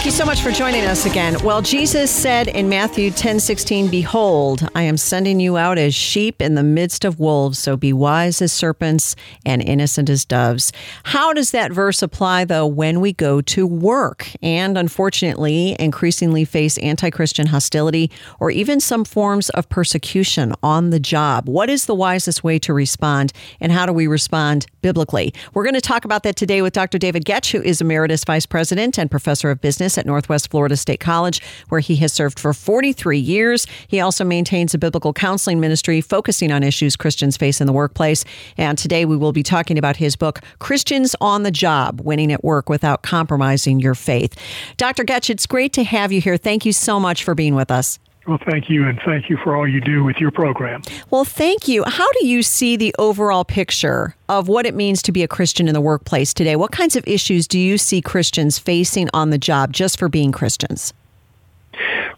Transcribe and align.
Thank 0.00 0.12
you 0.14 0.18
so 0.18 0.24
much 0.24 0.40
for 0.40 0.50
joining 0.50 0.86
us 0.86 1.04
again. 1.04 1.36
Well, 1.44 1.60
Jesus 1.60 2.10
said 2.10 2.48
in 2.48 2.70
Matthew 2.70 3.10
10 3.10 3.38
16, 3.38 3.88
Behold, 3.88 4.66
I 4.74 4.80
am 4.80 4.96
sending 4.96 5.40
you 5.40 5.58
out 5.58 5.76
as 5.76 5.94
sheep 5.94 6.40
in 6.40 6.54
the 6.54 6.62
midst 6.62 7.04
of 7.04 7.20
wolves, 7.20 7.58
so 7.58 7.76
be 7.76 7.92
wise 7.92 8.40
as 8.40 8.50
serpents 8.50 9.14
and 9.44 9.60
innocent 9.60 10.08
as 10.08 10.24
doves. 10.24 10.72
How 11.02 11.34
does 11.34 11.50
that 11.50 11.70
verse 11.70 12.00
apply, 12.00 12.46
though, 12.46 12.66
when 12.66 13.02
we 13.02 13.12
go 13.12 13.42
to 13.42 13.66
work 13.66 14.26
and 14.40 14.78
unfortunately 14.78 15.76
increasingly 15.78 16.46
face 16.46 16.78
anti 16.78 17.10
Christian 17.10 17.48
hostility 17.48 18.10
or 18.38 18.50
even 18.50 18.80
some 18.80 19.04
forms 19.04 19.50
of 19.50 19.68
persecution 19.68 20.54
on 20.62 20.88
the 20.88 21.00
job? 21.00 21.46
What 21.46 21.68
is 21.68 21.84
the 21.84 21.94
wisest 21.94 22.42
way 22.42 22.58
to 22.60 22.72
respond, 22.72 23.34
and 23.60 23.70
how 23.70 23.84
do 23.84 23.92
we 23.92 24.06
respond 24.06 24.64
biblically? 24.80 25.34
We're 25.52 25.64
going 25.64 25.74
to 25.74 25.82
talk 25.82 26.06
about 26.06 26.22
that 26.22 26.36
today 26.36 26.62
with 26.62 26.72
Dr. 26.72 26.96
David 26.96 27.26
Goetsch, 27.26 27.52
who 27.52 27.62
is 27.62 27.82
Emeritus 27.82 28.24
Vice 28.24 28.46
President 28.46 28.98
and 28.98 29.10
Professor 29.10 29.50
of 29.50 29.60
Business 29.60 29.89
business 29.90 29.98
at 29.98 30.06
Northwest 30.06 30.50
Florida 30.50 30.76
State 30.76 31.00
College, 31.00 31.40
where 31.68 31.80
he 31.80 31.96
has 31.96 32.12
served 32.12 32.38
for 32.38 32.54
43 32.54 33.18
years. 33.18 33.66
He 33.88 34.00
also 34.00 34.24
maintains 34.24 34.74
a 34.74 34.78
biblical 34.78 35.12
counseling 35.12 35.60
ministry 35.60 36.00
focusing 36.00 36.52
on 36.52 36.62
issues 36.62 36.96
Christians 36.96 37.36
face 37.36 37.60
in 37.60 37.66
the 37.66 37.72
workplace. 37.72 38.24
And 38.56 38.78
today 38.78 39.04
we 39.04 39.16
will 39.16 39.32
be 39.32 39.42
talking 39.42 39.78
about 39.78 39.96
his 39.96 40.16
book, 40.16 40.40
Christians 40.58 41.16
on 41.20 41.42
the 41.42 41.50
Job 41.50 42.00
Winning 42.02 42.32
at 42.32 42.44
Work 42.44 42.68
Without 42.68 43.02
Compromising 43.02 43.80
Your 43.80 43.94
Faith. 43.94 44.36
Dr. 44.76 45.04
Goetsch, 45.04 45.30
it's 45.30 45.46
great 45.46 45.72
to 45.72 45.84
have 45.84 46.12
you 46.12 46.20
here. 46.20 46.36
Thank 46.36 46.64
you 46.64 46.72
so 46.72 47.00
much 47.00 47.24
for 47.24 47.34
being 47.34 47.54
with 47.54 47.70
us. 47.70 47.98
Well, 48.26 48.38
thank 48.48 48.68
you, 48.68 48.86
and 48.86 49.00
thank 49.04 49.30
you 49.30 49.38
for 49.38 49.56
all 49.56 49.66
you 49.66 49.80
do 49.80 50.04
with 50.04 50.18
your 50.18 50.30
program. 50.30 50.82
Well, 51.10 51.24
thank 51.24 51.66
you. 51.66 51.82
How 51.86 52.10
do 52.12 52.26
you 52.26 52.42
see 52.42 52.76
the 52.76 52.94
overall 52.98 53.44
picture 53.44 54.14
of 54.28 54.46
what 54.46 54.66
it 54.66 54.74
means 54.74 55.00
to 55.02 55.12
be 55.12 55.22
a 55.22 55.28
Christian 55.28 55.66
in 55.68 55.74
the 55.74 55.80
workplace 55.80 56.34
today? 56.34 56.54
What 56.54 56.70
kinds 56.70 56.96
of 56.96 57.06
issues 57.08 57.48
do 57.48 57.58
you 57.58 57.78
see 57.78 58.02
Christians 58.02 58.58
facing 58.58 59.08
on 59.14 59.30
the 59.30 59.38
job 59.38 59.72
just 59.72 59.98
for 59.98 60.08
being 60.08 60.32
Christians? 60.32 60.92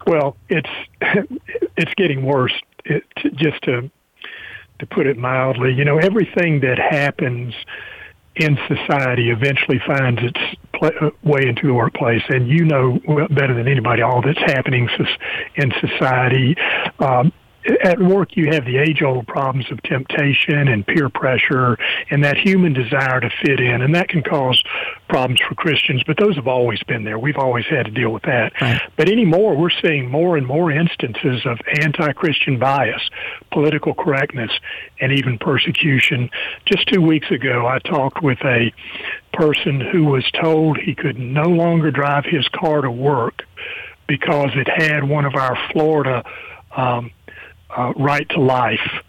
Well, 0.05 0.35
it's 0.49 0.69
it's 1.77 1.93
getting 1.95 2.25
worse. 2.25 2.53
It, 2.85 3.03
just 3.35 3.61
to 3.63 3.89
to 4.79 4.85
put 4.85 5.07
it 5.07 5.17
mildly, 5.17 5.73
you 5.73 5.85
know, 5.85 5.97
everything 5.97 6.59
that 6.61 6.77
happens 6.77 7.53
in 8.35 8.57
society 8.67 9.29
eventually 9.29 9.79
finds 9.85 10.19
its 10.23 10.39
way 11.23 11.47
into 11.47 11.67
the 11.67 11.73
workplace. 11.73 12.23
And 12.29 12.47
you 12.47 12.65
know 12.65 12.99
better 13.29 13.53
than 13.53 13.67
anybody 13.67 14.01
all 14.01 14.21
that's 14.21 14.39
happening 14.39 14.89
in 15.55 15.71
society. 15.79 16.55
Um, 16.99 17.31
at 17.83 17.99
work 17.99 18.35
you 18.35 18.51
have 18.51 18.65
the 18.65 18.77
age 18.77 19.01
old 19.01 19.27
problems 19.27 19.71
of 19.71 19.81
temptation 19.83 20.67
and 20.67 20.85
peer 20.85 21.09
pressure 21.09 21.77
and 22.09 22.23
that 22.23 22.37
human 22.37 22.73
desire 22.73 23.19
to 23.19 23.29
fit 23.41 23.59
in 23.59 23.81
and 23.81 23.95
that 23.95 24.09
can 24.09 24.21
cause 24.21 24.61
problems 25.07 25.39
for 25.41 25.55
Christians 25.55 26.03
but 26.05 26.17
those 26.17 26.35
have 26.35 26.47
always 26.47 26.81
been 26.83 27.03
there. 27.03 27.17
We've 27.17 27.37
always 27.37 27.65
had 27.65 27.85
to 27.85 27.91
deal 27.91 28.11
with 28.11 28.23
that. 28.23 28.53
Right. 28.61 28.81
but 28.97 29.09
anymore 29.09 29.55
we're 29.55 29.69
seeing 29.81 30.09
more 30.09 30.37
and 30.37 30.45
more 30.45 30.71
instances 30.71 31.45
of 31.45 31.59
anti-Christian 31.79 32.59
bias 32.59 33.01
political 33.51 33.93
correctness 33.93 34.51
and 34.99 35.11
even 35.11 35.37
persecution. 35.37 36.29
Just 36.65 36.87
2 36.89 37.01
weeks 37.01 37.29
ago 37.31 37.65
I 37.67 37.79
talked 37.79 38.21
with 38.21 38.39
a 38.43 38.73
person 39.33 39.81
who 39.81 40.05
was 40.05 40.29
told 40.31 40.77
he 40.77 40.95
could 40.95 41.17
no 41.17 41.43
longer 41.45 41.91
drive 41.91 42.25
his 42.25 42.47
car 42.49 42.81
to 42.81 42.91
work 42.91 43.43
because 44.07 44.51
it 44.55 44.67
had 44.67 45.03
one 45.03 45.25
of 45.25 45.35
our 45.35 45.57
Florida 45.71 46.23
um, 46.75 47.11
uh, 47.75 47.93
right 47.95 48.27
to 48.29 48.39
life 48.39 49.03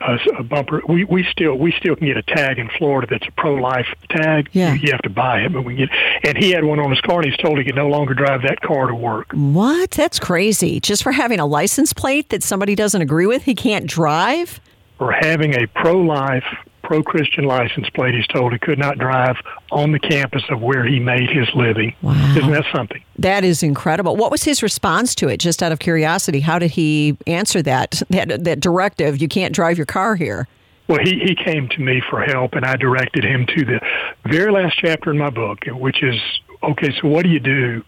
uh, 0.00 0.18
a 0.38 0.42
bumper. 0.42 0.82
We 0.88 1.04
we 1.04 1.24
still 1.30 1.56
we 1.56 1.72
still 1.72 1.96
can 1.96 2.06
get 2.06 2.16
a 2.16 2.22
tag 2.22 2.58
in 2.58 2.68
Florida 2.78 3.06
that's 3.10 3.26
a 3.26 3.32
pro 3.32 3.54
life 3.54 3.86
tag. 4.10 4.48
Yeah. 4.52 4.74
You, 4.74 4.80
you 4.80 4.92
have 4.92 5.02
to 5.02 5.10
buy 5.10 5.40
it, 5.40 5.52
but 5.52 5.62
we 5.62 5.74
get. 5.74 5.88
And 6.24 6.36
he 6.36 6.50
had 6.50 6.64
one 6.64 6.78
on 6.78 6.90
his 6.90 7.00
car, 7.00 7.20
and 7.20 7.26
he's 7.26 7.36
told 7.38 7.58
he 7.58 7.64
can 7.64 7.76
no 7.76 7.88
longer 7.88 8.14
drive 8.14 8.42
that 8.42 8.60
car 8.60 8.88
to 8.88 8.94
work. 8.94 9.32
What? 9.32 9.92
That's 9.92 10.18
crazy. 10.18 10.80
Just 10.80 11.02
for 11.02 11.12
having 11.12 11.40
a 11.40 11.46
license 11.46 11.92
plate 11.92 12.28
that 12.28 12.42
somebody 12.42 12.74
doesn't 12.74 13.00
agree 13.00 13.26
with, 13.26 13.44
he 13.44 13.54
can't 13.54 13.86
drive. 13.86 14.60
Or 14.98 15.12
having 15.12 15.54
a 15.54 15.66
pro 15.68 15.98
life 15.98 16.44
pro 16.86 17.02
Christian 17.02 17.44
license 17.44 17.90
plate, 17.90 18.14
he's 18.14 18.26
told 18.28 18.52
he 18.52 18.58
could 18.58 18.78
not 18.78 18.98
drive 18.98 19.36
on 19.72 19.92
the 19.92 19.98
campus 19.98 20.42
of 20.50 20.60
where 20.60 20.86
he 20.86 21.00
made 21.00 21.28
his 21.28 21.48
living. 21.54 21.94
Wow. 22.00 22.12
Isn't 22.36 22.52
that 22.52 22.64
something? 22.72 23.02
That 23.18 23.44
is 23.44 23.62
incredible. 23.62 24.16
What 24.16 24.30
was 24.30 24.44
his 24.44 24.62
response 24.62 25.14
to 25.16 25.28
it, 25.28 25.38
just 25.38 25.62
out 25.62 25.72
of 25.72 25.80
curiosity? 25.80 26.40
How 26.40 26.58
did 26.58 26.70
he 26.70 27.16
answer 27.26 27.60
that, 27.62 28.02
that, 28.10 28.44
that 28.44 28.60
directive? 28.60 29.20
You 29.20 29.28
can't 29.28 29.54
drive 29.54 29.76
your 29.76 29.86
car 29.86 30.14
here. 30.14 30.46
Well, 30.88 31.00
he, 31.02 31.18
he 31.18 31.34
came 31.34 31.68
to 31.70 31.80
me 31.80 32.00
for 32.08 32.20
help, 32.22 32.52
and 32.52 32.64
I 32.64 32.76
directed 32.76 33.24
him 33.24 33.44
to 33.46 33.64
the 33.64 33.80
very 34.24 34.52
last 34.52 34.78
chapter 34.78 35.10
in 35.10 35.18
my 35.18 35.30
book, 35.30 35.58
which 35.66 36.02
is 36.02 36.14
okay, 36.62 36.92
so 37.00 37.08
what 37.08 37.24
do 37.24 37.30
you 37.30 37.40
do 37.40 37.84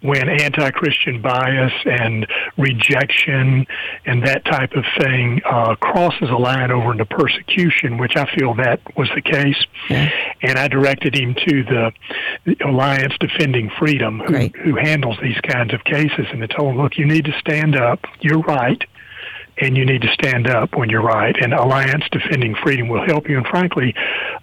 when 0.00 0.28
anti 0.28 0.70
Christian 0.70 1.22
bias 1.22 1.72
and 1.84 2.26
rejection 2.56 3.66
and 4.04 4.26
that 4.26 4.44
type 4.44 4.72
of 4.72 4.84
thing 5.00 5.40
uh, 5.44 5.74
crosses 5.76 6.28
a 6.30 6.36
line 6.36 6.70
over 6.70 6.92
into 6.92 7.04
persecution, 7.04 7.98
which 7.98 8.16
I 8.16 8.26
feel 8.36 8.54
that 8.54 8.80
was 8.96 9.08
the 9.14 9.22
case. 9.22 9.64
Yeah. 9.88 10.10
And 10.42 10.58
I 10.58 10.68
directed 10.68 11.14
him 11.14 11.34
to 11.34 11.64
the 11.64 12.56
Alliance 12.64 13.14
Defending 13.20 13.70
Freedom, 13.78 14.20
who, 14.20 14.48
who 14.62 14.76
handles 14.76 15.16
these 15.22 15.40
kinds 15.40 15.72
of 15.72 15.84
cases. 15.84 16.26
And 16.32 16.42
I 16.42 16.46
told 16.46 16.74
him, 16.74 16.82
look, 16.82 16.98
you 16.98 17.06
need 17.06 17.24
to 17.26 17.38
stand 17.40 17.76
up. 17.76 18.00
You're 18.20 18.40
right 18.40 18.82
and 19.58 19.76
you 19.76 19.84
need 19.84 20.02
to 20.02 20.08
stand 20.14 20.48
up 20.48 20.74
when 20.76 20.88
you're 20.88 21.02
right. 21.02 21.36
And 21.40 21.52
Alliance 21.52 22.04
Defending 22.10 22.54
Freedom 22.62 22.88
will 22.88 23.04
help 23.04 23.28
you. 23.28 23.36
And 23.36 23.46
frankly, 23.46 23.94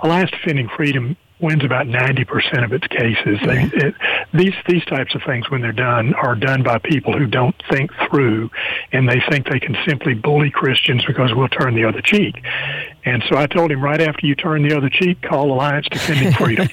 Alliance 0.01 0.31
Defending 0.31 0.69
Freedom 0.69 1.17
wins 1.39 1.63
about 1.63 1.87
90% 1.87 2.63
of 2.63 2.73
its 2.73 2.85
cases. 2.87 3.39
They, 3.45 3.63
it, 3.73 3.95
these 4.33 4.53
these 4.67 4.83
types 4.85 5.15
of 5.15 5.21
things, 5.25 5.49
when 5.49 5.61
they're 5.61 5.71
done, 5.71 6.13
are 6.13 6.35
done 6.35 6.63
by 6.63 6.79
people 6.79 7.17
who 7.17 7.25
don't 7.25 7.55
think 7.69 7.91
through, 8.09 8.49
and 8.91 9.07
they 9.07 9.21
think 9.29 9.49
they 9.49 9.59
can 9.59 9.77
simply 9.87 10.13
bully 10.13 10.51
Christians 10.51 11.03
because 11.05 11.33
we'll 11.33 11.47
turn 11.47 11.75
the 11.75 11.85
other 11.85 12.01
cheek. 12.01 12.43
And 13.05 13.23
so 13.29 13.37
I 13.37 13.47
told 13.47 13.71
him 13.71 13.81
right 13.81 14.01
after 14.01 14.25
you 14.25 14.35
turn 14.35 14.67
the 14.67 14.75
other 14.75 14.89
cheek, 14.89 15.21
call 15.21 15.51
Alliance 15.51 15.87
Defending 15.89 16.33
Freedom. 16.33 16.67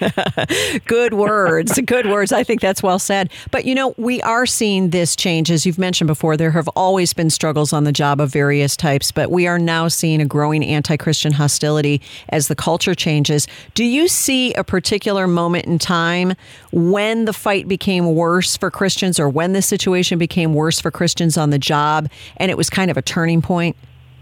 good 0.87 1.14
words, 1.14 1.78
good 1.87 2.06
words. 2.06 2.32
I 2.32 2.42
think 2.42 2.60
that's 2.60 2.82
well 2.82 2.98
said. 2.98 3.31
But 3.50 3.64
you 3.64 3.75
know, 3.75 3.94
we 3.97 4.20
are 4.22 4.44
seeing 4.44 4.91
this 4.91 5.14
change, 5.14 5.50
as 5.50 5.64
you've 5.64 5.78
mentioned 5.78 6.09
before. 6.09 6.37
There 6.37 6.50
have 6.50 6.69
always 6.75 7.12
been 7.12 7.31
struggles 7.31 7.72
on 7.72 7.84
the 7.84 7.92
job 7.92 8.20
of 8.20 8.31
various 8.32 8.76
types, 8.76 9.12
but 9.12 9.31
we 9.31 9.47
are 9.47 9.59
now 9.59 9.88
seeing 9.88 10.20
a 10.20 10.26
growing 10.26 10.64
anti-Christian 10.64 11.32
hostility 11.32 12.03
as 12.31 12.48
the 12.48 12.56
culture 12.56 12.94
changes. 12.94 13.47
Do 13.75 13.84
you 13.84 14.08
see 14.08 14.53
a 14.54 14.64
particular 14.64 15.26
moment 15.28 15.66
in 15.66 15.78
time 15.78 16.34
when 16.72 17.25
the 17.25 17.32
fight 17.32 17.69
became 17.69 18.14
worse 18.14 18.56
for 18.56 18.70
Christians 18.70 19.20
or 19.20 19.29
when 19.29 19.52
the 19.52 19.62
situation 19.62 20.19
became 20.19 20.55
worse 20.55 20.81
for 20.81 20.90
Christians 20.90 21.37
on 21.37 21.50
the 21.50 21.58
job 21.58 22.11
and 22.38 22.50
it 22.50 22.56
was 22.56 22.69
kind 22.69 22.90
of 22.90 22.96
a 22.96 23.02
turning 23.02 23.43
point? 23.43 23.76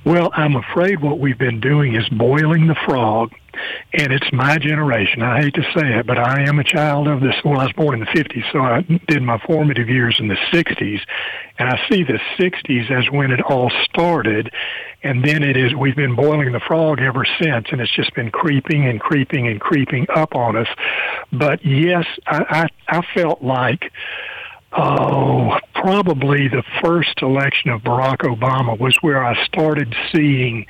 Well, 0.05 0.31
I'm 0.35 0.55
afraid 0.55 1.01
what 1.01 1.19
we've 1.19 1.39
been 1.39 1.61
doing 1.61 1.95
is 1.95 2.07
boiling 2.11 2.67
the 2.67 2.75
frog, 2.85 3.33
and 3.95 4.13
it's 4.13 4.31
my 4.35 4.59
generation. 4.59 5.23
I 5.23 5.41
hate 5.41 5.55
to 5.55 5.63
say 5.75 5.99
it, 5.99 6.07
but 6.07 6.19
I 6.19 6.43
am 6.47 6.59
a 6.59 6.65
child 6.65 7.09
of 7.09 7.23
this. 7.23 7.35
Well, 7.43 7.59
I 7.59 7.65
was 7.65 7.73
born 7.73 7.95
in 7.95 8.01
the 8.01 8.07
50s, 8.07 8.45
so 8.53 8.59
I 8.61 8.83
did 9.09 9.23
my 9.23 9.39
formative 9.47 9.89
years 9.89 10.17
in 10.21 10.29
the 10.29 10.37
60s, 10.53 11.01
and 11.59 11.71
I 11.71 11.81
see 11.89 12.05
the 12.05 12.21
60s 12.39 12.91
as 12.91 13.11
when 13.11 13.31
it 13.31 13.41
all 13.41 13.71
started, 13.85 14.53
and 15.03 15.25
then 15.25 15.43
it 15.43 15.57
is 15.57 15.75
we've 15.75 15.97
been 15.97 16.15
boiling 16.15 16.53
the 16.53 16.61
frog 16.61 17.01
ever 17.01 17.25
since, 17.41 17.69
and 17.73 17.81
it's 17.81 17.95
just 17.95 18.15
been 18.15 18.31
creeping 18.31 18.87
and 18.87 19.01
creeping 19.01 19.49
and 19.49 19.59
creeping 19.59 20.07
up 20.15 20.35
on 20.35 20.55
us. 20.55 20.69
But 21.33 21.65
yes, 21.65 22.05
I, 22.27 22.69
I, 22.91 22.99
I 22.99 23.03
felt 23.15 23.43
like 23.43 23.91
oh, 24.77 25.59
probably 25.75 26.49
the 26.49 26.63
first 26.83 27.23
election 27.23 27.71
of 27.71 27.83
Barack 27.83 28.19
Obama 28.19 28.79
was 28.79 28.97
where 29.01 29.25
I 29.25 29.45
started 29.47 29.95
seeing 30.13 30.67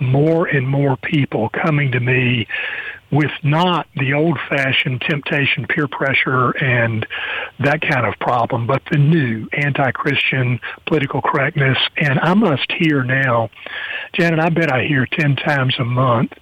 more 0.00 0.46
and 0.46 0.66
more 0.68 0.96
people 0.96 1.48
coming 1.48 1.92
to 1.92 2.00
me 2.00 2.46
with 3.10 3.30
not 3.42 3.86
the 3.96 4.12
old 4.12 4.38
fashioned 4.48 5.00
temptation, 5.00 5.66
peer 5.66 5.88
pressure, 5.88 6.50
and 6.50 7.06
that 7.58 7.80
kind 7.80 8.06
of 8.06 8.14
problem, 8.20 8.66
but 8.66 8.82
the 8.90 8.98
new 8.98 9.48
anti 9.52 9.90
Christian 9.92 10.60
political 10.86 11.22
correctness. 11.22 11.78
And 11.96 12.20
I 12.20 12.34
must 12.34 12.70
hear 12.78 13.02
now, 13.02 13.50
Janet, 14.12 14.40
I 14.40 14.50
bet 14.50 14.70
I 14.70 14.84
hear 14.84 15.06
10 15.06 15.36
times 15.36 15.74
a 15.78 15.84
month. 15.84 16.32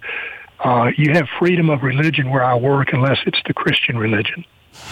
Uh, 0.59 0.91
you 0.97 1.13
have 1.13 1.29
freedom 1.39 1.71
of 1.71 1.83
religion 1.83 2.31
where 2.31 2.43
I 2.43 2.57
work 2.57 2.93
unless 2.93 3.19
it's 3.27 3.41
the 3.47 3.55
Christian 3.55 3.97
religion. 3.97 4.45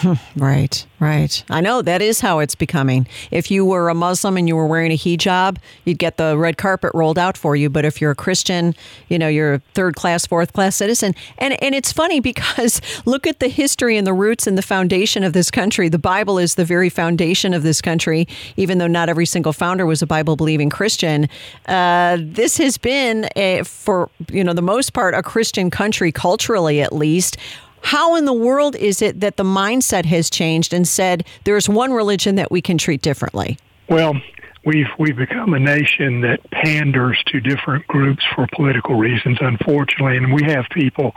Right, 0.35 0.85
right. 0.99 1.43
I 1.49 1.61
know 1.61 1.81
that 1.81 2.01
is 2.01 2.19
how 2.19 2.39
it's 2.39 2.55
becoming. 2.55 3.07
If 3.31 3.49
you 3.49 3.65
were 3.65 3.89
a 3.89 3.93
Muslim 3.93 4.37
and 4.37 4.47
you 4.47 4.55
were 4.55 4.67
wearing 4.67 4.91
a 4.91 4.97
hijab, 4.97 5.57
you'd 5.85 5.97
get 5.97 6.17
the 6.17 6.37
red 6.37 6.57
carpet 6.57 6.91
rolled 6.93 7.17
out 7.17 7.37
for 7.37 7.55
you. 7.55 7.69
But 7.69 7.85
if 7.85 8.01
you're 8.01 8.11
a 8.11 8.15
Christian, 8.15 8.75
you 9.07 9.17
know, 9.17 9.27
you're 9.27 9.55
a 9.55 9.59
third 9.73 9.95
class, 9.95 10.25
fourth 10.25 10.53
class 10.53 10.75
citizen. 10.75 11.15
And 11.37 11.61
and 11.63 11.73
it's 11.73 11.91
funny 11.91 12.19
because 12.31 12.81
look 13.05 13.25
at 13.25 13.39
the 13.39 13.47
history 13.47 13.97
and 13.97 14.05
the 14.05 14.13
roots 14.13 14.45
and 14.45 14.57
the 14.57 14.61
foundation 14.61 15.23
of 15.23 15.33
this 15.33 15.49
country. 15.49 15.89
The 15.89 15.99
Bible 15.99 16.37
is 16.37 16.55
the 16.55 16.65
very 16.65 16.89
foundation 16.89 17.53
of 17.53 17.63
this 17.63 17.81
country, 17.81 18.27
even 18.57 18.77
though 18.77 18.87
not 18.87 19.09
every 19.09 19.25
single 19.25 19.53
founder 19.53 19.85
was 19.85 20.01
a 20.01 20.07
Bible 20.07 20.35
believing 20.35 20.69
Christian. 20.69 21.29
Uh, 21.67 22.17
this 22.19 22.57
has 22.57 22.77
been 22.77 23.29
a, 23.35 23.63
for 23.63 24.09
you 24.29 24.43
know 24.43 24.53
the 24.53 24.61
most 24.61 24.93
part 24.93 25.13
a 25.13 25.23
Christian 25.23 25.69
country 25.69 26.11
culturally, 26.11 26.81
at 26.81 26.93
least. 26.93 27.37
How 27.85 28.15
in 28.15 28.25
the 28.25 28.33
world 28.33 28.75
is 28.75 28.99
it 29.03 29.19
that 29.19 29.37
the 29.37 29.43
mindset 29.43 30.05
has 30.05 30.31
changed 30.31 30.73
and 30.73 30.87
said 30.87 31.23
there's 31.43 31.69
one 31.69 31.93
religion 31.93 32.33
that 32.33 32.49
we 32.49 32.59
can 32.59 32.79
treat 32.79 33.03
differently? 33.03 33.59
Well, 33.87 34.19
we've 34.65 34.87
we've 34.97 35.15
become 35.15 35.53
a 35.53 35.59
nation 35.59 36.21
that 36.21 36.39
panders 36.49 37.21
to 37.27 37.39
different 37.39 37.85
groups 37.85 38.23
for 38.33 38.47
political 38.55 38.95
reasons 38.95 39.37
unfortunately 39.39 40.17
and 40.17 40.33
we 40.33 40.41
have 40.45 40.65
people 40.71 41.11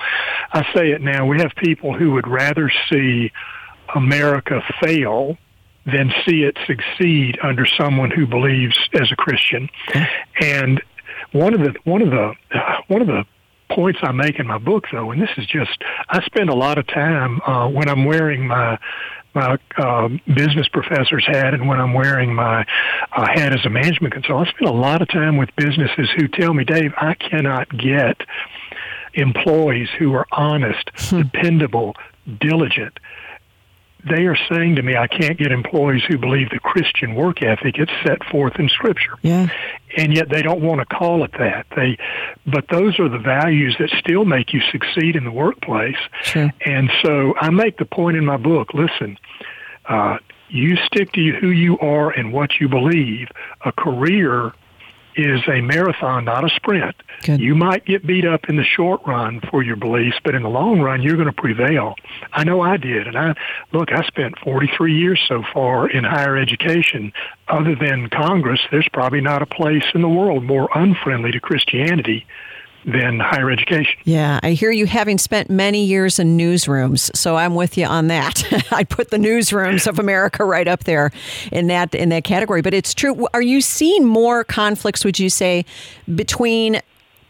I 0.53 0.63
say 0.75 0.91
it 0.91 1.01
now 1.01 1.25
we 1.25 1.39
have 1.39 1.53
people 1.57 1.95
who 1.95 2.13
would 2.13 2.29
rather 2.29 2.71
see 2.91 3.33
America 3.95 4.61
fail 4.83 5.39
than 5.87 6.13
see 6.27 6.43
it 6.43 6.59
succeed 6.67 7.39
under 7.43 7.65
someone 7.65 8.11
who 8.11 8.27
believes 8.27 8.77
as 8.93 9.11
a 9.11 9.17
Christian 9.17 9.71
and 10.43 10.83
one 11.33 11.55
of 11.55 11.61
the 11.61 11.75
one 11.85 12.03
of 12.03 12.11
the 12.11 12.35
one 12.89 13.01
of 13.01 13.09
the 13.09 13.25
points 13.71 14.01
I 14.03 14.13
make 14.13 14.39
in 14.39 14.47
my 14.47 14.59
book, 14.59 14.85
though, 14.93 15.11
and 15.11 15.21
this 15.21 15.31
is 15.37 15.47
just, 15.47 15.83
I 16.09 16.25
spend 16.25 16.51
a 16.51 16.55
lot 16.55 16.79
of 16.79 16.87
time 16.87 17.41
uh, 17.43 17.69
when 17.69 17.89
I'm 17.89 18.05
wearing 18.05 18.47
my 18.47 18.79
my 19.35 19.59
uh, 19.77 20.09
business 20.35 20.67
professor's 20.69 21.25
hat 21.27 21.53
and 21.55 21.69
when 21.69 21.79
I'm 21.79 21.93
wearing 21.93 22.35
my 22.35 22.67
uh, 23.13 23.27
hat 23.27 23.53
as 23.53 23.65
a 23.67 23.71
management 23.71 24.15
consultant. 24.15 24.49
I 24.49 24.51
spend 24.53 24.69
a 24.71 24.73
lot 24.73 25.03
of 25.03 25.09
time 25.09 25.37
with 25.37 25.51
businesses 25.55 26.09
who 26.17 26.29
tell 26.29 26.55
me, 26.55 26.65
Dave, 26.65 26.93
I 26.97 27.15
cannot 27.15 27.69
get 27.77 28.17
employees 29.15 29.89
who 29.99 30.15
are 30.15 30.27
honest, 30.33 30.91
hmm. 30.97 31.23
dependable, 31.23 31.95
diligent 32.41 32.99
they 34.09 34.27
are 34.27 34.37
saying 34.51 34.77
to 34.77 34.83
me, 34.83 34.97
I 34.97 35.07
can't 35.07 35.39
get 35.39 35.53
employees 35.53 36.03
who 36.09 36.19
believe 36.19 36.51
the 36.51 36.61
Christian 36.61 37.15
work 37.15 37.43
ethic 37.43 37.79
is 37.79 37.89
set 38.05 38.25
forth 38.25 38.59
in 38.59 38.69
Scripture. 38.69 39.15
Yeah. 39.23 39.49
And 39.97 40.15
yet 40.15 40.29
they 40.29 40.43
don't 40.43 40.61
want 40.61 40.81
to 40.81 40.87
call 40.87 41.25
it 41.25 41.33
that. 41.39 41.67
They, 41.75 41.99
but 42.47 42.67
those 42.71 42.99
are 42.99 43.09
the 43.09 43.19
values 43.19 43.77
that 43.79 43.91
still 43.99 44.25
make 44.25 44.53
you 44.53 44.61
succeed 44.71 45.17
in 45.17 45.25
the 45.25 45.31
workplace. 45.31 45.97
Sure. 46.23 46.51
And 46.65 46.91
so 47.03 47.35
I 47.41 47.51
make 47.51 47.79
the 47.79 47.87
point 47.87 48.17
in 48.17 48.25
my 48.25 48.37
book. 48.37 48.75
Listen, 48.75 49.19
uh, 49.89 50.19
you 50.49 50.77
stick 50.77 51.13
to 51.13 51.33
who 51.41 51.49
you 51.49 51.79
are 51.79 52.11
and 52.11 52.33
what 52.33 52.61
you 52.61 52.69
believe. 52.69 53.29
A 53.65 53.73
career 53.73 54.53
is 55.19 55.41
a 55.49 55.61
marathon, 55.61 56.25
not 56.25 56.45
a 56.45 56.49
sprint. 56.55 56.95
Good. 57.23 57.41
You 57.41 57.55
might 57.55 57.85
get 57.85 58.07
beat 58.07 58.25
up 58.25 58.49
in 58.49 58.57
the 58.57 58.65
short 58.65 59.01
run 59.07 59.41
for 59.51 59.63
your 59.63 59.77
beliefs, 59.77 60.17
but 60.25 60.35
in 60.35 60.43
the 60.43 60.49
long 60.49 60.81
run, 60.81 61.03
you're 61.03 61.17
going 61.17 61.27
to 61.27 61.33
prevail. 61.33 61.97
I 62.33 62.45
know 62.45 62.61
I 62.61 62.77
did. 62.77 63.07
And 63.07 63.19
I, 63.19 63.35
look, 63.73 63.93
I 63.93 64.07
spent 64.07 64.39
43 64.39 64.97
years 64.97 65.21
so 65.29 65.43
far 65.53 65.91
in 65.91 66.05
higher 66.05 66.37
education. 66.37 67.13
Other 67.49 67.75
than 67.75 68.09
Congress, 68.09 68.61
there's 68.71 68.89
probably 68.93 69.21
not 69.21 69.43
a 69.43 69.47
place 69.47 69.85
in 69.95 70.03
the 70.03 70.09
world 70.09 70.45
more 70.45 70.69
unfriendly 70.75 71.33
to 71.33 71.41
Christianity 71.41 72.27
than 72.93 73.21
higher 73.21 73.51
education. 73.51 73.99
Yeah, 74.05 74.41
I 74.43 74.53
hear 74.53 74.71
you 74.71 74.87
having 74.87 75.19
spent 75.19 75.51
many 75.51 75.85
years 75.85 76.19
in 76.19 76.39
newsrooms, 76.39 77.15
so 77.17 77.37
I'm 77.37 77.55
with 77.55 77.77
you 77.77 77.87
on 77.87 78.09
that. 78.09 78.43
I 78.73 78.85
put 78.85 79.11
the 79.11 79.19
newsrooms 79.19 79.87
of 79.87 79.99
America 79.99 80.45
right 80.45 80.67
up 80.67 80.85
there 80.85 81.11
in 81.53 81.67
that 81.69 81.95
in 81.95 82.09
that 82.09 82.25
category. 82.25 82.63
But 82.63 82.75
it's 82.75 82.95
true. 82.95 83.29
Are 83.35 83.43
you 83.43 83.61
seeing 83.61 84.05
more 84.05 84.45
conflicts? 84.45 85.05
Would 85.05 85.19
you 85.19 85.31
say 85.31 85.65
between 86.15 86.81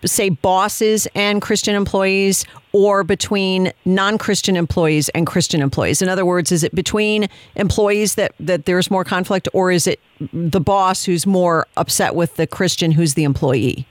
say 0.05 0.29
bosses 0.29 1.09
and 1.17 1.43
Christian 1.43 1.75
employees 1.75 2.45
or 2.73 3.03
between 3.03 3.73
non-Christian 3.85 4.57
employees 4.57 5.09
and 5.11 5.27
Christian 5.27 5.61
employees? 5.61 6.01
In 6.01 6.09
other 6.09 6.25
words, 6.25 6.53
is 6.53 6.63
it 6.63 6.73
between 6.73 7.29
employees 7.57 8.15
that, 8.15 8.33
that 8.39 8.65
there's 8.65 8.93
more 8.93 9.03
conflict 9.03 9.49
or 9.53 9.73
is 9.73 9.89
it 9.89 10.01
the 10.33 10.61
boss 10.61 11.05
who's 11.05 11.27
more 11.27 11.67
upset 11.77 12.15
with 12.15 12.37
the 12.37 12.47
Christian 12.47 12.93
who's 12.93 13.15
the 13.15 13.25
employee? 13.25 13.87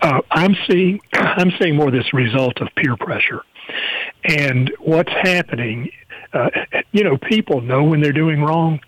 Uh, 0.00 0.20
I'm 0.30 0.56
seeing 0.68 1.00
I'm 1.12 1.52
seeing 1.60 1.76
more 1.76 1.90
this 1.90 2.12
result 2.12 2.60
of 2.60 2.68
peer 2.76 2.96
pressure, 2.96 3.42
and 4.24 4.70
what's 4.80 5.12
happening. 5.12 5.90
Uh, 6.32 6.48
you 6.92 7.02
know, 7.02 7.16
people 7.16 7.60
know 7.60 7.82
when 7.82 8.00
they're 8.00 8.12
doing 8.12 8.40
wrong. 8.40 8.78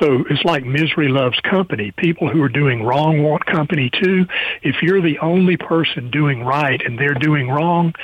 So 0.00 0.24
it's 0.28 0.42
like 0.44 0.64
misery 0.64 1.08
loves 1.08 1.38
company. 1.40 1.92
People 1.96 2.28
who 2.28 2.42
are 2.42 2.48
doing 2.48 2.82
wrong 2.82 3.22
want 3.22 3.46
company 3.46 3.90
too. 4.02 4.26
If 4.62 4.82
you're 4.82 5.00
the 5.00 5.18
only 5.20 5.56
person 5.56 6.10
doing 6.10 6.44
right 6.44 6.80
and 6.84 6.98
they're 6.98 7.14
doing 7.14 7.48
wrong, 7.48 7.94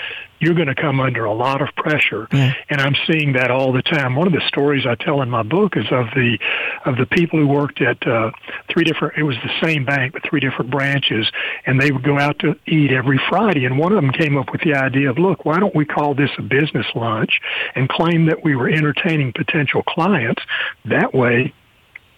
you're 0.44 0.54
going 0.54 0.68
to 0.68 0.74
come 0.74 1.00
under 1.00 1.24
a 1.24 1.32
lot 1.32 1.62
of 1.62 1.68
pressure. 1.76 2.28
Yeah. 2.32 2.52
And 2.68 2.80
I'm 2.80 2.94
seeing 3.06 3.32
that 3.32 3.50
all 3.50 3.72
the 3.72 3.82
time. 3.82 4.14
One 4.14 4.26
of 4.26 4.32
the 4.32 4.46
stories 4.46 4.84
I 4.86 4.94
tell 4.94 5.22
in 5.22 5.30
my 5.30 5.42
book 5.42 5.76
is 5.76 5.86
of 5.90 6.06
the 6.14 6.38
of 6.84 6.96
the 6.96 7.06
people 7.06 7.38
who 7.38 7.48
worked 7.48 7.80
at 7.80 8.06
uh, 8.06 8.30
three 8.70 8.84
different. 8.84 9.16
It 9.16 9.22
was 9.22 9.36
the 9.42 9.66
same 9.66 9.84
bank, 9.84 10.12
but 10.12 10.22
three 10.28 10.40
different 10.40 10.70
branches, 10.70 11.30
and 11.66 11.80
they 11.80 11.90
would 11.90 12.02
go 12.02 12.18
out 12.18 12.38
to 12.40 12.56
eat 12.66 12.92
every 12.92 13.20
Friday. 13.28 13.64
And 13.64 13.78
one 13.78 13.92
of 13.92 14.02
them 14.02 14.12
came 14.12 14.36
up 14.36 14.52
with 14.52 14.60
the 14.60 14.74
idea 14.74 15.10
of, 15.10 15.18
look, 15.18 15.44
why 15.44 15.58
don't 15.58 15.74
we 15.74 15.84
call 15.84 16.14
this 16.14 16.30
a 16.38 16.42
business 16.42 16.86
lunch 16.94 17.40
and 17.74 17.88
claim 17.88 18.26
that 18.26 18.44
we 18.44 18.54
were 18.54 18.68
entertaining 18.68 19.32
potential 19.32 19.82
clients? 19.82 20.42
That 20.84 21.14
way, 21.14 21.54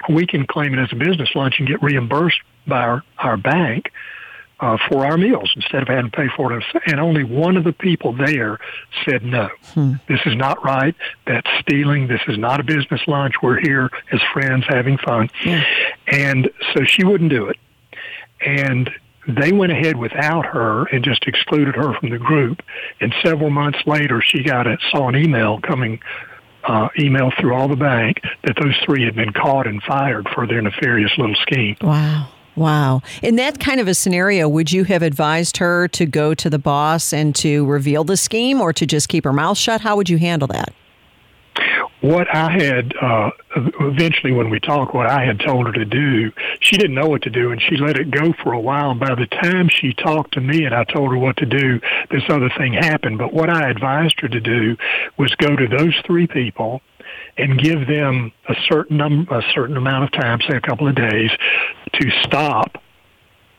we 0.08 0.26
can 0.26 0.46
claim 0.46 0.74
it 0.74 0.78
as 0.78 0.88
a 0.92 0.96
business 0.96 1.30
lunch 1.34 1.54
and 1.58 1.68
get 1.68 1.82
reimbursed 1.82 2.40
by 2.66 2.80
our, 2.80 3.02
our 3.18 3.36
bank 3.36 3.92
uh, 4.60 4.78
for 4.88 5.04
our 5.04 5.18
meals 5.18 5.52
instead 5.54 5.82
of 5.82 5.88
having 5.88 6.10
to 6.10 6.16
pay 6.16 6.28
for 6.36 6.52
it. 6.52 6.64
And 6.86 6.98
only 6.98 7.24
one 7.24 7.56
of 7.56 7.64
the 7.64 7.72
people 7.72 8.12
there 8.12 8.58
said 9.04 9.22
no. 9.22 9.48
Hmm. 9.74 9.94
This 10.08 10.20
is 10.24 10.34
not 10.34 10.64
right. 10.64 10.94
That's 11.26 11.48
stealing. 11.60 12.08
This 12.08 12.22
is 12.26 12.38
not 12.38 12.60
a 12.60 12.64
business 12.64 13.00
lunch. 13.06 13.34
We're 13.42 13.60
here 13.60 13.90
as 14.12 14.20
friends 14.32 14.64
having 14.68 14.98
fun. 14.98 15.28
Yeah. 15.44 15.64
And 16.06 16.50
so 16.74 16.84
she 16.84 17.04
wouldn't 17.04 17.30
do 17.30 17.48
it. 17.48 17.56
And 18.44 18.90
they 19.28 19.52
went 19.52 19.72
ahead 19.72 19.96
without 19.96 20.46
her 20.46 20.84
and 20.86 21.04
just 21.04 21.26
excluded 21.26 21.74
her 21.74 21.98
from 21.98 22.10
the 22.10 22.18
group. 22.18 22.62
And 23.00 23.14
several 23.22 23.50
months 23.50 23.78
later, 23.86 24.22
she 24.22 24.42
got 24.42 24.66
a, 24.66 24.78
saw 24.90 25.08
an 25.08 25.16
email 25.16 25.60
coming 25.60 26.00
uh, 26.64 26.88
email 26.98 27.30
through 27.38 27.54
all 27.54 27.68
the 27.68 27.76
bank 27.76 28.20
that 28.44 28.56
those 28.60 28.74
three 28.84 29.04
had 29.04 29.14
been 29.14 29.32
caught 29.32 29.66
and 29.66 29.82
fired 29.82 30.28
for 30.34 30.46
their 30.46 30.60
nefarious 30.60 31.12
little 31.16 31.36
scheme. 31.36 31.76
Wow. 31.80 32.28
Wow. 32.56 33.02
In 33.22 33.36
that 33.36 33.60
kind 33.60 33.80
of 33.80 33.86
a 33.86 33.94
scenario, 33.94 34.48
would 34.48 34.72
you 34.72 34.84
have 34.84 35.02
advised 35.02 35.58
her 35.58 35.88
to 35.88 36.06
go 36.06 36.34
to 36.34 36.48
the 36.48 36.58
boss 36.58 37.12
and 37.12 37.34
to 37.36 37.66
reveal 37.66 38.02
the 38.02 38.16
scheme 38.16 38.62
or 38.62 38.72
to 38.72 38.86
just 38.86 39.08
keep 39.10 39.24
her 39.24 39.32
mouth 39.32 39.58
shut? 39.58 39.82
How 39.82 39.94
would 39.96 40.08
you 40.08 40.16
handle 40.16 40.48
that? 40.48 40.72
What 42.00 42.32
I 42.34 42.50
had, 42.50 42.94
uh, 43.00 43.30
eventually 43.80 44.32
when 44.32 44.48
we 44.48 44.60
talked, 44.60 44.94
what 44.94 45.06
I 45.06 45.24
had 45.24 45.40
told 45.40 45.66
her 45.66 45.72
to 45.72 45.84
do, 45.84 46.30
she 46.60 46.76
didn't 46.76 46.94
know 46.94 47.08
what 47.08 47.22
to 47.22 47.30
do 47.30 47.52
and 47.52 47.60
she 47.60 47.76
let 47.76 47.98
it 47.98 48.10
go 48.10 48.32
for 48.42 48.52
a 48.52 48.60
while. 48.60 48.90
And 48.92 49.00
by 49.00 49.14
the 49.14 49.26
time 49.26 49.68
she 49.68 49.92
talked 49.92 50.34
to 50.34 50.40
me 50.40 50.64
and 50.64 50.74
I 50.74 50.84
told 50.84 51.10
her 51.10 51.18
what 51.18 51.36
to 51.38 51.46
do, 51.46 51.80
this 52.10 52.22
other 52.28 52.50
thing 52.56 52.74
happened. 52.74 53.18
But 53.18 53.32
what 53.32 53.50
I 53.50 53.70
advised 53.70 54.20
her 54.20 54.28
to 54.28 54.40
do 54.40 54.76
was 55.18 55.34
go 55.36 55.56
to 55.56 55.66
those 55.66 55.94
three 56.06 56.26
people 56.26 56.80
and 57.38 57.58
give 57.58 57.86
them 57.86 58.32
a 58.48 58.54
certain 58.68 58.96
num- 58.96 59.28
a 59.30 59.42
certain 59.54 59.76
amount 59.76 60.04
of 60.04 60.12
time, 60.12 60.40
say 60.48 60.56
a 60.56 60.60
couple 60.60 60.88
of 60.88 60.94
days, 60.94 61.30
to 61.94 62.10
stop, 62.22 62.82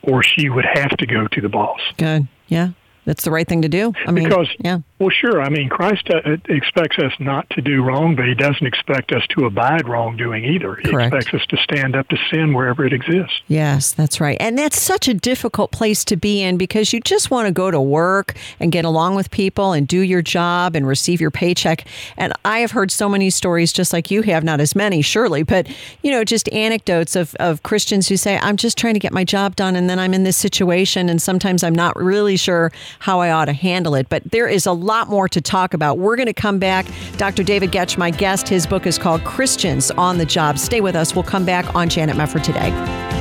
or 0.04 0.24
she 0.24 0.50
would 0.50 0.66
have 0.66 0.92
to 0.98 1.06
go 1.06 1.28
to 1.28 1.42
the 1.42 1.50
boss. 1.50 1.80
Good. 1.98 2.28
Yeah. 2.48 2.70
That's 3.06 3.24
the 3.24 3.32
right 3.32 3.48
thing 3.48 3.62
to 3.62 3.70
do. 3.70 3.94
I 4.06 4.12
mean, 4.12 4.26
because 4.26 4.50
yeah. 4.60 4.80
Well, 5.00 5.12
sure. 5.12 5.42
I 5.42 5.50
mean, 5.50 5.70
Christ 5.70 6.10
uh, 6.10 6.38
expects 6.50 6.98
us 6.98 7.14
not 7.20 7.48
to 7.52 7.62
do 7.62 7.84
wrong, 7.84 8.16
but 8.16 8.26
he 8.26 8.34
doesn't 8.34 8.66
expect 8.66 9.12
us 9.12 9.22
to 9.36 9.46
abide 9.46 9.88
wrongdoing 9.88 10.44
either. 10.44 10.76
He 10.76 10.90
Correct. 10.90 11.14
expects 11.14 11.40
us 11.40 11.48
to 11.50 11.58
stand 11.58 11.96
up 11.96 12.08
to 12.08 12.18
sin 12.32 12.54
wherever 12.54 12.84
it 12.84 12.94
exists. 12.94 13.42
Yes, 13.48 13.92
that's 13.92 14.20
right. 14.20 14.38
And 14.40 14.58
that's 14.58 14.82
such 14.82 15.08
a 15.08 15.14
difficult 15.14 15.72
place 15.72 16.04
to 16.06 16.16
be 16.16 16.42
in 16.42 16.58
because 16.58 16.94
you 16.94 17.00
just 17.00 17.30
want 17.30 17.48
to 17.48 17.52
go 17.52 17.70
to 17.70 17.80
work 17.80 18.36
and 18.60 18.72
get 18.72 18.86
along 18.86 19.14
with 19.14 19.30
people 19.30 19.72
and 19.72 19.88
do 19.88 20.00
your 20.00 20.24
job 20.24 20.76
and 20.76 20.88
receive 20.88 21.22
your 21.22 21.30
paycheck. 21.30 21.86
And 22.18 22.34
I 22.44 22.60
have 22.60 22.72
heard 22.72 22.90
so 22.90 23.08
many 23.08 23.30
stories, 23.30 23.72
just 23.72 23.94
like 23.94 24.10
you 24.10 24.24
have, 24.24 24.44
not 24.44 24.60
as 24.60 24.76
many, 24.76 25.04
surely, 25.04 25.44
but, 25.44 25.68
you 26.02 26.10
know, 26.10 26.24
just 26.24 26.52
anecdotes 26.52 27.16
of, 27.16 27.36
of 27.36 27.62
Christians 27.62 28.08
who 28.08 28.18
say, 28.18 28.40
I'm 28.40 28.58
just 28.58 28.80
trying 28.80 28.96
to 28.96 29.00
get 29.00 29.14
my 29.14 29.24
job 29.24 29.56
done 29.56 29.76
and 29.76 29.88
then 29.88 30.00
I'm 30.00 30.16
in 30.16 30.24
this 30.24 30.38
situation 30.38 31.08
and 31.08 31.22
sometimes 31.22 31.64
I'm 31.64 31.76
not 31.76 31.96
really 31.96 32.36
sure 32.36 32.72
how 32.98 33.20
I 33.20 33.30
ought 33.30 33.46
to 33.46 33.54
handle 33.54 33.94
it. 33.94 34.10
But 34.10 34.24
there 34.32 34.48
is 34.48 34.66
a 34.66 34.87
lot 34.88 35.10
more 35.10 35.30
to 35.30 35.42
talk 35.42 35.74
about. 35.74 36.00
We're 36.00 36.16
going 36.16 36.28
to 36.28 36.34
come 36.34 36.58
back. 36.60 36.88
Dr. 37.18 37.44
David 37.44 37.72
Goetsch, 37.72 37.98
my 37.98 38.10
guest, 38.10 38.50
his 38.50 38.66
book 38.66 38.88
is 38.88 38.98
called 38.98 39.24
Christians 39.24 39.92
on 39.92 40.18
the 40.18 40.26
Job. 40.26 40.58
Stay 40.58 40.82
with 40.82 40.96
us. 40.96 41.14
We'll 41.14 41.24
come 41.24 41.46
back 41.46 41.76
on 41.76 41.90
Janet 41.90 42.16
Mefford 42.16 42.44
today. 42.44 43.17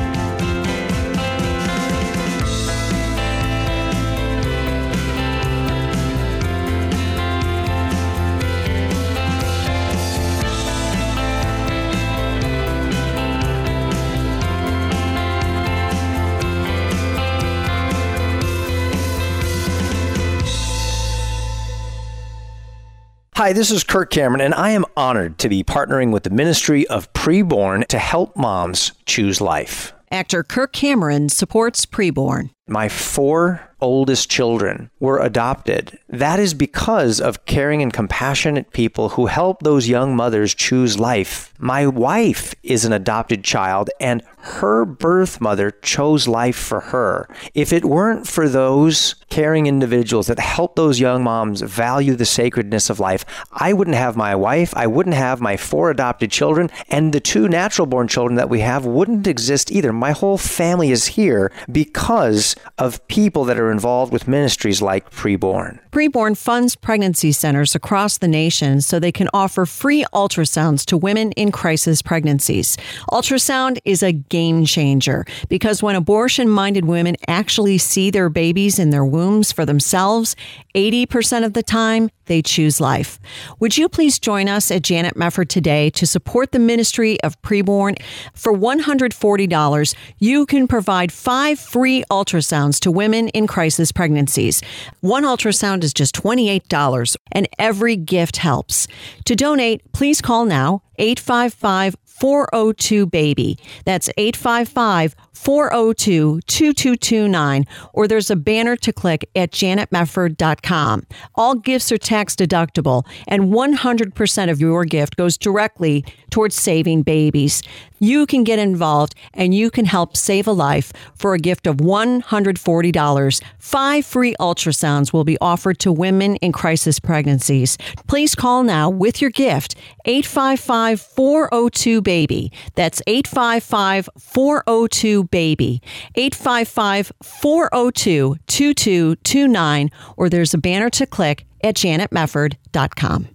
Hi, 23.36 23.52
this 23.52 23.70
is 23.70 23.84
Kirk 23.84 24.08
Cameron, 24.08 24.40
and 24.40 24.54
I 24.54 24.70
am 24.70 24.86
honored 24.96 25.36
to 25.40 25.50
be 25.50 25.62
partnering 25.62 26.10
with 26.10 26.22
the 26.22 26.30
Ministry 26.30 26.86
of 26.86 27.12
Preborn 27.12 27.86
to 27.88 27.98
help 27.98 28.34
moms 28.34 28.92
choose 29.04 29.42
life. 29.42 29.92
Actor 30.10 30.44
Kirk 30.44 30.72
Cameron 30.72 31.28
supports 31.28 31.84
preborn. 31.84 32.48
My 32.66 32.88
four 32.88 33.60
oldest 33.78 34.30
children 34.30 34.90
were 35.00 35.20
adopted. 35.20 35.98
That 36.08 36.40
is 36.40 36.54
because 36.54 37.20
of 37.20 37.44
caring 37.44 37.82
and 37.82 37.92
compassionate 37.92 38.72
people 38.72 39.10
who 39.10 39.26
help 39.26 39.60
those 39.60 39.86
young 39.86 40.16
mothers 40.16 40.54
choose 40.54 40.98
life. 40.98 41.52
My 41.58 41.86
wife 41.86 42.54
is 42.62 42.86
an 42.86 42.94
adopted 42.94 43.44
child, 43.44 43.90
and 44.00 44.22
her 44.46 44.84
birth 44.84 45.40
mother 45.40 45.72
chose 45.82 46.28
life 46.28 46.56
for 46.56 46.80
her. 46.80 47.28
If 47.52 47.72
it 47.72 47.84
weren't 47.84 48.28
for 48.28 48.48
those 48.48 49.16
caring 49.28 49.66
individuals 49.66 50.28
that 50.28 50.38
help 50.38 50.76
those 50.76 51.00
young 51.00 51.24
moms 51.24 51.60
value 51.60 52.14
the 52.14 52.24
sacredness 52.24 52.88
of 52.88 53.00
life, 53.00 53.24
I 53.52 53.72
wouldn't 53.72 53.96
have 53.96 54.16
my 54.16 54.36
wife, 54.36 54.72
I 54.76 54.86
wouldn't 54.86 55.16
have 55.16 55.40
my 55.40 55.56
four 55.56 55.90
adopted 55.90 56.30
children, 56.30 56.70
and 56.88 57.12
the 57.12 57.20
two 57.20 57.48
natural 57.48 57.86
born 57.86 58.06
children 58.06 58.36
that 58.36 58.48
we 58.48 58.60
have 58.60 58.86
wouldn't 58.86 59.26
exist 59.26 59.72
either. 59.72 59.92
My 59.92 60.12
whole 60.12 60.38
family 60.38 60.92
is 60.92 61.06
here 61.06 61.50
because 61.70 62.54
of 62.78 63.06
people 63.08 63.44
that 63.46 63.58
are 63.58 63.72
involved 63.72 64.12
with 64.12 64.28
ministries 64.28 64.80
like 64.80 65.10
Preborn. 65.10 65.80
Preborn 65.90 66.36
funds 66.36 66.76
pregnancy 66.76 67.32
centers 67.32 67.74
across 67.74 68.18
the 68.18 68.28
nation 68.28 68.80
so 68.80 69.00
they 69.00 69.10
can 69.10 69.28
offer 69.34 69.66
free 69.66 70.04
ultrasounds 70.14 70.84
to 70.84 70.96
women 70.96 71.32
in 71.32 71.50
crisis 71.50 72.00
pregnancies. 72.00 72.76
Ultrasound 73.10 73.78
is 73.84 74.02
a 74.02 74.12
game 74.12 74.35
changer 74.64 75.24
because 75.48 75.82
when 75.82 75.96
abortion 75.96 76.48
minded 76.48 76.84
women 76.84 77.16
actually 77.28 77.78
see 77.78 78.10
their 78.10 78.28
babies 78.28 78.78
in 78.78 78.90
their 78.90 79.04
wombs 79.04 79.52
for 79.52 79.64
themselves, 79.64 80.36
80% 80.74 81.44
of 81.44 81.54
the 81.54 81.62
time, 81.62 82.10
they 82.26 82.42
choose 82.42 82.80
life. 82.80 83.18
Would 83.60 83.78
you 83.78 83.88
please 83.88 84.18
join 84.18 84.48
us 84.48 84.70
at 84.70 84.82
Janet 84.82 85.14
Mefford 85.14 85.48
today 85.48 85.90
to 85.90 86.06
support 86.06 86.52
the 86.52 86.58
ministry 86.58 87.20
of 87.22 87.40
preborn? 87.40 88.00
For 88.34 88.52
$140, 88.52 89.94
you 90.18 90.46
can 90.46 90.68
provide 90.68 91.12
five 91.12 91.58
free 91.58 92.04
ultrasounds 92.10 92.78
to 92.80 92.90
women 92.90 93.28
in 93.28 93.46
crisis 93.46 93.92
pregnancies. 93.92 94.60
One 95.00 95.24
ultrasound 95.24 95.84
is 95.84 95.94
just 95.94 96.14
$28, 96.14 97.16
and 97.32 97.48
every 97.58 97.96
gift 97.96 98.38
helps. 98.38 98.86
To 99.24 99.34
donate, 99.34 99.80
please 99.92 100.20
call 100.20 100.44
now 100.44 100.82
855 100.98 101.96
402 102.18 103.06
BABY. 103.06 103.58
That's 103.84 104.08
855 104.16 105.14
402 105.36 106.40
2229, 106.46 107.66
or 107.92 108.08
there's 108.08 108.30
a 108.30 108.36
banner 108.36 108.74
to 108.76 108.92
click 108.92 109.28
at 109.36 109.52
janetmefford.com. 109.52 111.06
All 111.34 111.54
gifts 111.54 111.92
are 111.92 111.98
tax 111.98 112.34
deductible, 112.34 113.06
and 113.28 113.52
100% 113.52 114.50
of 114.50 114.60
your 114.60 114.84
gift 114.84 115.16
goes 115.16 115.36
directly 115.36 116.04
towards 116.30 116.56
saving 116.56 117.02
babies. 117.02 117.62
You 117.98 118.26
can 118.26 118.44
get 118.44 118.58
involved 118.58 119.14
and 119.32 119.54
you 119.54 119.70
can 119.70 119.86
help 119.86 120.16
save 120.16 120.46
a 120.46 120.52
life 120.52 120.92
for 121.14 121.34
a 121.34 121.38
gift 121.38 121.66
of 121.66 121.76
$140. 121.76 123.42
Five 123.58 124.06
free 124.06 124.34
ultrasounds 124.38 125.12
will 125.12 125.24
be 125.24 125.38
offered 125.40 125.78
to 125.80 125.92
women 125.92 126.36
in 126.36 126.52
crisis 126.52 127.00
pregnancies. 127.00 127.78
Please 128.06 128.34
call 128.34 128.64
now 128.64 128.90
with 128.90 129.22
your 129.22 129.30
gift 129.30 129.76
855 130.04 131.00
402 131.00 132.02
BABY. 132.02 132.52
That's 132.74 133.00
855 133.06 134.08
402 134.18 135.24
BABY. 135.30 135.80
855 136.14 137.12
402 137.22 138.36
2229, 138.46 139.90
or 140.16 140.28
there's 140.28 140.54
a 140.54 140.58
banner 140.58 140.90
to 140.90 141.06
click 141.06 141.46
at 141.62 141.74
janetmefford.com. 141.76 143.28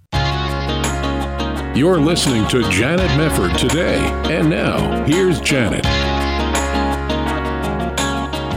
You're 1.74 2.00
listening 2.00 2.46
to 2.50 2.70
Janet 2.70 3.10
Mefford 3.12 3.58
today. 3.58 4.00
And 4.26 4.50
now, 4.50 5.06
here's 5.06 5.40
Janet. 5.40 5.86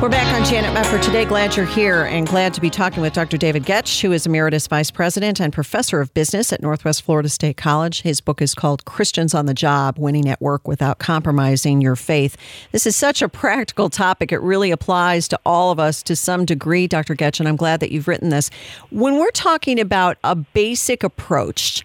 We're 0.05 0.11
back 0.11 0.39
on 0.39 0.45
Janet 0.45 0.77
Mefford 0.77 1.03
today. 1.03 1.25
Glad 1.25 1.57
you're 1.57 1.65
here 1.65 2.05
and 2.05 2.27
glad 2.27 2.53
to 2.53 2.61
be 2.61 2.69
talking 2.69 3.01
with 3.01 3.15
Dr. 3.15 3.39
David 3.39 3.65
Goetsch, 3.65 4.03
who 4.03 4.13
is 4.13 4.27
Emeritus 4.27 4.67
Vice 4.67 4.91
President 4.91 5.41
and 5.41 5.51
Professor 5.51 5.99
of 6.03 6.13
Business 6.13 6.53
at 6.53 6.61
Northwest 6.61 7.01
Florida 7.01 7.31
State 7.31 7.57
College. 7.57 8.03
His 8.03 8.21
book 8.21 8.43
is 8.43 8.55
called 8.55 8.85
Christians 8.85 9.33
on 9.33 9.47
the 9.47 9.55
Job 9.55 9.99
Winning 9.99 10.29
at 10.29 10.43
Work 10.43 10.69
Without 10.69 10.99
Compromising 10.99 11.81
Your 11.81 11.97
Faith. 11.97 12.37
This 12.71 12.87
is 12.87 12.95
such 12.95 13.23
a 13.23 13.31
practical 13.31 13.89
topic. 13.89 14.31
It 14.31 14.43
really 14.43 14.71
applies 14.71 15.27
to 15.29 15.41
all 15.47 15.71
of 15.71 15.81
us 15.81 16.03
to 16.03 16.15
some 16.15 16.45
degree, 16.45 16.87
Dr. 16.87 17.17
Goetsch, 17.17 17.41
and 17.41 17.49
I'm 17.49 17.57
glad 17.57 17.81
that 17.81 17.91
you've 17.91 18.07
written 18.07 18.29
this. 18.29 18.51
When 18.91 19.17
we're 19.19 19.31
talking 19.31 19.81
about 19.81 20.19
a 20.23 20.35
basic 20.35 21.03
approach, 21.03 21.83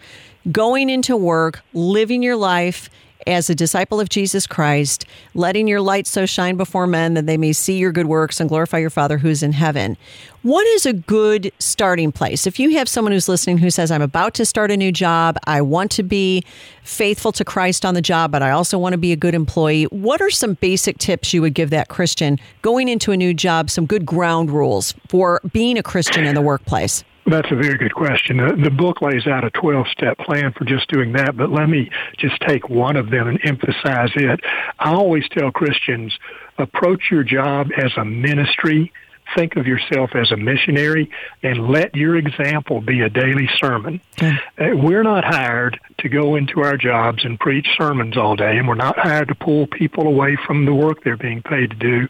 going 0.51 0.89
into 0.89 1.15
work, 1.15 1.61
living 1.71 2.21
your 2.21 2.35
life, 2.35 2.89
as 3.29 3.49
a 3.49 3.55
disciple 3.55 3.99
of 3.99 4.09
Jesus 4.09 4.47
Christ, 4.47 5.05
letting 5.35 5.67
your 5.67 5.81
light 5.81 6.07
so 6.07 6.25
shine 6.25 6.57
before 6.57 6.87
men 6.87 7.13
that 7.13 7.27
they 7.27 7.37
may 7.37 7.53
see 7.53 7.77
your 7.77 7.91
good 7.91 8.07
works 8.07 8.39
and 8.39 8.49
glorify 8.49 8.79
your 8.79 8.89
Father 8.89 9.19
who's 9.19 9.43
in 9.43 9.51
heaven. 9.51 9.95
What 10.41 10.65
is 10.67 10.85
a 10.85 10.93
good 10.93 11.51
starting 11.59 12.11
place? 12.11 12.47
If 12.47 12.59
you 12.59 12.71
have 12.71 12.89
someone 12.89 13.11
who's 13.11 13.29
listening 13.29 13.59
who 13.59 13.69
says, 13.69 13.91
I'm 13.91 14.01
about 14.01 14.33
to 14.35 14.45
start 14.45 14.71
a 14.71 14.77
new 14.77 14.91
job, 14.91 15.37
I 15.43 15.61
want 15.61 15.91
to 15.91 16.03
be 16.03 16.43
faithful 16.83 17.31
to 17.33 17.45
Christ 17.45 17.85
on 17.85 17.93
the 17.93 18.01
job, 18.01 18.31
but 18.31 18.41
I 18.41 18.49
also 18.49 18.79
want 18.79 18.93
to 18.93 18.97
be 18.97 19.11
a 19.11 19.17
good 19.17 19.35
employee, 19.35 19.83
what 19.85 20.21
are 20.21 20.31
some 20.31 20.55
basic 20.55 20.97
tips 20.97 21.31
you 21.33 21.41
would 21.41 21.53
give 21.53 21.69
that 21.69 21.87
Christian 21.87 22.39
going 22.63 22.87
into 22.87 23.11
a 23.11 23.17
new 23.17 23.33
job, 23.33 23.69
some 23.69 23.85
good 23.85 24.05
ground 24.05 24.49
rules 24.49 24.95
for 25.07 25.39
being 25.53 25.77
a 25.77 25.83
Christian 25.83 26.25
in 26.25 26.33
the 26.33 26.41
workplace? 26.41 27.03
That's 27.29 27.51
a 27.51 27.55
very 27.55 27.77
good 27.77 27.93
question. 27.93 28.37
The, 28.37 28.55
the 28.55 28.71
book 28.71 29.01
lays 29.03 29.27
out 29.27 29.43
a 29.43 29.51
12 29.51 29.87
step 29.89 30.17
plan 30.17 30.51
for 30.51 30.65
just 30.65 30.89
doing 30.89 31.13
that, 31.13 31.37
but 31.37 31.51
let 31.51 31.69
me 31.69 31.89
just 32.17 32.41
take 32.41 32.69
one 32.69 32.95
of 32.95 33.11
them 33.11 33.27
and 33.27 33.39
emphasize 33.43 34.09
it. 34.15 34.39
I 34.79 34.93
always 34.93 35.23
tell 35.29 35.51
Christians 35.51 36.17
approach 36.57 37.03
your 37.11 37.23
job 37.23 37.67
as 37.77 37.91
a 37.97 38.05
ministry. 38.05 38.91
Think 39.35 39.57
of 39.57 39.67
yourself 39.67 40.15
as 40.15 40.31
a 40.31 40.37
missionary 40.37 41.11
and 41.43 41.69
let 41.69 41.95
your 41.95 42.17
example 42.17 42.81
be 42.81 43.01
a 43.01 43.09
daily 43.09 43.47
sermon. 43.61 44.01
Uh, 44.19 44.69
we're 44.73 45.03
not 45.03 45.23
hired 45.23 45.79
to 45.99 46.09
go 46.09 46.35
into 46.35 46.61
our 46.61 46.77
jobs 46.77 47.23
and 47.23 47.39
preach 47.39 47.67
sermons 47.77 48.17
all 48.17 48.35
day, 48.35 48.57
and 48.57 48.67
we're 48.67 48.73
not 48.73 48.97
hired 48.97 49.27
to 49.27 49.35
pull 49.35 49.67
people 49.67 50.07
away 50.07 50.35
from 50.47 50.65
the 50.65 50.73
work 50.73 51.03
they're 51.03 51.15
being 51.15 51.43
paid 51.43 51.69
to 51.69 51.75
do 51.75 52.07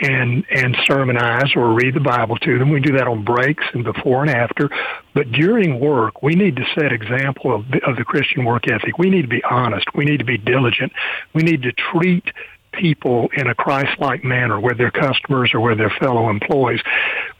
and 0.00 0.44
and 0.50 0.76
sermonize 0.86 1.54
or 1.54 1.72
read 1.72 1.94
the 1.94 2.00
Bible 2.00 2.36
to 2.38 2.58
them. 2.58 2.70
We 2.70 2.80
do 2.80 2.96
that 2.96 3.06
on 3.06 3.24
breaks 3.24 3.64
and 3.72 3.84
before 3.84 4.22
and 4.22 4.30
after. 4.30 4.68
But 5.14 5.30
during 5.32 5.78
work, 5.80 6.22
we 6.22 6.34
need 6.34 6.56
to 6.56 6.64
set 6.74 6.92
example 6.92 7.54
of 7.54 7.68
the, 7.70 7.84
of 7.84 7.96
the 7.96 8.04
Christian 8.04 8.44
work 8.44 8.68
ethic. 8.68 8.98
We 8.98 9.10
need 9.10 9.22
to 9.22 9.28
be 9.28 9.42
honest. 9.44 9.86
We 9.94 10.04
need 10.04 10.18
to 10.18 10.24
be 10.24 10.38
diligent. 10.38 10.92
We 11.32 11.42
need 11.42 11.62
to 11.62 11.72
treat 11.72 12.24
people 12.72 13.28
in 13.36 13.46
a 13.46 13.54
Christ-like 13.54 14.24
manner, 14.24 14.58
whether 14.58 14.78
they're 14.78 14.90
customers 14.90 15.52
or 15.54 15.60
whether 15.60 15.76
they're 15.76 15.96
fellow 16.00 16.28
employees. 16.28 16.80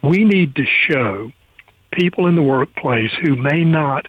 We 0.02 0.22
need 0.22 0.54
to 0.54 0.64
show 0.64 1.32
people 1.92 2.26
in 2.28 2.36
the 2.36 2.42
workplace 2.42 3.10
who 3.20 3.34
may 3.34 3.64
not 3.64 4.06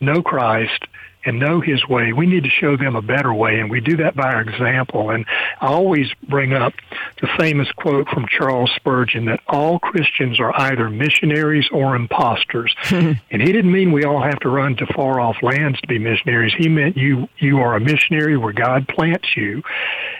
know 0.00 0.22
Christ 0.22 0.84
and 1.28 1.38
know 1.38 1.60
His 1.60 1.86
way. 1.86 2.12
We 2.12 2.26
need 2.26 2.44
to 2.44 2.50
show 2.50 2.76
them 2.76 2.96
a 2.96 3.02
better 3.02 3.32
way, 3.32 3.60
and 3.60 3.70
we 3.70 3.80
do 3.80 3.98
that 3.98 4.16
by 4.16 4.32
our 4.32 4.40
example. 4.40 5.10
And 5.10 5.26
I 5.60 5.66
always 5.66 6.08
bring 6.28 6.54
up 6.54 6.72
the 7.20 7.28
famous 7.38 7.70
quote 7.72 8.08
from 8.08 8.26
Charles 8.28 8.70
Spurgeon 8.76 9.26
that 9.26 9.40
all 9.46 9.78
Christians 9.78 10.40
are 10.40 10.52
either 10.58 10.88
missionaries 10.88 11.68
or 11.70 11.94
imposters. 11.94 12.74
and 12.90 13.18
he 13.30 13.52
didn't 13.52 13.70
mean 13.70 13.92
we 13.92 14.04
all 14.04 14.22
have 14.22 14.40
to 14.40 14.48
run 14.48 14.76
to 14.76 14.86
far 14.94 15.20
off 15.20 15.36
lands 15.42 15.80
to 15.80 15.86
be 15.86 15.98
missionaries. 15.98 16.54
He 16.56 16.68
meant 16.68 16.96
you 16.96 17.28
you 17.38 17.58
are 17.58 17.76
a 17.76 17.80
missionary 17.80 18.36
where 18.36 18.52
God 18.52 18.88
plants 18.88 19.36
you, 19.36 19.62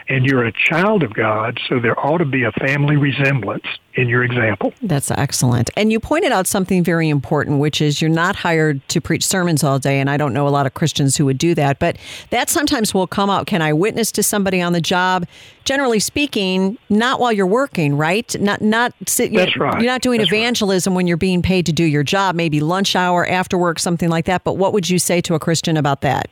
and 0.07 0.25
you're 0.25 0.45
a 0.45 0.53
child 0.53 1.03
of 1.03 1.13
God, 1.13 1.59
so 1.67 1.79
there 1.79 1.99
ought 1.99 2.19
to 2.19 2.25
be 2.25 2.43
a 2.43 2.51
family 2.51 2.97
resemblance 2.97 3.65
in 3.95 4.07
your 4.07 4.23
example. 4.23 4.73
That's 4.81 5.11
excellent. 5.11 5.69
And 5.75 5.91
you 5.91 5.99
pointed 5.99 6.31
out 6.31 6.47
something 6.47 6.83
very 6.83 7.09
important, 7.09 7.59
which 7.59 7.81
is 7.81 8.01
you're 8.01 8.09
not 8.09 8.35
hired 8.35 8.87
to 8.89 9.01
preach 9.01 9.25
sermons 9.25 9.63
all 9.63 9.79
day. 9.79 9.99
And 9.99 10.09
I 10.09 10.17
don't 10.17 10.33
know 10.33 10.47
a 10.47 10.49
lot 10.49 10.65
of 10.65 10.73
Christians 10.73 11.17
who 11.17 11.25
would 11.25 11.37
do 11.37 11.55
that, 11.55 11.79
but 11.79 11.97
that 12.29 12.49
sometimes 12.49 12.93
will 12.93 13.07
come 13.07 13.29
up. 13.29 13.47
Can 13.47 13.61
I 13.61 13.73
witness 13.73 14.11
to 14.13 14.23
somebody 14.23 14.61
on 14.61 14.73
the 14.73 14.81
job? 14.81 15.25
Generally 15.65 15.99
speaking, 15.99 16.77
not 16.89 17.19
while 17.19 17.31
you're 17.31 17.45
working, 17.45 17.95
right? 17.95 18.39
Not 18.39 18.61
not 18.61 18.93
sit, 19.07 19.33
That's 19.33 19.55
you're, 19.55 19.65
right. 19.65 19.81
You're 19.81 19.91
not 19.91 20.01
doing 20.01 20.19
That's 20.19 20.31
evangelism 20.31 20.93
right. 20.93 20.97
when 20.97 21.07
you're 21.07 21.17
being 21.17 21.41
paid 21.41 21.65
to 21.65 21.73
do 21.73 21.83
your 21.83 22.03
job, 22.03 22.35
maybe 22.35 22.59
lunch 22.59 22.95
hour, 22.95 23.27
after 23.27 23.57
work, 23.57 23.79
something 23.79 24.09
like 24.09 24.25
that. 24.25 24.43
But 24.43 24.57
what 24.57 24.73
would 24.73 24.89
you 24.89 24.99
say 24.99 25.21
to 25.21 25.35
a 25.35 25.39
Christian 25.39 25.77
about 25.77 26.01
that? 26.01 26.29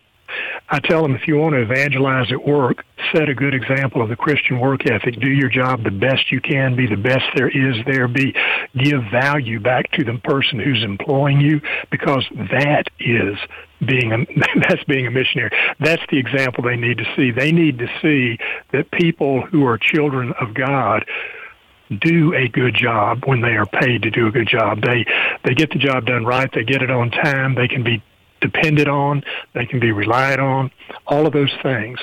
I 0.70 0.80
tell 0.80 1.02
them 1.02 1.16
if 1.16 1.28
you 1.28 1.38
want 1.38 1.54
to 1.54 1.62
evangelize 1.62 2.32
at 2.32 2.46
work, 2.46 2.84
set 3.14 3.30
a 3.30 3.36
good 3.36 3.54
example 3.54 4.02
of 4.02 4.10
the 4.10 4.16
Christian 4.16 4.60
work 4.60 4.86
ethic. 4.90 5.20
Do 5.20 5.30
your 5.30 5.50
job 5.50 5.84
the 5.84 5.92
best 5.92 6.32
you 6.32 6.42
can, 6.42 6.76
be 6.76 6.88
the 6.88 6.98
best 6.98 7.24
there 7.36 7.50
is 7.50 7.78
there, 7.86 8.08
be 8.08 8.34
give 8.76 9.02
value 9.12 9.60
back 9.60 9.92
to 9.94 10.04
the 10.04 10.18
person 10.24 10.60
who's 10.60 10.84
employing 10.84 11.40
you 11.40 11.62
because 11.92 12.26
that 12.52 12.84
is 13.00 13.38
being 13.86 14.12
a 14.12 14.18
that's 14.68 14.84
being 14.86 15.08
a 15.08 15.12
missionary. 15.12 15.52
That's 15.80 16.04
the 16.10 16.18
example 16.18 16.64
they 16.64 16.76
need 16.76 16.98
to 16.98 17.06
see. 17.16 17.32
They 17.32 17.52
need 17.52 17.80
to 17.80 17.88
see 18.02 18.38
that 18.72 18.92
people 18.92 19.42
who 19.42 19.66
are 19.66 19.78
children 19.78 20.34
of 20.40 20.54
God 20.54 21.06
do 22.02 22.34
a 22.34 22.48
good 22.50 22.76
job 22.76 23.24
when 23.26 23.42
they 23.42 23.56
are 23.56 23.66
paid 23.66 24.02
to 24.02 24.12
do 24.12 24.28
a 24.28 24.32
good 24.32 24.48
job. 24.48 24.82
They 24.82 25.06
they 25.46 25.54
get 25.54 25.70
the 25.70 25.80
job 25.80 26.06
done 26.06 26.26
right. 26.26 26.50
They 26.54 26.64
get 26.64 26.82
it 26.82 26.92
on 26.92 27.12
time. 27.12 27.56
They 27.56 27.68
can 27.68 27.84
be 27.84 28.04
depended 28.42 28.88
on, 28.88 29.24
they 29.54 29.66
can 29.66 29.80
be 29.80 29.92
relied 29.92 30.40
on, 30.40 30.72
all 31.06 31.26
of 31.26 31.34
those 31.34 31.54
things. 31.64 32.00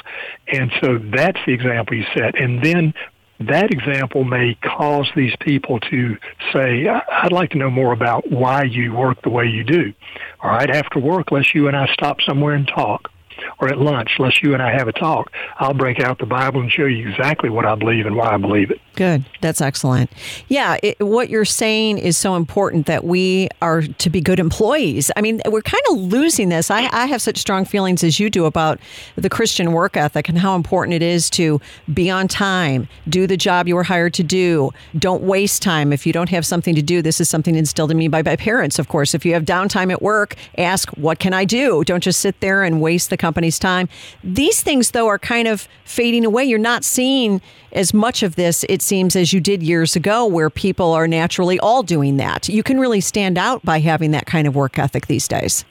And 0.49 0.73
so 0.81 0.99
that's 0.99 1.39
the 1.47 1.53
example 1.53 1.97
you 1.97 2.05
set. 2.15 2.39
And 2.41 2.63
then 2.65 2.95
that 3.41 3.71
example 3.73 4.25
may 4.25 4.57
cause 4.63 5.11
these 5.17 5.35
people 5.41 5.81
to 5.81 6.17
say, 6.53 6.87
I'd 6.87 7.33
like 7.33 7.51
to 7.51 7.59
know 7.59 7.71
more 7.71 7.93
about 7.93 8.31
why 8.31 8.65
you 8.65 8.95
work 8.95 9.23
the 9.23 9.31
way 9.31 9.47
you 9.47 9.65
do. 9.65 9.93
All 10.41 10.51
right, 10.51 10.71
after 10.71 11.01
work, 11.01 11.33
let's 11.33 11.55
you 11.55 11.69
and 11.69 11.77
I 11.77 11.87
stop 11.93 12.21
somewhere 12.21 12.55
and 12.55 12.67
talk 12.69 13.11
or 13.59 13.69
at 13.69 13.79
lunch, 13.79 14.13
unless 14.19 14.43
you 14.43 14.55
and 14.55 14.63
I 14.63 14.73
have 14.73 14.89
a 14.89 14.93
talk, 14.93 15.31
I'll 15.59 15.75
break 15.75 16.01
out 16.01 16.19
the 16.19 16.27
Bible 16.27 16.61
and 16.61 16.71
show 16.71 16.87
you 16.87 17.09
exactly 17.09 17.51
what 17.51 17.65
I 17.65 17.75
believe 17.75 18.07
and 18.07 18.17
why 18.17 18.35
I 18.35 18.37
believe 18.37 18.71
it. 18.71 18.81
Good. 18.95 19.25
That's 19.41 19.61
excellent. 19.61 20.11
Yeah, 20.49 20.77
it, 20.83 21.01
what 21.01 21.29
you're 21.29 21.45
saying 21.45 21.99
is 21.99 22.17
so 22.17 22.37
important 22.37 22.87
that 22.87 23.05
we 23.05 23.49
are 23.61 23.83
to 23.83 24.11
be 24.11 24.21
good 24.21 24.39
employees. 24.39 25.11
I 25.17 25.21
mean, 25.21 25.41
we're 25.47 25.63
kind 25.63 25.83
of 25.91 25.99
losing 25.99 26.49
this. 26.49 26.71
I, 26.71 26.89
I 26.93 27.07
have 27.07 27.21
such 27.21 27.39
strong 27.39 27.65
feelings 27.65 28.05
as 28.05 28.21
you 28.21 28.31
do 28.31 28.45
about 28.45 28.79
the 29.17 29.29
Christian 29.29 29.73
work 29.73 29.97
ethic 29.97 30.29
and 30.29 30.39
how 30.39 30.55
important 30.55 30.95
it 30.95 31.03
is 31.03 31.29
to 31.31 31.61
be 31.93 32.09
on 32.09 32.29
time, 32.29 32.89
do 33.09 33.27
the 33.27 33.37
job 33.37 33.67
you 33.67 33.75
were 33.75 33.83
hired 33.83 34.15
to 34.15 34.23
do, 34.23 34.71
don't 34.99 35.23
waste 35.23 35.63
time. 35.63 35.93
If 35.93 36.07
you 36.07 36.13
don't 36.13 36.29
have 36.29 36.47
something 36.47 36.75
to 36.75 36.83
do, 36.83 37.03
this 37.03 37.21
is 37.21 37.29
something 37.29 37.57
instilled 37.57 37.91
in 37.91 37.97
me 37.97 38.09
by 38.09 38.23
my 38.23 38.37
parents, 38.37 38.79
of 38.79 38.89
course. 38.89 39.15
If 39.15 39.25
you 39.27 39.35
have 39.35 39.45
downtime 39.45 39.91
at 39.91 40.03
work, 40.03 40.37
ask, 40.57 40.89
what 40.91 41.19
can 41.19 41.33
I 41.33 41.45
do? 41.45 41.83
Don't 41.85 42.03
just 42.03 42.21
sit 42.21 42.39
there 42.41 42.63
and 42.63 42.81
waste 42.81 43.11
the 43.11 43.17
company's 43.35 43.59
time. 43.59 43.89
These 44.23 44.63
things, 44.63 44.93
though, 44.93 45.09
are 45.09 45.19
kind 45.19 45.49
of 45.49 45.67
fading 45.85 46.25
away. 46.25 46.45
You're 46.45 46.61
not 46.61 46.85
seeing 46.85 47.43
as 47.73 47.93
much 47.93 48.23
of 48.23 48.37
this, 48.37 48.65
it 48.69 48.81
seems, 48.81 49.17
as 49.17 49.33
you 49.33 49.41
did 49.41 49.61
years 49.61 49.97
ago, 49.97 50.25
where 50.25 50.51
people 50.51 50.93
are 50.93 51.09
naturally 51.09 51.59
all 51.59 51.83
doing 51.83 52.17
that. 52.19 52.49
You 52.49 52.63
can 52.63 52.79
really 52.79 53.01
stand 53.01 53.37
out 53.37 53.65
by 53.65 53.81
having 53.81 54.13
that 54.13 54.27
kind 54.27 54.47
of 54.47 54.55
work 54.55 54.79
ethic 54.79 55.09
these 55.09 55.27
days. 55.27 55.65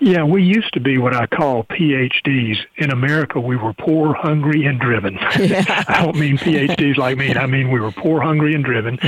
Yeah, 0.00 0.24
we 0.24 0.42
used 0.42 0.72
to 0.72 0.80
be 0.80 0.98
what 0.98 1.14
I 1.14 1.26
call 1.26 1.64
PhDs. 1.64 2.56
In 2.78 2.90
America, 2.90 3.38
we 3.38 3.56
were 3.56 3.72
poor, 3.74 4.14
hungry, 4.14 4.64
and 4.64 4.80
driven. 4.80 5.18
Yeah. 5.38 5.84
I 5.88 6.02
don't 6.04 6.16
mean 6.16 6.38
PhDs 6.38 6.96
like 6.96 7.18
me. 7.18 7.34
I 7.34 7.46
mean 7.46 7.70
we 7.70 7.80
were 7.80 7.90
poor, 7.92 8.20
hungry, 8.20 8.54
and 8.54 8.64
driven. 8.64 8.98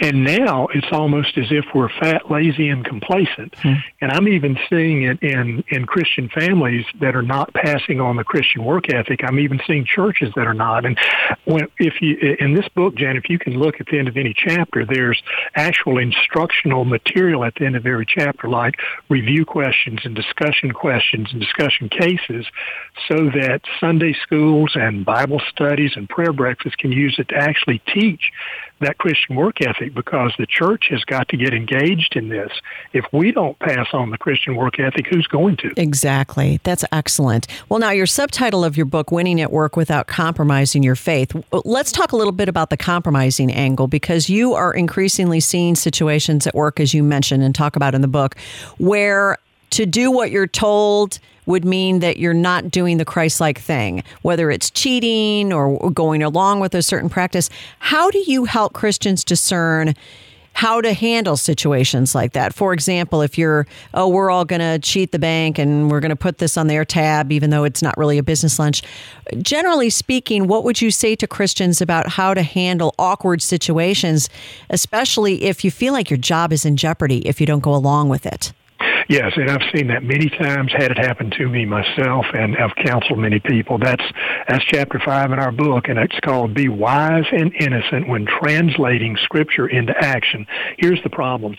And 0.00 0.24
now 0.24 0.66
it's 0.72 0.86
almost 0.92 1.36
as 1.36 1.46
if 1.50 1.66
we're 1.74 1.90
fat, 1.90 2.30
lazy, 2.30 2.70
and 2.70 2.84
complacent. 2.84 3.54
Hmm. 3.56 3.74
And 4.00 4.10
I'm 4.10 4.28
even 4.28 4.58
seeing 4.70 5.02
it 5.02 5.22
in, 5.22 5.62
in 5.68 5.84
Christian 5.84 6.30
families 6.30 6.86
that 7.00 7.14
are 7.14 7.22
not 7.22 7.52
passing 7.52 8.00
on 8.00 8.16
the 8.16 8.24
Christian 8.24 8.64
work 8.64 8.90
ethic. 8.92 9.20
I'm 9.22 9.38
even 9.38 9.60
seeing 9.66 9.84
churches 9.84 10.32
that 10.36 10.46
are 10.46 10.54
not. 10.54 10.86
And 10.86 10.98
when, 11.44 11.68
if 11.78 12.00
you, 12.00 12.16
in 12.40 12.54
this 12.54 12.66
book, 12.74 12.94
Jan, 12.94 13.16
if 13.16 13.28
you 13.28 13.38
can 13.38 13.58
look 13.58 13.78
at 13.78 13.86
the 13.86 13.98
end 13.98 14.08
of 14.08 14.16
any 14.16 14.34
chapter, 14.34 14.86
there's 14.86 15.22
actual 15.54 15.98
instructional 15.98 16.86
material 16.86 17.44
at 17.44 17.54
the 17.56 17.66
end 17.66 17.76
of 17.76 17.84
every 17.84 18.06
chapter, 18.06 18.48
like 18.48 18.76
review 19.10 19.44
questions 19.44 20.00
and 20.04 20.14
discussion 20.14 20.72
questions 20.72 21.28
and 21.30 21.40
discussion 21.40 21.90
cases 21.90 22.46
so 23.06 23.16
that 23.34 23.60
Sunday 23.78 24.14
schools 24.22 24.72
and 24.74 25.04
Bible 25.04 25.42
studies 25.50 25.92
and 25.94 26.08
prayer 26.08 26.32
breakfasts 26.32 26.76
can 26.76 26.90
use 26.90 27.16
it 27.18 27.28
to 27.28 27.36
actually 27.36 27.82
teach 27.92 28.32
that 28.80 28.98
Christian 28.98 29.36
work 29.36 29.60
ethic 29.60 29.94
because 29.94 30.32
the 30.38 30.46
church 30.46 30.86
has 30.90 31.04
got 31.04 31.28
to 31.28 31.36
get 31.36 31.52
engaged 31.54 32.16
in 32.16 32.28
this. 32.28 32.50
If 32.92 33.04
we 33.12 33.32
don't 33.32 33.58
pass 33.58 33.88
on 33.92 34.10
the 34.10 34.18
Christian 34.18 34.56
work 34.56 34.78
ethic, 34.80 35.06
who's 35.06 35.26
going 35.26 35.56
to? 35.58 35.72
Exactly. 35.76 36.60
That's 36.62 36.84
excellent. 36.90 37.46
Well, 37.68 37.78
now, 37.78 37.90
your 37.90 38.06
subtitle 38.06 38.64
of 38.64 38.76
your 38.76 38.86
book, 38.86 39.10
Winning 39.10 39.40
at 39.40 39.52
Work 39.52 39.76
Without 39.76 40.06
Compromising 40.06 40.82
Your 40.82 40.96
Faith, 40.96 41.34
let's 41.64 41.92
talk 41.92 42.12
a 42.12 42.16
little 42.16 42.32
bit 42.32 42.48
about 42.48 42.70
the 42.70 42.76
compromising 42.76 43.52
angle 43.52 43.86
because 43.86 44.28
you 44.28 44.54
are 44.54 44.72
increasingly 44.72 45.40
seeing 45.40 45.74
situations 45.74 46.46
at 46.46 46.54
work, 46.54 46.80
as 46.80 46.94
you 46.94 47.02
mentioned 47.02 47.42
and 47.42 47.54
talk 47.54 47.76
about 47.76 47.94
in 47.94 48.00
the 48.00 48.08
book, 48.08 48.36
where 48.78 49.38
to 49.70 49.86
do 49.86 50.10
what 50.10 50.30
you're 50.30 50.46
told 50.46 51.18
would 51.50 51.64
mean 51.64 51.98
that 51.98 52.16
you're 52.16 52.32
not 52.32 52.70
doing 52.70 52.96
the 52.96 53.04
Christ 53.04 53.40
like 53.40 53.58
thing, 53.58 54.02
whether 54.22 54.50
it's 54.50 54.70
cheating 54.70 55.52
or 55.52 55.90
going 55.90 56.22
along 56.22 56.60
with 56.60 56.74
a 56.74 56.82
certain 56.82 57.10
practice. 57.10 57.50
How 57.80 58.10
do 58.10 58.18
you 58.26 58.44
help 58.44 58.72
Christians 58.72 59.24
discern? 59.24 59.94
how 60.52 60.80
to 60.80 60.92
handle 60.92 61.36
situations 61.36 62.14
like 62.14 62.32
that. 62.32 62.52
For 62.52 62.74
example, 62.74 63.22
if 63.22 63.38
you're, 63.38 63.66
oh, 63.94 64.08
we're 64.08 64.30
all 64.30 64.44
going 64.44 64.60
to 64.60 64.78
cheat 64.78 65.10
the 65.10 65.18
bank 65.18 65.58
and 65.58 65.90
we're 65.90 66.00
going 66.00 66.10
to 66.10 66.16
put 66.16 66.36
this 66.36 66.58
on 66.58 66.66
their 66.66 66.84
tab, 66.84 67.32
even 67.32 67.48
though 67.48 67.64
it's 67.64 67.82
not 67.82 67.96
really 67.96 68.18
a 68.18 68.22
business 68.22 68.58
lunch. 68.58 68.82
Generally 69.40 69.88
speaking, 69.90 70.48
what 70.48 70.64
would 70.64 70.82
you 70.82 70.90
say 70.90 71.14
to 71.16 71.26
Christians 71.26 71.80
about 71.80 72.08
how 72.08 72.34
to 72.34 72.42
handle 72.42 72.94
awkward 72.98 73.40
situations, 73.40 74.28
especially 74.68 75.44
if 75.44 75.64
you 75.64 75.70
feel 75.70 75.92
like 75.92 76.10
your 76.10 76.18
job 76.18 76.52
is 76.52 76.66
in 76.66 76.76
jeopardy 76.76 77.26
if 77.26 77.40
you 77.40 77.46
don't 77.46 77.60
go 77.60 77.74
along 77.74 78.10
with 78.10 78.26
it? 78.26 78.52
Yes, 79.10 79.32
and 79.34 79.50
I've 79.50 79.68
seen 79.74 79.88
that 79.88 80.04
many 80.04 80.28
times. 80.30 80.70
Had 80.70 80.92
it 80.92 80.98
happen 80.98 81.32
to 81.36 81.48
me 81.48 81.64
myself, 81.64 82.26
and 82.32 82.56
I've 82.56 82.76
counseled 82.76 83.18
many 83.18 83.40
people. 83.40 83.76
That's 83.76 84.04
that's 84.46 84.64
chapter 84.66 85.00
five 85.04 85.32
in 85.32 85.40
our 85.40 85.50
book, 85.50 85.88
and 85.88 85.98
it's 85.98 86.20
called 86.20 86.54
"Be 86.54 86.68
Wise 86.68 87.24
and 87.32 87.52
Innocent 87.58 88.08
When 88.08 88.24
Translating 88.24 89.16
Scripture 89.24 89.66
into 89.66 89.92
Action." 89.98 90.46
Here's 90.78 91.02
the 91.02 91.10
problem 91.10 91.56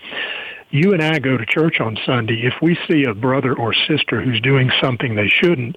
you 0.70 0.94
and 0.94 1.04
I 1.04 1.20
go 1.20 1.36
to 1.36 1.46
church 1.46 1.82
on 1.82 1.98
Sunday, 2.06 2.44
if 2.46 2.54
we 2.62 2.78
see 2.90 3.04
a 3.04 3.14
brother 3.14 3.54
or 3.54 3.74
sister 3.74 4.22
who's 4.22 4.40
doing 4.40 4.72
something 4.82 5.16
they 5.16 5.28
shouldn't, 5.28 5.76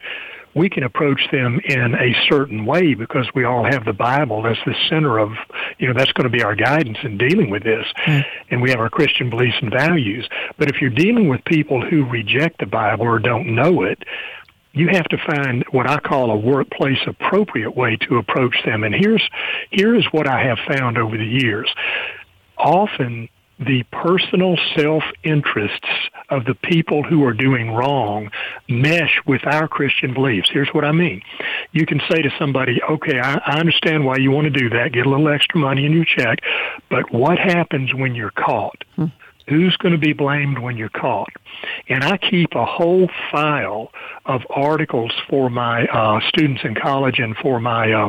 we 0.55 0.71
can 0.71 0.85
approach 0.85 1.21
them 1.33 1.61
in 1.65 1.95
a 1.95 2.15
certain 2.29 2.65
way 2.65 2.95
because 2.95 3.27
we 3.35 3.45
all 3.45 3.65
have 3.65 3.85
the 3.85 3.93
Bible 3.93 4.47
as 4.47 4.57
the 4.65 4.75
center 4.89 5.19
of, 5.19 5.33
you 5.79 5.89
know, 5.89 5.95
that's 5.95 6.13
going 6.13 6.31
to 6.31 6.37
be 6.37 6.43
our 6.43 6.55
guidance 6.55 6.99
in 7.03 7.19
dealing 7.19 7.51
with 7.51 7.65
this. 7.65 7.87
Mm. 8.07 8.25
And 8.51 8.63
we 8.63 8.71
have 8.71 8.79
our 8.79 8.91
Christian 8.91 9.31
beliefs 9.31 9.57
and 9.61 9.71
values. 9.71 10.29
But 10.57 10.69
if 10.69 10.81
you're 10.81 10.91
dealing 10.91 11.29
with 11.29 11.45
people 11.45 11.85
who 11.85 12.05
reject 12.05 12.59
the 12.59 12.67
Bible 12.67 13.05
or 13.05 13.19
don't 13.19 13.55
know 13.55 13.83
it, 13.83 14.05
you 14.73 14.89
have 14.89 15.07
to 15.09 15.19
find 15.19 15.65
what 15.71 15.89
I 15.89 15.99
call 16.01 16.31
a 16.31 16.37
workplace 16.37 16.99
appropriate 17.07 17.77
way 17.77 17.97
to 18.09 18.17
approach 18.19 18.57
them. 18.65 18.83
And 18.83 18.95
here's 18.95 19.23
here 19.71 19.95
is 19.95 20.05
what 20.11 20.29
I 20.29 20.45
have 20.45 20.59
found 20.67 20.99
over 20.99 21.17
the 21.17 21.25
years. 21.25 21.73
Often 22.59 23.29
the 23.59 23.85
personal 23.93 24.57
self-interests 24.77 25.89
of 26.29 26.45
the 26.45 26.55
people 26.55 27.03
who 27.03 27.25
are 27.25 27.33
doing 27.33 27.71
wrong 27.71 28.31
mesh 28.69 29.21
with 29.27 29.47
our 29.47 29.69
Christian 29.69 30.13
beliefs. 30.13 30.51
Here's 30.53 30.69
what 30.71 30.85
I 30.85 30.93
mean. 30.93 31.23
You 31.73 31.87
can 31.87 32.01
say 32.11 32.23
to 32.23 32.31
somebody, 32.39 32.81
okay, 32.83 33.21
I, 33.21 33.41
I 33.47 33.61
understand 33.61 34.05
why 34.05 34.17
you 34.17 34.31
want 34.31 34.45
to 34.45 34.51
do 34.51 34.69
that, 34.71 34.93
get 34.93 35.07
a 35.07 35.09
little 35.09 35.29
extra 35.29 35.61
money 35.61 35.87
in 35.87 35.93
your 35.93 36.05
check, 36.05 36.41
but 36.91 37.13
what 37.13 37.39
happens 37.39 37.95
when 37.95 38.15
you're 38.15 38.33
caught? 38.33 38.83
Hmm. 38.97 39.07
Who's 39.49 39.77
going 39.77 39.93
to 39.93 39.99
be 39.99 40.13
blamed 40.13 40.59
when 40.59 40.77
you're 40.77 40.89
caught? 40.89 41.29
And 41.89 42.03
I 42.03 42.17
keep 42.17 42.55
a 42.55 42.65
whole 42.65 43.09
file 43.31 43.93
of 44.25 44.41
articles 44.49 45.13
for 45.29 45.51
my 45.51 45.87
uh, 45.87 46.21
students 46.29 46.63
in 46.65 46.75
college 46.75 47.19
and 47.19 47.37
for 47.37 47.61
my 47.61 47.93
uh, 47.93 48.09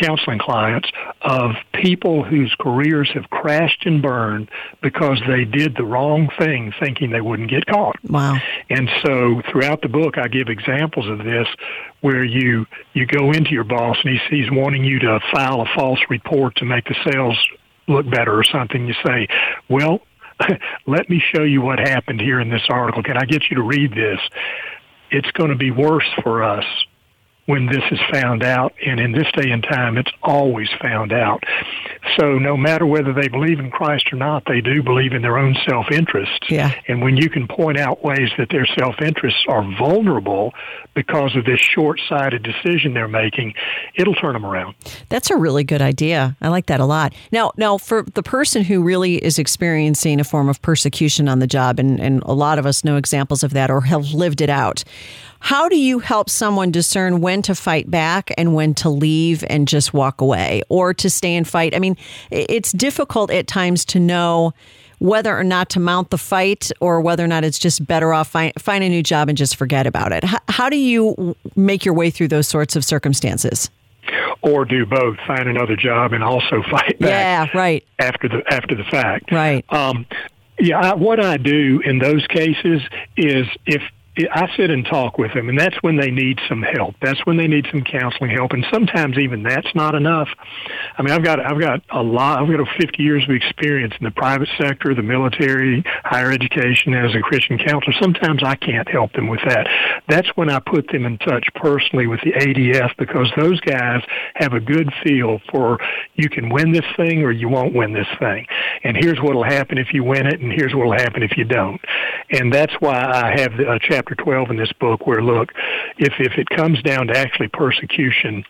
counseling 0.00 0.38
clients 0.38 0.88
of 1.22 1.52
people 1.74 2.22
whose 2.22 2.54
careers 2.60 3.10
have 3.14 3.28
crashed 3.30 3.84
and 3.84 4.00
burned 4.00 4.48
because 4.80 5.20
they 5.26 5.44
did 5.44 5.76
the 5.76 5.84
wrong 5.84 6.28
thing 6.38 6.72
thinking 6.78 7.10
they 7.10 7.20
wouldn't 7.20 7.50
get 7.50 7.66
caught. 7.66 7.96
Wow. 8.08 8.36
And 8.68 8.88
so 9.04 9.42
throughout 9.50 9.82
the 9.82 9.88
book 9.88 10.18
I 10.18 10.28
give 10.28 10.48
examples 10.48 11.08
of 11.08 11.18
this 11.18 11.48
where 12.00 12.24
you 12.24 12.66
you 12.94 13.06
go 13.06 13.32
into 13.32 13.50
your 13.50 13.64
boss 13.64 13.96
and 14.04 14.12
he's, 14.12 14.22
he's 14.30 14.50
wanting 14.50 14.84
you 14.84 14.98
to 15.00 15.20
file 15.32 15.60
a 15.60 15.66
false 15.74 16.00
report 16.08 16.56
to 16.56 16.64
make 16.64 16.84
the 16.84 16.96
sales 17.10 17.36
look 17.88 18.08
better 18.08 18.38
or 18.38 18.44
something. 18.44 18.86
You 18.86 18.94
say, 19.04 19.26
well, 19.68 20.00
let 20.86 21.08
me 21.08 21.22
show 21.32 21.42
you 21.42 21.60
what 21.60 21.78
happened 21.78 22.20
here 22.20 22.40
in 22.40 22.50
this 22.50 22.66
article. 22.68 23.02
Can 23.02 23.16
I 23.16 23.24
get 23.24 23.50
you 23.50 23.56
to 23.56 23.62
read 23.62 23.92
this? 23.92 24.20
It's 25.10 25.30
going 25.32 25.50
to 25.50 25.56
be 25.56 25.70
worse 25.70 26.08
for 26.22 26.42
us 26.42 26.64
when 27.46 27.66
this 27.66 27.82
is 27.90 27.98
found 28.12 28.42
out. 28.42 28.72
And 28.84 29.00
in 29.00 29.12
this 29.12 29.26
day 29.34 29.50
and 29.50 29.62
time, 29.62 29.96
it's 29.98 30.12
always 30.22 30.68
found 30.80 31.12
out. 31.12 31.42
So 32.18 32.38
no 32.38 32.56
matter 32.56 32.86
whether 32.86 33.12
they 33.12 33.28
believe 33.28 33.58
in 33.58 33.70
Christ 33.70 34.12
or 34.12 34.16
not, 34.16 34.44
they 34.46 34.60
do 34.60 34.82
believe 34.82 35.12
in 35.12 35.22
their 35.22 35.38
own 35.38 35.56
self-interest. 35.68 36.50
Yeah. 36.50 36.72
And 36.88 37.02
when 37.02 37.16
you 37.16 37.30
can 37.30 37.46
point 37.46 37.78
out 37.78 38.04
ways 38.04 38.30
that 38.38 38.48
their 38.50 38.66
self-interests 38.66 39.44
are 39.48 39.62
vulnerable 39.78 40.52
because 40.94 41.36
of 41.36 41.44
this 41.44 41.60
short-sighted 41.60 42.42
decision 42.42 42.94
they're 42.94 43.08
making, 43.08 43.54
it'll 43.94 44.14
turn 44.14 44.32
them 44.32 44.44
around. 44.44 44.74
That's 45.08 45.30
a 45.30 45.36
really 45.36 45.64
good 45.64 45.82
idea. 45.82 46.36
I 46.40 46.48
like 46.48 46.66
that 46.66 46.80
a 46.80 46.86
lot. 46.86 47.14
Now, 47.32 47.52
now 47.56 47.78
for 47.78 48.02
the 48.14 48.22
person 48.22 48.64
who 48.64 48.82
really 48.82 49.16
is 49.16 49.38
experiencing 49.38 50.20
a 50.20 50.24
form 50.24 50.48
of 50.48 50.60
persecution 50.62 51.28
on 51.28 51.38
the 51.38 51.46
job, 51.46 51.78
and, 51.78 52.00
and 52.00 52.22
a 52.24 52.32
lot 52.32 52.58
of 52.58 52.66
us 52.66 52.84
know 52.84 52.96
examples 52.96 53.42
of 53.42 53.52
that 53.52 53.70
or 53.70 53.82
have 53.82 54.12
lived 54.12 54.40
it 54.40 54.50
out. 54.50 54.84
How 55.40 55.68
do 55.68 55.76
you 55.76 55.98
help 55.98 56.30
someone 56.30 56.70
discern 56.70 57.20
when 57.20 57.42
to 57.42 57.54
fight 57.54 57.90
back 57.90 58.30
and 58.36 58.54
when 58.54 58.74
to 58.74 58.90
leave 58.90 59.42
and 59.48 59.66
just 59.66 59.92
walk 59.92 60.20
away 60.20 60.62
or 60.68 60.94
to 60.94 61.10
stay 61.10 61.34
and 61.34 61.48
fight? 61.48 61.74
I 61.74 61.78
mean, 61.78 61.96
it's 62.30 62.72
difficult 62.72 63.30
at 63.30 63.46
times 63.46 63.84
to 63.86 63.98
know 63.98 64.52
whether 64.98 65.36
or 65.36 65.42
not 65.42 65.70
to 65.70 65.80
mount 65.80 66.10
the 66.10 66.18
fight 66.18 66.70
or 66.78 67.00
whether 67.00 67.24
or 67.24 67.26
not 67.26 67.42
it's 67.42 67.58
just 67.58 67.86
better 67.86 68.12
off 68.12 68.28
find, 68.28 68.52
find 68.58 68.84
a 68.84 68.88
new 68.88 69.02
job 69.02 69.30
and 69.30 69.36
just 69.36 69.56
forget 69.56 69.86
about 69.86 70.12
it. 70.12 70.22
How, 70.24 70.38
how 70.48 70.68
do 70.68 70.76
you 70.76 71.34
make 71.56 71.86
your 71.86 71.94
way 71.94 72.10
through 72.10 72.28
those 72.28 72.46
sorts 72.46 72.76
of 72.76 72.84
circumstances? 72.84 73.70
Or 74.42 74.66
do 74.66 74.84
both, 74.84 75.16
find 75.26 75.48
another 75.48 75.74
job 75.74 76.12
and 76.12 76.22
also 76.22 76.62
fight 76.70 76.98
back. 76.98 77.08
Yeah, 77.52 77.58
right. 77.58 77.84
After 77.98 78.28
the 78.28 78.42
after 78.50 78.74
the 78.74 78.84
fact. 78.84 79.32
Right. 79.32 79.64
Um, 79.70 80.06
yeah, 80.58 80.78
I, 80.78 80.94
what 80.94 81.18
I 81.18 81.38
do 81.38 81.80
in 81.84 81.98
those 81.98 82.26
cases 82.26 82.82
is 83.16 83.46
if 83.64 83.82
I 84.18 84.50
sit 84.56 84.70
and 84.70 84.84
talk 84.84 85.18
with 85.18 85.32
them, 85.34 85.48
and 85.48 85.58
that's 85.58 85.76
when 85.82 85.96
they 85.96 86.10
need 86.10 86.40
some 86.48 86.62
help. 86.62 86.96
That's 87.00 87.24
when 87.26 87.36
they 87.36 87.46
need 87.46 87.66
some 87.70 87.84
counseling 87.84 88.32
help, 88.32 88.50
and 88.52 88.66
sometimes 88.70 89.16
even 89.16 89.44
that's 89.44 89.72
not 89.72 89.94
enough. 89.94 90.28
I 90.98 91.02
mean, 91.02 91.12
I've 91.12 91.22
got 91.22 91.38
I've 91.38 91.60
got 91.60 91.82
a 91.90 92.02
lot. 92.02 92.42
I've 92.42 92.50
got 92.50 92.66
50 92.76 93.00
years 93.00 93.22
of 93.22 93.30
experience 93.30 93.94
in 94.00 94.04
the 94.04 94.10
private 94.10 94.48
sector, 94.58 94.96
the 94.96 95.02
military, 95.02 95.84
higher 96.04 96.32
education 96.32 96.92
as 96.92 97.14
a 97.14 97.20
Christian 97.20 97.56
counselor. 97.56 97.94
Sometimes 98.00 98.42
I 98.42 98.56
can't 98.56 98.88
help 98.88 99.12
them 99.12 99.28
with 99.28 99.40
that. 99.46 99.68
That's 100.08 100.28
when 100.34 100.50
I 100.50 100.58
put 100.58 100.88
them 100.88 101.06
in 101.06 101.16
touch 101.18 101.46
personally 101.54 102.08
with 102.08 102.20
the 102.22 102.32
ADF 102.32 102.96
because 102.98 103.30
those 103.36 103.60
guys 103.60 104.02
have 104.34 104.54
a 104.54 104.60
good 104.60 104.92
feel 105.04 105.40
for 105.52 105.78
you 106.16 106.28
can 106.28 106.48
win 106.50 106.72
this 106.72 106.84
thing 106.96 107.22
or 107.22 107.30
you 107.30 107.48
won't 107.48 107.74
win 107.74 107.92
this 107.92 108.08
thing, 108.18 108.44
and 108.82 108.96
here's 108.96 109.20
what'll 109.20 109.44
happen 109.44 109.78
if 109.78 109.94
you 109.94 110.02
win 110.02 110.26
it, 110.26 110.40
and 110.40 110.52
here's 110.52 110.74
what'll 110.74 110.98
happen 110.98 111.22
if 111.22 111.36
you 111.36 111.44
don't. 111.44 111.80
And 112.32 112.52
that's 112.52 112.74
why 112.80 112.98
I 112.98 113.40
have 113.40 113.52
a 113.60 113.78
chapter 113.78 113.99
12 114.02 114.50
in 114.50 114.56
this 114.56 114.72
book 114.74 115.06
where, 115.06 115.22
look, 115.22 115.52
if, 115.98 116.14
if 116.18 116.38
it 116.38 116.48
comes 116.48 116.82
down 116.82 117.08
to 117.08 117.16
actually 117.16 117.48
persecution, 117.48 118.44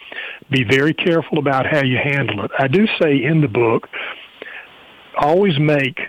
be 0.50 0.64
very 0.64 0.94
careful 0.94 1.38
about 1.38 1.66
how 1.66 1.82
you 1.82 1.96
handle 1.96 2.44
it. 2.44 2.50
I 2.58 2.68
do 2.68 2.86
say 3.00 3.22
in 3.22 3.40
the 3.40 3.48
book, 3.48 3.88
always 5.16 5.58
make 5.58 6.00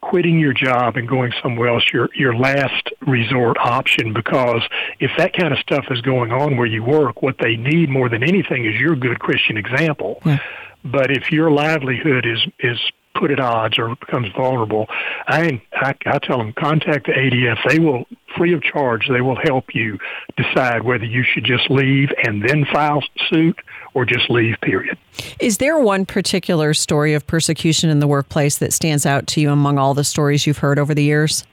quitting 0.00 0.38
your 0.38 0.52
job 0.52 0.96
and 0.96 1.08
going 1.08 1.32
somewhere 1.42 1.68
else 1.68 1.84
your 1.92 2.08
your 2.14 2.34
last 2.36 2.90
resort 3.06 3.56
option 3.58 4.12
because 4.12 4.62
if 5.00 5.10
that 5.16 5.32
kind 5.32 5.52
of 5.52 5.58
stuff 5.58 5.84
is 5.90 6.00
going 6.02 6.30
on 6.30 6.56
where 6.56 6.66
you 6.66 6.82
work 6.82 7.22
what 7.22 7.36
they 7.40 7.56
need 7.56 7.88
more 7.88 8.08
than 8.08 8.22
anything 8.22 8.66
is 8.66 8.74
your 8.76 8.94
good 8.94 9.18
christian 9.18 9.56
example 9.56 10.20
yeah. 10.24 10.38
but 10.84 11.10
if 11.10 11.32
your 11.32 11.50
livelihood 11.50 12.24
is 12.24 12.38
is 12.60 12.78
put 13.18 13.30
at 13.30 13.40
odds 13.40 13.78
or 13.78 13.94
becomes 13.96 14.28
vulnerable, 14.36 14.86
I, 15.26 15.60
I, 15.72 15.94
I 16.06 16.18
tell 16.18 16.38
them 16.38 16.52
contact 16.52 17.06
the 17.06 17.12
ADF. 17.12 17.58
They 17.68 17.78
will 17.78 18.04
free 18.36 18.52
of 18.52 18.62
charge. 18.62 19.08
They 19.08 19.20
will 19.20 19.38
help 19.42 19.74
you 19.74 19.98
decide 20.36 20.82
whether 20.82 21.04
you 21.04 21.22
should 21.22 21.44
just 21.44 21.70
leave 21.70 22.10
and 22.24 22.46
then 22.48 22.64
file 22.72 23.02
suit 23.30 23.58
or 23.94 24.04
just 24.04 24.30
leave. 24.30 24.56
Period. 24.62 24.98
Is 25.40 25.58
there 25.58 25.78
one 25.78 26.06
particular 26.06 26.74
story 26.74 27.14
of 27.14 27.26
persecution 27.26 27.90
in 27.90 28.00
the 28.00 28.06
workplace 28.06 28.58
that 28.58 28.72
stands 28.72 29.06
out 29.06 29.26
to 29.28 29.40
you 29.40 29.50
among 29.50 29.78
all 29.78 29.94
the 29.94 30.04
stories 30.04 30.46
you've 30.46 30.58
heard 30.58 30.78
over 30.78 30.94
the 30.94 31.04
years? 31.04 31.44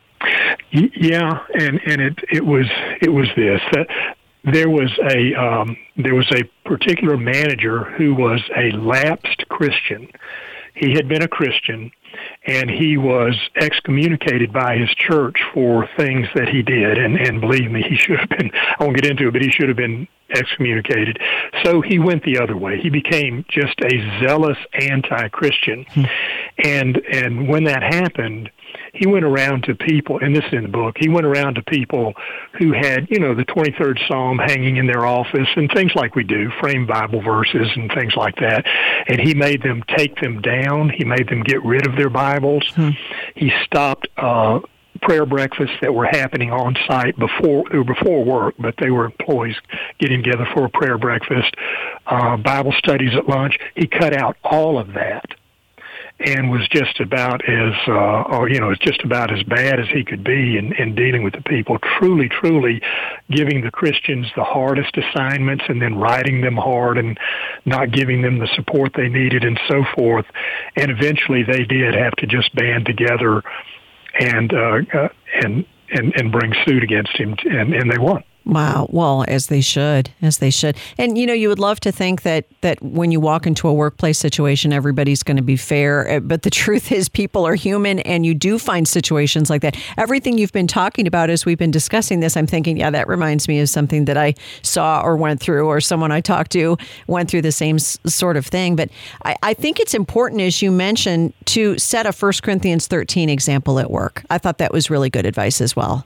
Yeah, 0.71 1.39
and 1.54 1.80
and 1.86 2.02
it 2.02 2.19
it 2.32 2.45
was 2.45 2.65
it 3.02 3.10
was 3.10 3.28
this 3.36 3.62
that 3.73 3.88
there 4.43 4.69
was 4.69 4.91
a 5.10 5.34
um, 5.36 5.78
there 5.97 6.15
was 6.15 6.30
a 6.32 6.43
particular 6.67 7.17
manager 7.17 7.84
who 7.84 8.15
was 8.15 8.41
a 8.56 8.71
lapsed 8.71 9.47
Christian 9.49 10.08
he 10.75 10.93
had 10.93 11.07
been 11.07 11.21
a 11.21 11.27
Christian 11.27 11.91
and 12.45 12.69
he 12.69 12.97
was 12.97 13.36
excommunicated 13.55 14.53
by 14.53 14.77
his 14.77 14.89
church 14.89 15.38
for 15.53 15.89
things 15.97 16.27
that 16.36 16.47
he 16.49 16.62
did. 16.62 16.97
And, 16.97 17.17
and 17.17 17.41
believe 17.41 17.71
me, 17.71 17.81
he 17.81 17.95
should 17.95 18.19
have 18.19 18.29
been, 18.29 18.51
I 18.53 18.83
won't 18.83 18.95
get 18.95 19.09
into 19.09 19.27
it, 19.27 19.33
but 19.33 19.41
he 19.41 19.49
should 19.49 19.67
have 19.67 19.77
been 19.77 20.07
excommunicated. 20.29 21.19
So 21.63 21.81
he 21.81 21.99
went 21.99 22.23
the 22.23 22.39
other 22.39 22.57
way. 22.57 22.79
He 22.79 22.89
became 22.89 23.45
just 23.49 23.79
a 23.81 24.19
zealous 24.21 24.57
anti-Christian. 24.73 25.86
Hmm. 25.89 26.03
And, 26.63 26.97
and 27.12 27.47
when 27.47 27.63
that 27.65 27.83
happened, 27.83 28.49
he 28.93 29.08
went 29.08 29.25
around 29.25 29.63
to 29.63 29.75
people, 29.75 30.19
and 30.19 30.36
this 30.36 30.45
is 30.45 30.53
in 30.53 30.63
the 30.63 30.69
book, 30.69 30.95
he 30.99 31.10
went 31.10 31.25
around 31.25 31.56
to 31.56 31.63
people 31.63 32.13
who 32.60 32.71
had, 32.73 33.08
you 33.10 33.19
know, 33.19 33.34
the 33.34 33.45
23rd 33.45 33.99
Psalm 34.08 34.38
hanging 34.38 34.77
in 34.77 34.86
their 34.86 35.06
office 35.06 35.47
and 35.56 35.69
things 35.73 35.91
like 35.95 36.15
we 36.15 36.23
do, 36.23 36.51
frame 36.62 36.86
Bible 36.86 37.21
verses 37.21 37.67
and 37.75 37.91
things 37.91 38.13
like 38.15 38.36
that. 38.36 38.63
And 39.08 39.19
he 39.19 39.34
made 39.34 39.63
them 39.63 39.84
take 39.97 40.15
them 40.21 40.41
down. 40.41 40.89
He 40.89 41.03
made 41.06 41.27
them 41.27 41.41
get 41.41 41.63
rid 41.63 41.88
of 41.88 41.95
their 41.95 42.12
Bibles. 42.12 42.71
Hmm. 42.75 42.89
He 43.36 43.51
stopped, 43.65 44.08
uh, 44.15 44.60
prayer 45.01 45.25
breakfasts 45.25 45.75
that 45.82 45.93
were 45.93 46.06
happening 46.06 46.51
on 46.51 46.77
site 46.88 47.17
before 47.17 47.63
they 47.71 47.79
were 47.79 47.84
before 47.84 48.23
work, 48.23 48.53
but 48.60 48.75
they 48.79 48.91
were 48.91 49.06
employees 49.06 49.56
getting 49.97 50.23
together 50.23 50.47
for 50.53 50.65
a 50.65 50.69
prayer 50.69 50.99
breakfast, 50.99 51.53
uh, 52.06 52.38
Bible 52.38 52.73
studies 52.77 53.13
at 53.15 53.27
lunch. 53.27 53.58
He 53.75 53.88
cut 53.88 54.15
out 54.15 54.38
all 54.43 54.77
of 54.77 54.93
that 54.93 55.25
and 56.19 56.52
was 56.52 56.67
just 56.69 56.99
about 56.99 57.41
as 57.47 57.73
uh, 57.88 58.21
or 58.23 58.49
you 58.49 58.60
know 58.60 58.73
just 58.76 59.04
about 59.04 59.32
as 59.32 59.43
bad 59.43 59.80
as 59.80 59.88
he 59.89 60.04
could 60.04 60.23
be 60.23 60.58
in, 60.58 60.73
in 60.73 60.95
dealing 60.95 61.23
with 61.23 61.34
the 61.34 61.41
people. 61.41 61.78
Truly, 61.97 62.30
truly, 62.30 62.82
giving 63.30 63.62
the 63.62 63.71
Christians 63.71 64.28
the 64.36 64.43
hardest 64.43 64.95
assignments 64.97 65.63
and 65.67 65.82
then 65.82 65.95
writing 65.95 66.41
them 66.41 66.56
hard 66.56 66.97
and 66.97 67.17
not 67.65 67.91
giving 67.91 68.21
them 68.21 68.39
the 68.39 68.47
support 68.56 68.93
they 68.95 69.10
needed 69.10 69.43
and 69.43 69.60
so 69.67 69.84
forth. 69.95 70.26
And 70.76 70.91
eventually, 70.91 71.43
they 71.43 71.65
did 71.65 71.93
have 71.95 72.13
to 72.17 72.28
just 72.28 72.54
band 72.56 72.86
together 72.86 73.43
and 74.19 74.54
uh, 74.54 74.80
uh, 74.93 75.10
and 75.41 75.65
and 75.89 76.13
and 76.15 76.32
bring 76.32 76.54
suit 76.65 76.84
against 76.84 77.17
him, 77.17 77.36
and 77.43 77.73
and 77.73 77.91
they 77.91 77.97
won. 77.97 78.23
Wow. 78.45 78.88
Well, 78.89 79.23
as 79.29 79.47
they 79.47 79.62
should, 79.62 80.10
as 80.21 80.39
they 80.39 80.49
should. 80.49 80.75
And 80.97 81.17
you 81.17 81.25
know, 81.25 81.34
you 81.34 81.47
would 81.47 81.60
love 81.60 81.79
to 81.82 81.93
think 81.93 82.23
that 82.23 82.45
that 82.62 82.82
when 82.82 83.10
you 83.10 83.21
walk 83.21 83.47
into 83.47 83.69
a 83.69 83.73
workplace 83.73 84.19
situation, 84.19 84.73
everybody's 84.73 85.23
going 85.23 85.38
to 85.38 85.43
be 85.43 85.56
fair. 85.56 86.08
Eh, 86.08 86.19
but 86.19 86.41
the 86.41 86.49
truth 86.63 86.91
is, 86.91 87.08
people 87.08 87.45
are 87.47 87.56
human, 87.56 87.99
and 87.99 88.25
you 88.25 88.34
do 88.34 88.60
find 88.60 88.86
situations 88.88 89.49
like 89.49 89.62
that. 89.62 89.77
Everything 89.97 90.38
you've 90.38 90.51
been 90.51 90.67
talking 90.67 91.08
about 91.08 91.29
as 91.29 91.45
we've 91.45 91.58
been 91.58 91.71
discussing 91.71 92.19
this, 92.19 92.36
I'm 92.36 92.47
thinking, 92.47 92.77
yeah, 92.77 92.89
that 92.89 93.08
reminds 93.08 93.47
me 93.47 93.60
of 93.60 93.69
something 93.69 94.06
that 94.06 94.17
I 94.17 94.34
saw 94.62 95.01
or 95.01 95.15
went 95.15 95.39
through, 95.39 95.65
or 95.65 95.79
someone 95.79 96.12
I 96.12 96.19
talked 96.19 96.51
to 96.51 96.77
went 97.08 97.29
through 97.29 97.43
the 97.43 97.51
same 97.51 97.79
sort 97.79 98.36
of 98.36 98.45
thing. 98.45 98.75
But 98.75 98.89
I, 99.23 99.36
I 99.41 99.53
think 99.53 99.79
it's 99.79 99.93
important, 99.93 100.41
as 100.41 100.62
you 100.62 100.69
mentioned, 100.69 101.34
to 101.45 101.77
set 101.77 102.06
a 102.06 102.12
1 102.12 102.34
Corinthians 102.43 102.88
13 102.88 103.29
example 103.29 103.79
at 103.79 103.89
work. 103.89 104.25
I 104.29 104.38
thought 104.38 104.58
that 104.58 104.73
was 104.73 104.89
really 104.89 105.10
good 105.10 105.25
advice 105.25 105.62
as 105.62 105.77
well. 105.77 106.06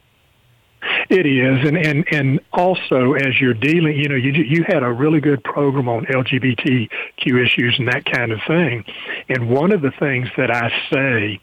It 1.10 1.26
is, 1.26 1.66
and 1.66 1.78
and 1.78 2.06
and 2.12 2.40
also 2.52 3.14
as 3.14 3.40
you're 3.40 3.54
dealing, 3.54 3.98
you 3.98 4.10
know, 4.10 4.16
you 4.16 4.32
you 4.32 4.66
had 4.68 4.84
a 4.84 4.92
really 4.92 5.22
good 5.22 5.42
program 5.44 5.88
on 5.88 6.06
LGBTQ 6.06 7.46
issues 7.46 7.76
and 7.80 7.88
that 7.88 8.04
kind 8.04 8.34
of 8.34 8.40
thing, 8.46 8.84
and 9.30 9.50
one 9.50 9.72
of 9.72 9.82
the 9.82 9.92
things 10.00 10.28
that 10.36 10.52
I 10.52 10.70
say 10.92 11.40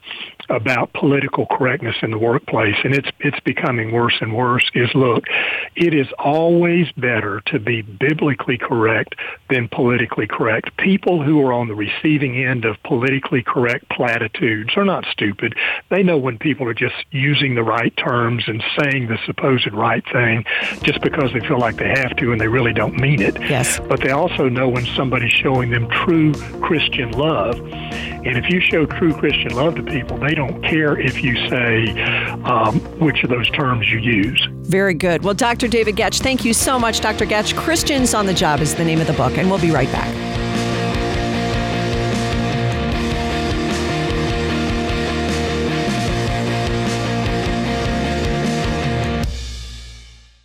about 0.49 0.93
political 0.93 1.47
correctness 1.47 1.97
in 2.03 2.11
the 2.11 2.19
workplace, 2.19 2.77
and 2.85 2.95
it's 2.95 3.09
it's 3.21 3.41
becoming 3.41 3.93
worse 3.93 4.17
and 4.21 4.35
worse. 4.35 4.71
Is 4.75 4.91
look, 4.95 5.25
it 5.77 5.95
is 5.95 6.07
always 6.19 6.91
better 6.93 7.43
to 7.47 7.59
be 7.59 7.83
biblically 7.83 8.59
correct 8.59 9.15
than 9.51 9.69
politically 9.69 10.27
correct. 10.27 10.77
People 10.77 11.23
who 11.23 11.45
are 11.47 11.53
on 11.53 11.69
the 11.69 11.75
receiving 11.75 12.37
end 12.37 12.65
of 12.65 12.77
politically 12.83 13.43
correct 13.43 13.89
platitudes 13.91 14.71
are 14.77 14.85
not 14.85 15.05
stupid. 15.11 15.55
They 15.91 16.03
know 16.03 16.19
when 16.19 16.39
people 16.39 16.69
are 16.69 16.75
just 16.75 16.95
using 17.11 17.55
the 17.55 17.63
right 17.63 17.95
terms 17.97 18.45
and 18.47 18.63
saying 18.79 19.09
the 19.09 19.19
supposed 19.27 19.73
right 19.73 20.05
thing 20.13 20.45
just 20.83 21.01
because 21.01 21.33
they 21.33 21.41
feel 21.41 21.59
like 21.59 21.77
they 21.77 21.89
have 21.89 22.17
to 22.17 22.33
and 22.33 22.41
they 22.41 22.49
really 22.49 22.73
don't 22.73 22.99
mean 22.99 23.21
it. 23.21 23.41
Yes. 23.41 23.81
But 23.89 24.01
they 24.01 24.11
also 24.11 24.49
know 24.49 24.69
when 24.69 24.87
somebody's 24.87 25.33
showing 25.33 25.71
them 25.71 25.89
true 25.89 26.33
Christian 26.61 27.11
love. 27.13 27.59
And 27.61 28.39
if 28.39 28.49
you 28.49 28.61
show 28.61 28.87
true 28.87 29.13
Christian 29.15 29.55
love 29.55 29.75
to 29.77 29.83
people, 29.83 30.17
they 30.19 30.34
don't 30.35 30.63
care 30.63 30.99
if 30.99 31.23
you 31.23 31.35
say 31.49 31.91
um, 32.45 32.81
which 32.99 33.23
of 33.25 33.31
those 33.31 33.51
terms 33.51 33.87
you 33.89 33.99
use. 33.99 34.49
Very 34.63 34.95
good. 34.95 35.23
Well, 35.23 35.35
Dr. 35.35 35.69
David 35.69 35.97
Goetsch, 35.97 36.21
thank 36.21 36.45
you 36.45 36.55
so 36.55 36.79
much, 36.79 37.01
Dr. 37.01 37.27
Goetsch. 37.27 37.57
Christians 37.57 38.15
on 38.15 38.27
the 38.27 38.35
Job 38.35 38.61
is 38.61 38.75
the 38.75 38.85
name 38.85 39.01
of 39.01 39.07
the 39.07 39.13
book, 39.13 39.37
and 39.37 39.51
we'll 39.51 39.61
be 39.61 39.71
right 39.71 39.91
back. 39.93 40.24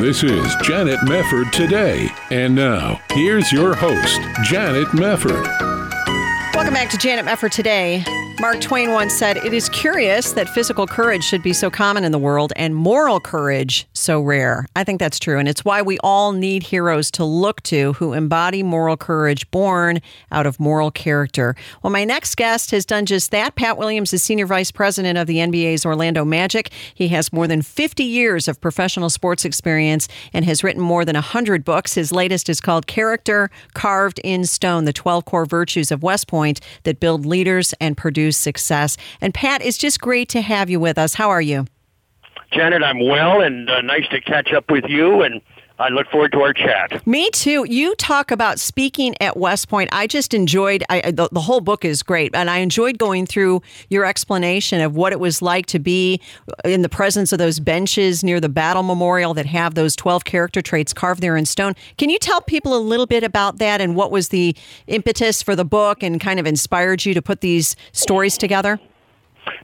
This 0.00 0.22
is 0.22 0.56
Janet 0.62 0.98
Mefford 1.00 1.52
today. 1.52 2.08
And 2.30 2.54
now, 2.54 3.02
here's 3.12 3.52
your 3.52 3.74
host, 3.74 4.18
Janet 4.44 4.88
Mefford. 4.88 5.44
Welcome 6.54 6.72
back 6.72 6.88
to 6.88 6.96
Janet 6.96 7.26
Mefford 7.26 7.50
today. 7.50 8.02
Mark 8.40 8.58
Twain 8.62 8.92
once 8.92 9.12
said, 9.12 9.36
It 9.36 9.52
is 9.52 9.68
curious 9.68 10.32
that 10.32 10.48
physical 10.48 10.86
courage 10.86 11.22
should 11.22 11.42
be 11.42 11.52
so 11.52 11.68
common 11.68 12.04
in 12.04 12.10
the 12.10 12.18
world 12.18 12.54
and 12.56 12.74
moral 12.74 13.20
courage 13.20 13.86
so 13.92 14.18
rare. 14.18 14.64
I 14.74 14.82
think 14.82 14.98
that's 14.98 15.18
true. 15.18 15.38
And 15.38 15.46
it's 15.46 15.62
why 15.62 15.82
we 15.82 15.98
all 15.98 16.32
need 16.32 16.62
heroes 16.62 17.10
to 17.12 17.24
look 17.26 17.60
to 17.64 17.92
who 17.92 18.14
embody 18.14 18.62
moral 18.62 18.96
courage 18.96 19.50
born 19.50 20.00
out 20.32 20.46
of 20.46 20.58
moral 20.58 20.90
character. 20.90 21.54
Well, 21.82 21.90
my 21.90 22.04
next 22.04 22.34
guest 22.36 22.70
has 22.70 22.86
done 22.86 23.04
just 23.04 23.30
that. 23.30 23.56
Pat 23.56 23.76
Williams 23.76 24.14
is 24.14 24.22
Senior 24.22 24.46
Vice 24.46 24.70
President 24.70 25.18
of 25.18 25.26
the 25.26 25.36
NBA's 25.36 25.84
Orlando 25.84 26.24
Magic. 26.24 26.70
He 26.94 27.08
has 27.08 27.34
more 27.34 27.46
than 27.46 27.60
50 27.60 28.04
years 28.04 28.48
of 28.48 28.58
professional 28.58 29.10
sports 29.10 29.44
experience 29.44 30.08
and 30.32 30.46
has 30.46 30.64
written 30.64 30.80
more 30.80 31.04
than 31.04 31.14
100 31.14 31.62
books. 31.62 31.92
His 31.92 32.10
latest 32.10 32.48
is 32.48 32.62
called 32.62 32.86
Character 32.86 33.50
Carved 33.74 34.18
in 34.24 34.46
Stone 34.46 34.86
The 34.86 34.94
12 34.94 35.26
Core 35.26 35.44
Virtues 35.44 35.92
of 35.92 36.02
West 36.02 36.26
Point 36.26 36.60
That 36.84 37.00
Build 37.00 37.26
Leaders 37.26 37.74
and 37.82 37.98
Produce 37.98 38.29
Success. 38.36 38.96
And 39.20 39.32
Pat, 39.34 39.62
it's 39.62 39.78
just 39.78 40.00
great 40.00 40.28
to 40.30 40.40
have 40.40 40.70
you 40.70 40.80
with 40.80 40.98
us. 40.98 41.14
How 41.14 41.30
are 41.30 41.42
you? 41.42 41.66
Janet, 42.52 42.82
I'm 42.82 43.06
well, 43.06 43.40
and 43.40 43.70
uh, 43.70 43.80
nice 43.80 44.08
to 44.08 44.20
catch 44.20 44.52
up 44.52 44.70
with 44.70 44.84
you. 44.88 45.22
And 45.22 45.40
I 45.80 45.88
look 45.88 46.10
forward 46.10 46.32
to 46.32 46.42
our 46.42 46.52
chat. 46.52 47.06
Me 47.06 47.30
too. 47.30 47.64
You 47.66 47.94
talk 47.94 48.30
about 48.30 48.60
speaking 48.60 49.14
at 49.18 49.38
West 49.38 49.70
Point. 49.70 49.88
I 49.92 50.06
just 50.06 50.34
enjoyed 50.34 50.84
I, 50.90 51.10
the, 51.10 51.30
the 51.32 51.40
whole 51.40 51.62
book 51.62 51.86
is 51.86 52.02
great, 52.02 52.34
and 52.34 52.50
I 52.50 52.58
enjoyed 52.58 52.98
going 52.98 53.24
through 53.24 53.62
your 53.88 54.04
explanation 54.04 54.82
of 54.82 54.94
what 54.94 55.14
it 55.14 55.20
was 55.20 55.40
like 55.40 55.64
to 55.66 55.78
be 55.78 56.20
in 56.66 56.82
the 56.82 56.90
presence 56.90 57.32
of 57.32 57.38
those 57.38 57.60
benches 57.60 58.22
near 58.22 58.40
the 58.40 58.50
battle 58.50 58.82
memorial 58.82 59.32
that 59.32 59.46
have 59.46 59.74
those 59.74 59.96
12 59.96 60.24
character 60.24 60.60
traits 60.60 60.92
carved 60.92 61.22
there 61.22 61.34
in 61.34 61.46
stone. 61.46 61.72
Can 61.96 62.10
you 62.10 62.18
tell 62.18 62.42
people 62.42 62.76
a 62.76 62.78
little 62.78 63.06
bit 63.06 63.24
about 63.24 63.56
that 63.56 63.80
and 63.80 63.96
what 63.96 64.10
was 64.10 64.28
the 64.28 64.54
impetus 64.86 65.42
for 65.42 65.56
the 65.56 65.64
book 65.64 66.02
and 66.02 66.20
kind 66.20 66.38
of 66.38 66.46
inspired 66.46 67.06
you 67.06 67.14
to 67.14 67.22
put 67.22 67.40
these 67.40 67.74
stories 67.92 68.36
together? 68.36 68.78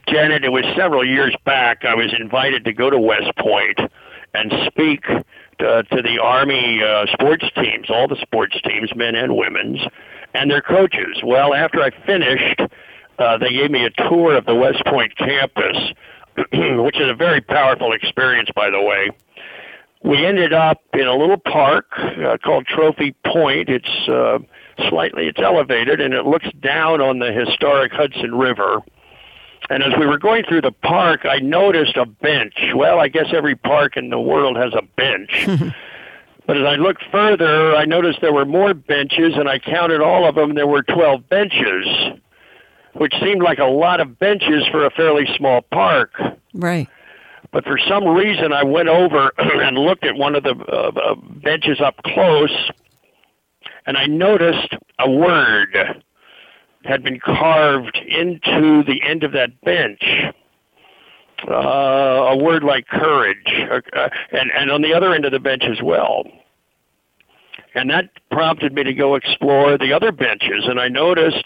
Janet, 0.09 0.43
it 0.43 0.49
was 0.49 0.65
several 0.75 1.05
years 1.05 1.35
back. 1.45 1.85
I 1.85 1.93
was 1.93 2.11
invited 2.19 2.65
to 2.65 2.73
go 2.73 2.89
to 2.89 2.97
West 2.97 3.35
Point 3.37 3.79
and 4.33 4.51
speak 4.65 5.05
to, 5.59 5.83
to 5.83 6.01
the 6.01 6.19
Army 6.21 6.81
uh, 6.83 7.05
sports 7.11 7.45
teams, 7.55 7.89
all 7.89 8.07
the 8.07 8.19
sports 8.21 8.59
teams, 8.63 8.95
men 8.95 9.15
and 9.15 9.35
women's, 9.35 9.79
and 10.33 10.49
their 10.49 10.61
coaches. 10.61 11.19
Well, 11.23 11.53
after 11.53 11.81
I 11.81 11.91
finished, 12.05 12.61
uh, 13.19 13.37
they 13.37 13.51
gave 13.51 13.71
me 13.71 13.85
a 13.85 13.89
tour 13.89 14.35
of 14.35 14.45
the 14.45 14.55
West 14.55 14.83
Point 14.85 15.15
campus, 15.17 15.77
which 16.53 16.99
is 16.99 17.09
a 17.09 17.15
very 17.15 17.41
powerful 17.41 17.93
experience, 17.93 18.49
by 18.55 18.69
the 18.69 18.81
way. 18.81 19.09
We 20.03 20.25
ended 20.25 20.53
up 20.53 20.81
in 20.93 21.07
a 21.07 21.15
little 21.15 21.37
park 21.37 21.87
uh, 21.97 22.37
called 22.43 22.67
Trophy 22.67 23.15
Point. 23.25 23.69
It's 23.69 24.07
uh, 24.07 24.37
slightly 24.89 25.27
it's 25.27 25.39
elevated 25.39 25.99
and 25.99 26.13
it 26.13 26.25
looks 26.25 26.47
down 26.59 27.01
on 27.01 27.19
the 27.19 27.31
historic 27.31 27.91
Hudson 27.91 28.35
River 28.35 28.81
and 29.69 29.83
as 29.83 29.93
we 29.99 30.05
were 30.05 30.17
going 30.17 30.43
through 30.47 30.61
the 30.61 30.71
park, 30.71 31.25
I 31.25 31.39
noticed 31.39 31.97
a 31.97 32.05
bench. 32.05 32.55
Well, 32.73 32.99
I 32.99 33.09
guess 33.09 33.27
every 33.33 33.55
park 33.55 33.97
in 33.97 34.09
the 34.09 34.19
world 34.19 34.55
has 34.55 34.73
a 34.73 34.81
bench. 34.81 35.45
but 36.47 36.57
as 36.57 36.63
I 36.63 36.75
looked 36.75 37.03
further, 37.11 37.75
I 37.75 37.85
noticed 37.85 38.19
there 38.21 38.33
were 38.33 38.45
more 38.45 38.73
benches, 38.73 39.33
and 39.35 39.49
I 39.49 39.59
counted 39.59 40.01
all 40.01 40.27
of 40.27 40.35
them. 40.35 40.55
There 40.55 40.67
were 40.67 40.83
12 40.83 41.27
benches, 41.27 41.85
which 42.93 43.13
seemed 43.21 43.43
like 43.43 43.59
a 43.59 43.65
lot 43.65 43.99
of 43.99 44.17
benches 44.17 44.65
for 44.71 44.85
a 44.85 44.91
fairly 44.91 45.25
small 45.35 45.61
park. 45.63 46.13
Right. 46.53 46.87
But 47.51 47.65
for 47.65 47.77
some 47.77 48.05
reason, 48.07 48.53
I 48.53 48.63
went 48.63 48.87
over 48.87 49.33
and 49.37 49.77
looked 49.77 50.05
at 50.05 50.15
one 50.15 50.35
of 50.35 50.43
the 50.43 50.55
uh, 50.55 50.91
uh, 50.95 51.15
benches 51.15 51.81
up 51.81 51.95
close, 52.03 52.71
and 53.85 53.97
I 53.97 54.05
noticed 54.05 54.75
a 54.99 55.09
word 55.09 56.03
had 56.87 57.03
been 57.03 57.19
carved 57.19 57.97
into 58.07 58.83
the 58.83 59.01
end 59.03 59.23
of 59.23 59.33
that 59.33 59.59
bench. 59.61 60.01
Uh, 61.47 61.53
a 61.53 62.37
word 62.37 62.63
like 62.63 62.87
courage, 62.87 63.37
uh, 63.71 64.09
and 64.31 64.49
and 64.51 64.71
on 64.71 64.81
the 64.81 64.93
other 64.93 65.13
end 65.13 65.23
of 65.23 65.31
the 65.31 65.39
bench 65.39 65.63
as 65.63 65.81
well. 65.83 66.23
And 67.75 67.91
that 67.91 68.09
prompted 68.31 68.73
me 68.73 68.83
to 68.83 68.93
go 68.93 69.13
explore 69.13 69.77
the 69.77 69.93
other 69.93 70.11
benches, 70.11 70.65
and 70.65 70.79
I 70.79 70.87
noticed 70.87 71.45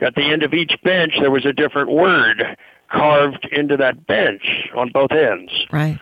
at 0.00 0.16
the 0.16 0.24
end 0.24 0.42
of 0.42 0.52
each 0.52 0.72
bench 0.82 1.12
there 1.20 1.30
was 1.30 1.46
a 1.46 1.52
different 1.52 1.90
word 1.90 2.56
carved 2.90 3.46
into 3.52 3.76
that 3.76 4.06
bench 4.06 4.68
on 4.76 4.90
both 4.92 5.12
ends. 5.12 5.52
Right. 5.70 6.00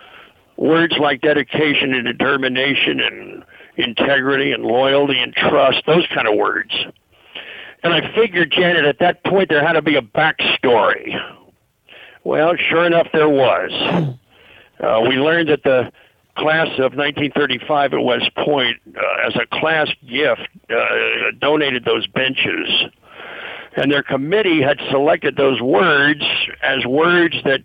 Words 0.56 0.94
like 0.98 1.20
dedication 1.20 1.92
and 1.92 2.06
determination 2.06 3.00
and 3.00 3.44
integrity 3.76 4.52
and 4.52 4.64
loyalty 4.64 5.18
and 5.18 5.34
trust, 5.34 5.82
those 5.86 6.06
kind 6.14 6.26
of 6.26 6.34
words. 6.36 6.72
And 7.82 7.92
I 7.92 8.12
figured, 8.14 8.50
Janet, 8.50 8.84
at 8.84 8.98
that 9.00 9.24
point 9.24 9.48
there 9.48 9.64
had 9.64 9.74
to 9.74 9.82
be 9.82 9.96
a 9.96 10.02
backstory. 10.02 11.14
Well, 12.24 12.54
sure 12.56 12.84
enough, 12.84 13.08
there 13.12 13.28
was. 13.28 13.70
Uh, 14.80 15.00
we 15.08 15.16
learned 15.16 15.48
that 15.48 15.64
the 15.64 15.90
class 16.36 16.68
of 16.74 16.94
1935 16.94 17.94
at 17.94 18.00
West 18.00 18.32
Point, 18.36 18.76
uh, 18.96 19.26
as 19.26 19.34
a 19.34 19.44
class 19.58 19.88
gift, 20.08 20.48
uh, 20.70 21.32
donated 21.40 21.84
those 21.84 22.06
benches. 22.06 22.68
And 23.76 23.90
their 23.90 24.02
committee 24.02 24.62
had 24.62 24.78
selected 24.90 25.36
those 25.36 25.60
words 25.60 26.22
as 26.62 26.86
words 26.86 27.36
that 27.44 27.62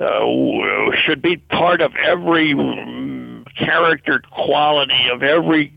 uh, 0.00 0.96
should 1.04 1.22
be 1.22 1.36
part 1.36 1.80
of 1.80 1.92
every 1.96 2.52
character 3.56 4.22
quality 4.32 5.08
of 5.12 5.22
every 5.22 5.72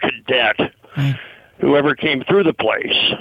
cadet. 0.00 0.74
Right 0.96 1.18
whoever 1.62 1.94
came 1.94 2.22
through 2.24 2.42
the 2.42 2.52
place. 2.52 3.14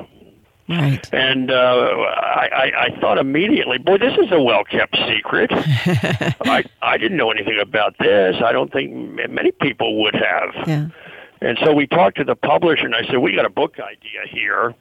Right. 0.67 1.13
And 1.13 1.51
uh, 1.51 1.53
I, 1.53 2.49
I, 2.53 2.71
I 2.85 2.99
thought 2.99 3.17
immediately, 3.17 3.77
boy, 3.77 3.97
this 3.97 4.17
is 4.17 4.31
a 4.31 4.41
well 4.41 4.63
kept 4.63 4.97
secret. 5.07 5.49
I, 5.53 6.63
I 6.81 6.97
didn't 6.97 7.17
know 7.17 7.31
anything 7.31 7.59
about 7.61 7.95
this. 7.99 8.37
I 8.43 8.51
don't 8.51 8.71
think 8.71 8.91
many 9.29 9.51
people 9.51 10.01
would 10.01 10.15
have. 10.15 10.67
Yeah. 10.67 10.87
And 11.41 11.57
so 11.63 11.73
we 11.73 11.87
talked 11.87 12.17
to 12.17 12.23
the 12.23 12.35
publisher, 12.35 12.85
and 12.85 12.95
I 12.95 13.05
said, 13.05 13.17
we 13.17 13.35
got 13.35 13.45
a 13.45 13.49
book 13.49 13.79
idea 13.79 14.21
here. 14.29 14.75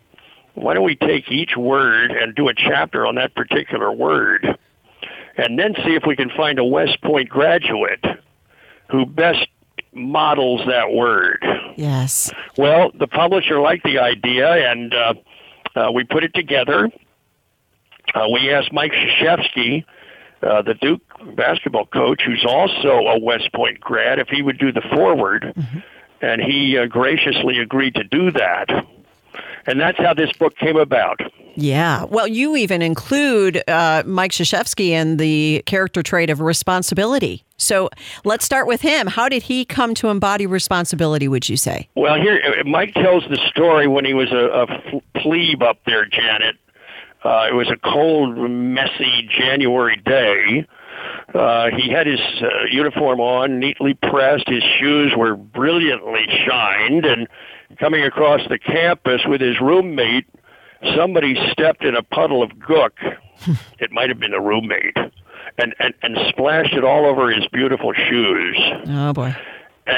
Why 0.55 0.75
don't 0.75 0.85
we 0.85 0.97
take 0.97 1.31
each 1.31 1.57
word 1.57 2.11
and 2.13 2.35
do 2.35 2.49
a 2.49 2.55
chapter 2.55 3.07
on 3.07 3.15
that 3.17 3.35
particular 3.35 3.91
word, 3.93 4.59
and 5.37 5.59
then 5.59 5.75
see 5.85 5.95
if 5.95 6.05
we 6.07 6.17
can 6.17 6.31
find 6.31 6.59
a 6.59 6.65
West 6.65 7.01
Point 7.03 7.29
graduate 7.29 8.05
who 8.91 9.07
best 9.07 9.47
models 9.93 10.61
that 10.67 10.93
word. 10.93 11.45
Yes. 11.77 12.31
Well, 12.57 12.91
the 12.99 13.07
publisher 13.07 13.61
liked 13.61 13.85
the 13.85 13.99
idea, 13.99 14.71
and 14.71 14.95
uh, 14.95 15.15
uh, 15.75 15.93
we 15.93 16.05
put 16.05 16.25
it 16.25 16.35
together. 16.35 16.91
uh, 18.15 18.27
we 18.33 18.53
asked 18.53 18.73
Mike 18.73 18.93
Krzyzewski, 18.93 19.85
uh, 20.43 20.63
the 20.63 20.75
Duke 20.75 21.03
basketball 21.37 21.87
coach, 21.87 22.23
who's 22.25 22.45
also 22.47 22.89
a 22.89 23.19
West 23.19 23.53
Point 23.53 23.81
grad, 23.81 24.19
if 24.19 24.29
he 24.29 24.43
would 24.43 24.59
do 24.59 24.73
the 24.73 24.83
forward, 24.93 25.53
mm-hmm. 25.57 25.79
and 26.23 26.41
he 26.41 26.79
uh, 26.79 26.87
graciously 26.87 27.59
agreed 27.59 27.95
to 27.95 28.05
do 28.05 28.31
that. 28.33 28.69
And 29.67 29.81
that's 29.81 29.99
how 29.99 30.15
this 30.15 30.33
book 30.39 30.57
came 30.57 30.77
about. 30.77 31.21
Yeah. 31.55 32.05
Well, 32.05 32.27
you 32.27 32.57
even 32.57 32.81
include 32.81 33.63
uh, 33.69 34.03
Mike 34.07 34.33
Krzyzewski 34.33 34.91
in 34.91 35.17
the 35.17 35.63
character 35.67 36.03
trait 36.03 36.31
of 36.31 36.41
responsibility. 36.41 37.45
So 37.57 37.91
let's 38.25 38.45
start 38.45 38.67
with 38.67 38.81
him. 38.81 39.07
How 39.07 39.29
did 39.29 39.43
he 39.43 39.65
come 39.65 39.95
to 39.95 40.09
embody 40.09 40.47
responsibility, 40.47 41.29
would 41.29 41.49
you 41.49 41.57
say? 41.57 41.89
Well, 41.95 42.17
here, 42.21 42.41
Mike 42.65 42.95
tells 42.95 43.25
the 43.29 43.39
story 43.49 43.87
when 43.87 44.05
he 44.05 44.15
was 44.15 44.31
a, 44.33 44.67
a 44.67 45.21
plebe 45.21 45.63
up 45.63 45.79
there, 45.85 46.07
Janet. 46.07 46.57
Uh, 47.23 47.49
it 47.51 47.55
was 47.55 47.69
a 47.69 47.77
cold, 47.77 48.39
messy 48.51 49.29
January 49.29 49.97
day. 49.97 50.67
Uh, 51.35 51.69
he 51.77 51.91
had 51.91 52.07
his 52.07 52.21
uh, 52.41 52.65
uniform 52.71 53.21
on, 53.21 53.59
neatly 53.59 53.95
pressed. 53.95 54.49
His 54.49 54.63
shoes 54.79 55.13
were 55.17 55.37
brilliantly 55.37 56.27
shined, 56.47 57.05
and 57.05 57.29
coming 57.81 58.05
across 58.05 58.41
the 58.49 58.59
campus 58.59 59.23
with 59.27 59.41
his 59.41 59.61
roommate, 59.61 60.27
somebody 60.95 61.35
stepped 61.51 61.83
in 61.83 61.97
a 61.97 62.03
puddle 62.03 62.43
of 62.43 62.51
gook. 62.51 62.93
it 63.79 63.91
might 63.91 64.11
have 64.11 64.21
been 64.21 64.35
a 64.35 64.41
roommate, 64.41 64.97
and, 65.59 65.75
and 65.79 65.95
and 66.03 66.17
splashed 66.29 66.75
it 66.75 66.85
all 66.85 67.07
over 67.07 67.31
his 67.31 67.47
beautiful 67.49 67.93
shoes. 67.95 68.59
Oh 68.87 69.13
boy. 69.13 69.35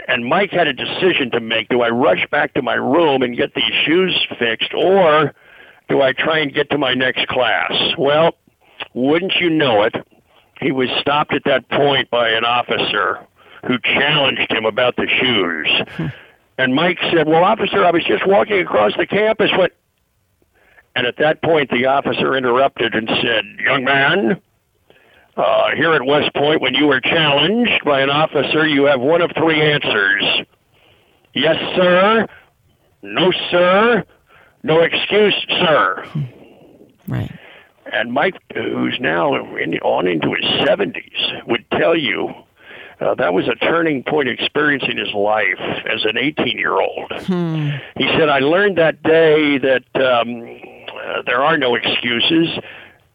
And 0.08 0.24
Mike 0.24 0.52
had 0.52 0.68
a 0.68 0.72
decision 0.72 1.30
to 1.32 1.40
make. 1.40 1.68
Do 1.68 1.82
I 1.82 1.90
rush 1.90 2.26
back 2.30 2.54
to 2.54 2.62
my 2.62 2.74
room 2.74 3.22
and 3.22 3.36
get 3.36 3.54
these 3.54 3.72
shoes 3.84 4.26
fixed, 4.38 4.72
or 4.72 5.34
do 5.88 6.00
I 6.00 6.12
try 6.12 6.38
and 6.38 6.54
get 6.54 6.70
to 6.70 6.78
my 6.78 6.94
next 6.94 7.26
class? 7.26 7.72
Well, 7.98 8.32
wouldn't 8.94 9.34
you 9.36 9.50
know 9.50 9.82
it, 9.82 9.94
he 10.60 10.72
was 10.72 10.88
stopped 11.00 11.34
at 11.34 11.42
that 11.44 11.68
point 11.68 12.08
by 12.10 12.30
an 12.30 12.44
officer 12.44 13.26
who 13.66 13.78
challenged 13.80 14.50
him 14.50 14.64
about 14.64 14.96
the 14.96 15.06
shoes. 15.06 15.68
Hmm. 15.96 16.06
And 16.58 16.74
Mike 16.74 16.98
said, 17.12 17.26
Well, 17.26 17.44
officer, 17.44 17.84
I 17.84 17.90
was 17.90 18.04
just 18.04 18.26
walking 18.26 18.60
across 18.60 18.92
the 18.96 19.06
campus. 19.06 19.50
What? 19.56 19.72
And 20.94 21.06
at 21.06 21.16
that 21.18 21.42
point, 21.42 21.70
the 21.70 21.86
officer 21.86 22.36
interrupted 22.36 22.94
and 22.94 23.08
said, 23.08 23.44
Young 23.64 23.84
man, 23.84 24.40
uh, 25.36 25.70
here 25.74 25.94
at 25.94 26.04
West 26.04 26.34
Point, 26.34 26.60
when 26.60 26.74
you 26.74 26.90
are 26.90 27.00
challenged 27.00 27.84
by 27.84 28.00
an 28.00 28.10
officer, 28.10 28.66
you 28.66 28.84
have 28.84 29.00
one 29.00 29.22
of 29.22 29.30
three 29.36 29.60
answers. 29.60 30.24
Yes, 31.34 31.56
sir. 31.76 32.26
No, 33.02 33.32
sir 33.50 34.04
no 34.62 34.80
excuse, 34.80 35.34
sir. 35.48 36.06
Right. 37.08 37.32
And 37.92 38.12
Mike, 38.12 38.36
who's 38.54 38.98
now 39.00 39.34
in, 39.56 39.74
on 39.78 40.06
into 40.06 40.32
his 40.34 40.44
70s, 40.66 41.46
would 41.46 41.64
tell 41.72 41.96
you 41.96 42.32
uh, 43.02 43.14
that 43.16 43.34
was 43.34 43.48
a 43.48 43.54
turning 43.56 44.02
point 44.02 44.28
experience 44.28 44.84
in 44.88 44.96
his 44.96 45.12
life 45.12 45.58
as 45.90 46.04
an 46.04 46.16
18 46.16 46.58
year 46.58 46.80
old. 46.80 47.12
Hmm. 47.12 47.70
He 47.96 48.06
said, 48.18 48.28
I 48.28 48.38
learned 48.38 48.78
that 48.78 49.02
day 49.02 49.58
that 49.58 49.84
um, 49.96 50.60
uh, 50.94 51.22
there 51.26 51.42
are 51.42 51.56
no 51.58 51.74
excuses. 51.74 52.48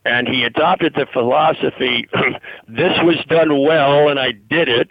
And 0.06 0.28
he 0.28 0.44
adopted 0.44 0.94
the 0.94 1.06
philosophy 1.12 2.08
this 2.68 2.98
was 3.04 3.18
done 3.28 3.62
well 3.62 4.10
and 4.10 4.20
I 4.20 4.32
did 4.32 4.70
it. 4.70 4.90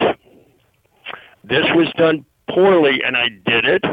This 1.43 1.65
was 1.73 1.91
done 1.97 2.25
poorly 2.49 3.01
and 3.03 3.17
I 3.17 3.29
did 3.29 3.65
it. 3.65 3.83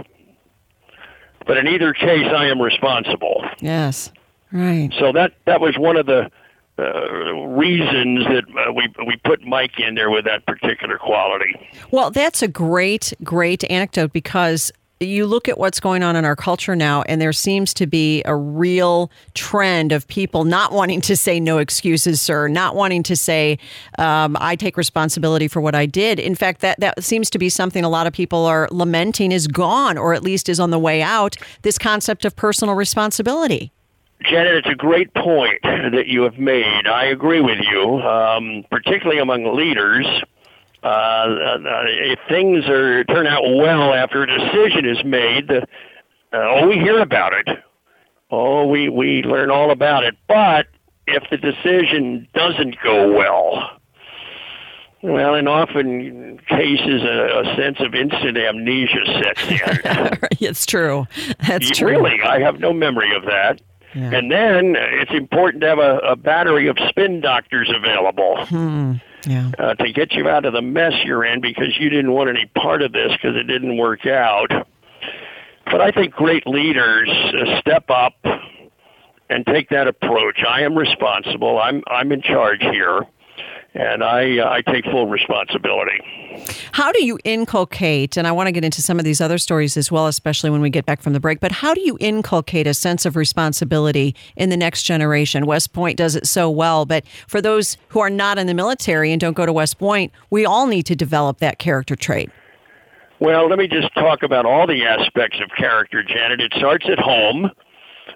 But 1.47 1.59
in 1.59 1.69
either 1.69 1.93
case, 1.93 2.27
I 2.27 2.47
am 2.47 2.61
responsible. 2.61 3.45
Yes, 3.61 4.11
right. 4.51 4.91
So 4.99 5.13
that 5.13 5.35
that 5.45 5.61
was 5.61 5.77
one 5.77 5.97
of 5.97 6.07
the 6.07 6.31
uh, 6.79 7.33
reasons 7.47 8.25
that 8.25 8.45
uh, 8.59 8.73
we 8.73 8.89
we 9.07 9.17
put 9.25 9.43
Mike 9.43 9.79
in 9.79 9.95
there 9.95 10.11
with 10.11 10.25
that 10.25 10.45
particular 10.47 10.99
quality. 10.99 11.55
Well, 11.91 12.11
that's 12.11 12.43
a 12.43 12.49
great 12.49 13.13
great 13.23 13.63
anecdote 13.71 14.13
because 14.13 14.73
you 15.01 15.27
look 15.27 15.49
at 15.49 15.59
what's 15.59 15.81
going 15.81 16.03
on 16.03 16.17
in 16.17 16.25
our 16.25 16.37
culture 16.37 16.75
now, 16.77 17.03
and 17.03 17.21
there 17.21 17.33
seems 17.33 17.75
to 17.75 17.87
be 17.87 18.23
a 18.25 18.35
real 18.35 19.11
trend 19.35 19.93
of 19.93 20.07
people 20.09 20.45
not 20.45 20.73
wanting 20.73 21.01
to 21.03 21.17
say 21.17 21.41
no 21.41 21.59
excuses, 21.59 22.21
sir, 22.21 22.49
not 22.49 22.75
wanting 22.75 23.03
to 23.05 23.17
say 23.17 23.59
um, 23.99 24.37
I 24.41 24.57
take 24.57 24.77
responsibility 24.77 25.49
for 25.49 25.61
what 25.61 25.75
I 25.75 25.87
did. 25.87 26.19
In 26.19 26.35
fact, 26.35 26.61
that 26.61 26.81
that 26.81 27.03
seems 27.03 27.31
to 27.31 27.39
be 27.39 27.49
something 27.49 27.85
a 27.85 27.89
lot 27.89 28.07
of 28.07 28.13
people 28.13 28.47
are 28.47 28.69
lamenting 28.71 29.33
is 29.33 29.47
gone, 29.47 29.99
or 29.99 30.15
at 30.15 30.23
least 30.23 30.49
is 30.49 30.61
on 30.61 30.71
the 30.71 30.79
way 30.79 31.03
out. 31.03 31.37
This 31.63 31.79
concept 31.79 32.25
of 32.25 32.35
personal 32.37 32.75
responsibility. 32.75 33.74
Janet, 34.23 34.57
it's 34.57 34.69
a 34.69 34.75
great 34.75 35.13
point 35.15 35.61
that 35.63 36.07
you 36.07 36.23
have 36.23 36.39
made. 36.39 36.87
I 36.87 37.07
agree 37.07 37.41
with 37.41 37.59
you, 37.71 38.01
um, 38.01 38.65
particularly 38.71 39.21
among 39.21 39.57
leaders 39.57 40.07
uh, 40.85 40.87
uh, 40.87 41.59
if 41.87 42.19
things 42.29 42.69
are 42.69 43.05
turn 43.05 43.27
out 43.27 43.43
well 43.43 43.95
after 43.95 44.23
a 44.23 44.27
decision 44.27 44.85
is 44.85 45.03
made, 45.03 45.51
uh, 45.51 45.63
oh, 46.35 46.69
we 46.69 46.75
hear 46.75 47.01
about 47.01 47.33
it. 47.33 47.49
Oh, 48.31 48.67
we 48.67 48.91
we 48.91 49.23
learn 49.23 49.51
all 49.51 49.71
about 49.71 50.05
it. 50.05 50.15
But 50.29 50.67
if 51.07 51.23
the 51.31 51.39
decision 51.39 52.29
doesn't 52.35 52.77
go 52.85 53.13
well, 53.13 53.81
well, 55.03 55.35
in 55.37 55.49
often 55.49 56.39
cases, 56.49 57.03
a, 57.03 57.41
a 57.41 57.57
sense 57.57 57.81
of 57.81 57.95
instant 57.95 58.37
amnesia 58.37 59.07
sets 59.23 59.43
in. 59.49 60.19
it's 60.47 60.67
true. 60.67 61.07
That's 61.49 61.71
true. 61.71 61.89
Really, 61.89 62.21
I 62.21 62.41
have 62.41 62.61
no 62.61 62.75
memory 62.75 63.17
of 63.17 63.23
that. 63.25 63.63
Yeah. 63.95 64.11
And 64.15 64.31
then 64.31 64.75
it's 64.77 65.13
important 65.13 65.61
to 65.63 65.69
have 65.69 65.79
a, 65.79 65.99
a 65.99 66.17
battery 66.17 66.69
of 66.69 66.77
spin 66.89 67.21
doctors 67.21 67.73
available. 67.75 68.45
Hmm 68.47 68.95
yeah. 69.27 69.51
uh, 69.59 69.75
to 69.75 69.93
get 69.93 70.13
you 70.13 70.29
out 70.29 70.45
of 70.45 70.53
the 70.53 70.63
mess 70.63 70.93
you're 71.05 71.25
in 71.25 71.41
because 71.41 71.79
you 71.79 71.89
didn't 71.89 72.13
want 72.13 72.31
any 72.31 72.47
part 72.47 72.83
of 72.83 72.93
this 72.93 73.13
because 73.13 73.37
it 73.37 73.45
didn't 73.45 73.77
work 73.77 74.07
out. 74.07 74.51
But 75.67 75.81
I 75.81 75.91
think 75.91 76.15
great 76.15 76.47
leaders 76.47 77.11
uh, 77.11 77.61
step 77.61 77.91
up 77.91 78.15
and 79.31 79.47
take 79.47 79.71
that 79.71 79.89
approach. 79.89 80.41
I 80.47 80.63
am 80.63 80.77
responsible. 80.77 81.59
I'm 81.59 81.83
I'm 81.87 82.13
in 82.13 82.23
charge 82.23 82.61
here 82.61 83.01
and 83.75 84.05
I 84.05 84.39
uh, 84.39 84.51
I 84.51 84.63
take 84.63 84.85
full 84.85 85.07
responsibility. 85.07 86.01
How 86.73 86.93
do 86.93 87.05
you 87.05 87.19
inculcate? 87.25 88.17
And 88.17 88.27
I 88.27 88.33
want 88.33 88.49
to 88.49 88.53
get 88.53 88.65
into 88.65 88.83
some 88.83 88.99
of 88.99 89.05
these 89.05 89.21
other 89.21 89.39
stories 89.39 89.77
as 89.77 89.91
well, 89.91 90.07
especially 90.07 90.51
when 90.51 90.61
we 90.61 90.71
get 90.71 90.87
back 90.87 91.03
from 91.03 91.13
the 91.13 91.21
break. 91.21 91.41
But 91.41 91.53
how 91.53 91.75
do 91.75 91.81
you 91.81 91.97
inculcate 92.01 92.67
a 92.67 92.75
sense 92.75 93.05
of 93.05 93.17
responsibility 93.17 94.15
in 94.37 94.51
the 94.51 94.57
next 94.57 94.85
generation? 94.85 95.47
West 95.47 95.73
Point 95.73 95.97
does 95.97 96.17
it 96.17 96.27
so 96.27 96.51
well, 96.51 96.85
but 96.87 97.05
for 97.27 97.41
those 97.41 97.77
who 97.89 98.01
are 98.01 98.11
not 98.11 98.39
in 98.39 98.47
the 98.47 98.55
military 98.55 99.13
and 99.13 99.21
don't 99.21 99.35
go 99.35 99.47
to 99.47 99.53
West 99.53 99.79
Point, 99.79 100.13
we 100.31 100.45
all 100.45 100.67
need 100.67 100.87
to 100.87 100.97
develop 100.97 101.39
that 101.39 101.59
character 101.59 101.97
trait. 101.97 102.31
Well, 103.21 103.49
let 103.49 103.59
me 103.59 103.69
just 103.69 103.95
talk 103.95 104.23
about 104.23 104.45
all 104.45 104.67
the 104.67 104.85
aspects 104.85 105.41
of 105.41 105.49
character, 105.57 106.03
Janet. 106.03 106.41
It 106.41 106.53
starts 106.57 106.87
at 106.91 106.99
home. 106.99 107.47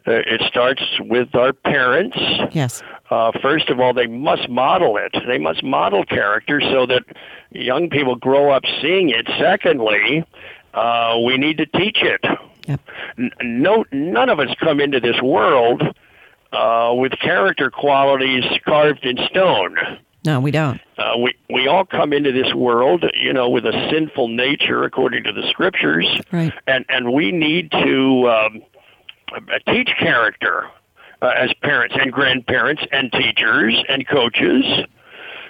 Uh, 0.06 0.12
it 0.26 0.42
starts 0.48 0.82
with 1.00 1.34
our 1.34 1.52
parents. 1.52 2.16
Yes. 2.52 2.82
Uh, 3.10 3.32
first 3.40 3.70
of 3.70 3.80
all, 3.80 3.94
they 3.94 4.06
must 4.06 4.48
model 4.48 4.96
it. 4.98 5.14
They 5.26 5.38
must 5.38 5.62
model 5.62 6.04
character 6.04 6.60
so 6.60 6.86
that 6.86 7.04
young 7.50 7.88
people 7.88 8.16
grow 8.16 8.50
up 8.50 8.64
seeing 8.82 9.08
it. 9.10 9.26
Secondly, 9.38 10.24
uh, 10.74 11.18
we 11.24 11.38
need 11.38 11.58
to 11.58 11.66
teach 11.66 11.98
it. 12.02 12.24
Yep. 12.66 12.80
No, 13.42 13.84
none 13.92 14.28
of 14.28 14.38
us 14.40 14.54
come 14.60 14.80
into 14.80 15.00
this 15.00 15.20
world 15.22 15.82
uh, 16.52 16.92
with 16.94 17.12
character 17.18 17.70
qualities 17.70 18.44
carved 18.64 19.06
in 19.06 19.16
stone. 19.30 19.76
No, 20.24 20.40
we 20.40 20.50
don't. 20.50 20.80
Uh, 20.98 21.16
we 21.22 21.34
we 21.48 21.68
all 21.68 21.86
come 21.86 22.12
into 22.12 22.32
this 22.32 22.52
world, 22.52 23.04
you 23.14 23.32
know, 23.32 23.48
with 23.48 23.64
a 23.64 23.88
sinful 23.90 24.28
nature 24.28 24.84
according 24.84 25.24
to 25.24 25.32
the 25.32 25.48
scriptures, 25.48 26.06
right. 26.32 26.52
and 26.66 26.84
and 26.88 27.12
we 27.12 27.32
need 27.32 27.70
to 27.70 28.28
um, 28.28 28.62
teach 29.66 29.88
character 29.98 30.68
uh, 31.22 31.32
as 31.36 31.52
parents 31.62 31.94
and 31.98 32.12
grandparents 32.12 32.82
and 32.92 33.10
teachers 33.12 33.82
and 33.88 34.06
coaches 34.06 34.64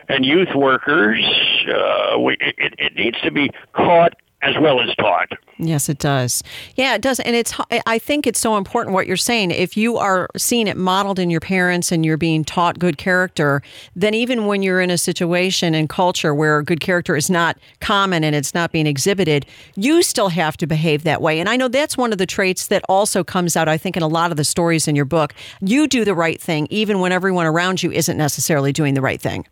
and 0.09 0.25
youth 0.25 0.55
workers. 0.55 1.23
Uh, 1.69 2.19
we, 2.19 2.37
it, 2.41 2.75
it 2.79 2.95
needs 2.97 3.21
to 3.23 3.31
be 3.31 3.51
caught 3.73 4.15
as 4.43 4.55
well 4.61 4.81
as 4.81 4.95
taught. 4.97 5.29
Yes, 5.59 5.89
it 5.89 5.99
does. 5.99 6.45
Yeah, 6.77 6.95
it 6.95 7.03
does. 7.03 7.19
And 7.21 7.35
it's 7.35 7.53
I 7.87 7.99
think 7.99 8.27
it's 8.27 8.39
so 8.39 8.57
important 8.57 8.95
what 8.95 9.09
you're 9.09 9.17
saying. 9.17 9.51
If 9.51 9.77
you 9.77 9.97
are 9.97 10.29
seeing 10.37 10.69
it 10.69 10.77
modeled 10.77 11.19
in 11.19 11.31
your 11.31 11.41
parents 11.41 11.91
and 11.91 12.07
you're 12.07 12.17
being 12.17 12.45
taught 12.45 12.79
good 12.79 12.99
character, 12.99 13.63
then 13.97 14.15
even 14.15 14.47
when 14.47 14.63
you're 14.63 14.81
in 14.81 14.91
a 14.91 14.99
situation 14.99 15.75
and 15.75 15.89
culture 15.89 16.33
where 16.35 16.63
good 16.63 16.81
character 16.81 17.17
is 17.17 17.29
not 17.29 17.59
common 17.81 18.23
and 18.23 18.37
it's 18.37 18.55
not 18.55 18.71
being 18.71 18.87
exhibited, 18.87 19.45
you 19.75 20.03
still 20.03 20.29
have 20.29 20.57
to 20.59 20.67
behave 20.67 21.03
that 21.03 21.21
way. 21.21 21.41
And 21.41 21.49
I 21.49 21.57
know 21.57 21.67
that's 21.67 21.97
one 21.97 22.13
of 22.13 22.19
the 22.19 22.27
traits 22.27 22.69
that 22.69 22.85
also 22.89 23.25
comes 23.25 23.57
out 23.57 23.69
I 23.69 23.77
think 23.77 23.97
in 23.97 24.03
a 24.05 24.09
lot 24.09 24.31
of 24.31 24.37
the 24.37 24.45
stories 24.45 24.87
in 24.87 24.95
your 24.95 25.05
book. 25.05 25.35
You 25.61 25.89
do 25.89 26.05
the 26.05 26.15
right 26.15 26.41
thing 26.41 26.69
even 26.71 27.01
when 27.01 27.11
everyone 27.11 27.47
around 27.47 27.83
you 27.83 27.91
isn't 27.91 28.17
necessarily 28.17 28.73
doing 28.73 28.95
the 28.95 29.03
right 29.03 29.21
thing. 29.21 29.47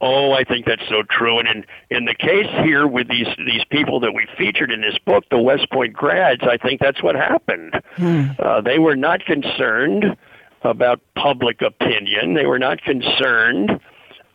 Oh, 0.00 0.32
I 0.32 0.44
think 0.44 0.64
that's 0.64 0.86
so 0.88 1.02
true. 1.02 1.38
And 1.40 1.48
in, 1.48 1.64
in 1.90 2.04
the 2.04 2.14
case 2.14 2.46
here 2.62 2.86
with 2.86 3.08
these 3.08 3.26
these 3.38 3.64
people 3.70 3.98
that 4.00 4.12
we 4.12 4.28
featured 4.36 4.70
in 4.70 4.80
this 4.80 4.96
book, 5.04 5.24
the 5.30 5.40
West 5.40 5.70
Point 5.70 5.92
grads, 5.92 6.42
I 6.42 6.56
think 6.56 6.80
that's 6.80 7.02
what 7.02 7.16
happened. 7.16 7.80
Hmm. 7.96 8.26
Uh, 8.38 8.60
they 8.60 8.78
were 8.78 8.94
not 8.94 9.24
concerned 9.24 10.16
about 10.62 11.00
public 11.16 11.62
opinion. 11.62 12.34
They 12.34 12.46
were 12.46 12.58
not 12.58 12.82
concerned 12.82 13.80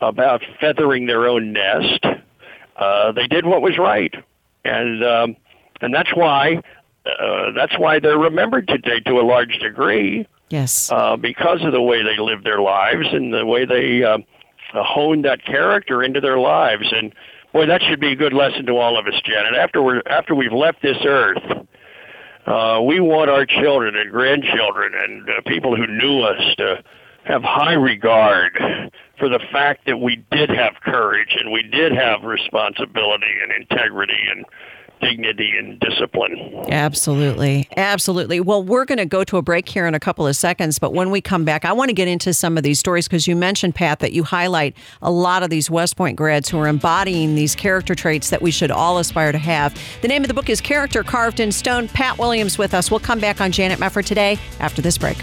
about 0.00 0.42
feathering 0.60 1.06
their 1.06 1.26
own 1.26 1.52
nest. 1.52 2.04
Uh, 2.76 3.12
they 3.12 3.26
did 3.26 3.46
what 3.46 3.62
was 3.62 3.78
right, 3.78 4.14
and 4.64 5.02
um, 5.02 5.36
and 5.80 5.94
that's 5.94 6.14
why 6.14 6.60
uh, 7.06 7.52
that's 7.54 7.78
why 7.78 8.00
they're 8.00 8.18
remembered 8.18 8.68
today 8.68 9.00
to 9.00 9.14
a 9.14 9.24
large 9.24 9.58
degree. 9.60 10.26
Yes, 10.50 10.92
uh, 10.92 11.16
because 11.16 11.64
of 11.64 11.72
the 11.72 11.80
way 11.80 12.02
they 12.02 12.18
lived 12.18 12.44
their 12.44 12.60
lives 12.60 13.06
and 13.12 13.32
the 13.32 13.46
way 13.46 13.64
they 13.64 14.02
uh, 14.74 14.82
honed 14.82 15.24
that 15.24 15.44
character 15.44 16.02
into 16.02 16.20
their 16.20 16.38
lives. 16.38 16.92
And 16.92 17.14
boy, 17.52 17.66
that 17.66 17.82
should 17.82 18.00
be 18.00 18.12
a 18.12 18.16
good 18.16 18.32
lesson 18.32 18.66
to 18.66 18.72
all 18.72 18.98
of 18.98 19.06
us, 19.06 19.14
Janet. 19.24 19.54
After 19.54 19.82
we're 19.82 20.02
after 20.06 20.34
we've 20.34 20.52
left 20.52 20.82
this 20.82 20.98
earth, 21.04 21.42
uh, 22.46 22.80
we 22.82 23.00
want 23.00 23.30
our 23.30 23.46
children 23.46 23.96
and 23.96 24.10
grandchildren 24.10 24.92
and 24.94 25.28
uh, 25.28 25.32
people 25.46 25.76
who 25.76 25.86
knew 25.86 26.20
us 26.20 26.54
to 26.56 26.82
have 27.24 27.42
high 27.42 27.72
regard 27.72 28.58
for 29.18 29.28
the 29.28 29.40
fact 29.50 29.86
that 29.86 29.98
we 29.98 30.22
did 30.30 30.50
have 30.50 30.74
courage 30.82 31.36
and 31.38 31.52
we 31.52 31.62
did 31.62 31.92
have 31.92 32.22
responsibility 32.22 33.32
and 33.42 33.52
integrity 33.52 34.18
and 34.30 34.44
dignity 35.00 35.52
and 35.58 35.78
discipline. 35.80 36.64
Absolutely. 36.68 37.68
Absolutely. 37.76 38.40
Well, 38.40 38.62
we're 38.62 38.84
going 38.84 38.98
to 38.98 39.06
go 39.06 39.24
to 39.24 39.36
a 39.36 39.42
break 39.42 39.68
here 39.68 39.86
in 39.86 39.94
a 39.94 40.00
couple 40.00 40.26
of 40.26 40.36
seconds, 40.36 40.78
but 40.78 40.92
when 40.92 41.10
we 41.10 41.20
come 41.20 41.44
back, 41.44 41.64
I 41.64 41.72
want 41.72 41.90
to 41.90 41.94
get 41.94 42.08
into 42.08 42.32
some 42.32 42.56
of 42.56 42.62
these 42.62 42.78
stories 42.78 43.06
because 43.06 43.26
you 43.26 43.36
mentioned, 43.36 43.74
Pat, 43.74 44.00
that 44.00 44.12
you 44.12 44.24
highlight 44.24 44.76
a 45.02 45.10
lot 45.10 45.42
of 45.42 45.50
these 45.50 45.70
West 45.70 45.96
Point 45.96 46.16
grads 46.16 46.48
who 46.48 46.58
are 46.58 46.68
embodying 46.68 47.34
these 47.34 47.54
character 47.54 47.94
traits 47.94 48.30
that 48.30 48.42
we 48.42 48.50
should 48.50 48.70
all 48.70 48.98
aspire 48.98 49.32
to 49.32 49.38
have. 49.38 49.78
The 50.02 50.08
name 50.08 50.22
of 50.22 50.28
the 50.28 50.34
book 50.34 50.48
is 50.48 50.60
Character 50.60 51.02
Carved 51.02 51.40
in 51.40 51.52
Stone. 51.52 51.88
Pat 51.88 52.18
Williams 52.18 52.58
with 52.58 52.74
us. 52.74 52.90
We'll 52.90 53.00
come 53.00 53.20
back 53.20 53.40
on 53.40 53.52
Janet 53.52 53.78
Mefford 53.78 54.06
today 54.06 54.38
after 54.60 54.82
this 54.82 54.98
break. 54.98 55.18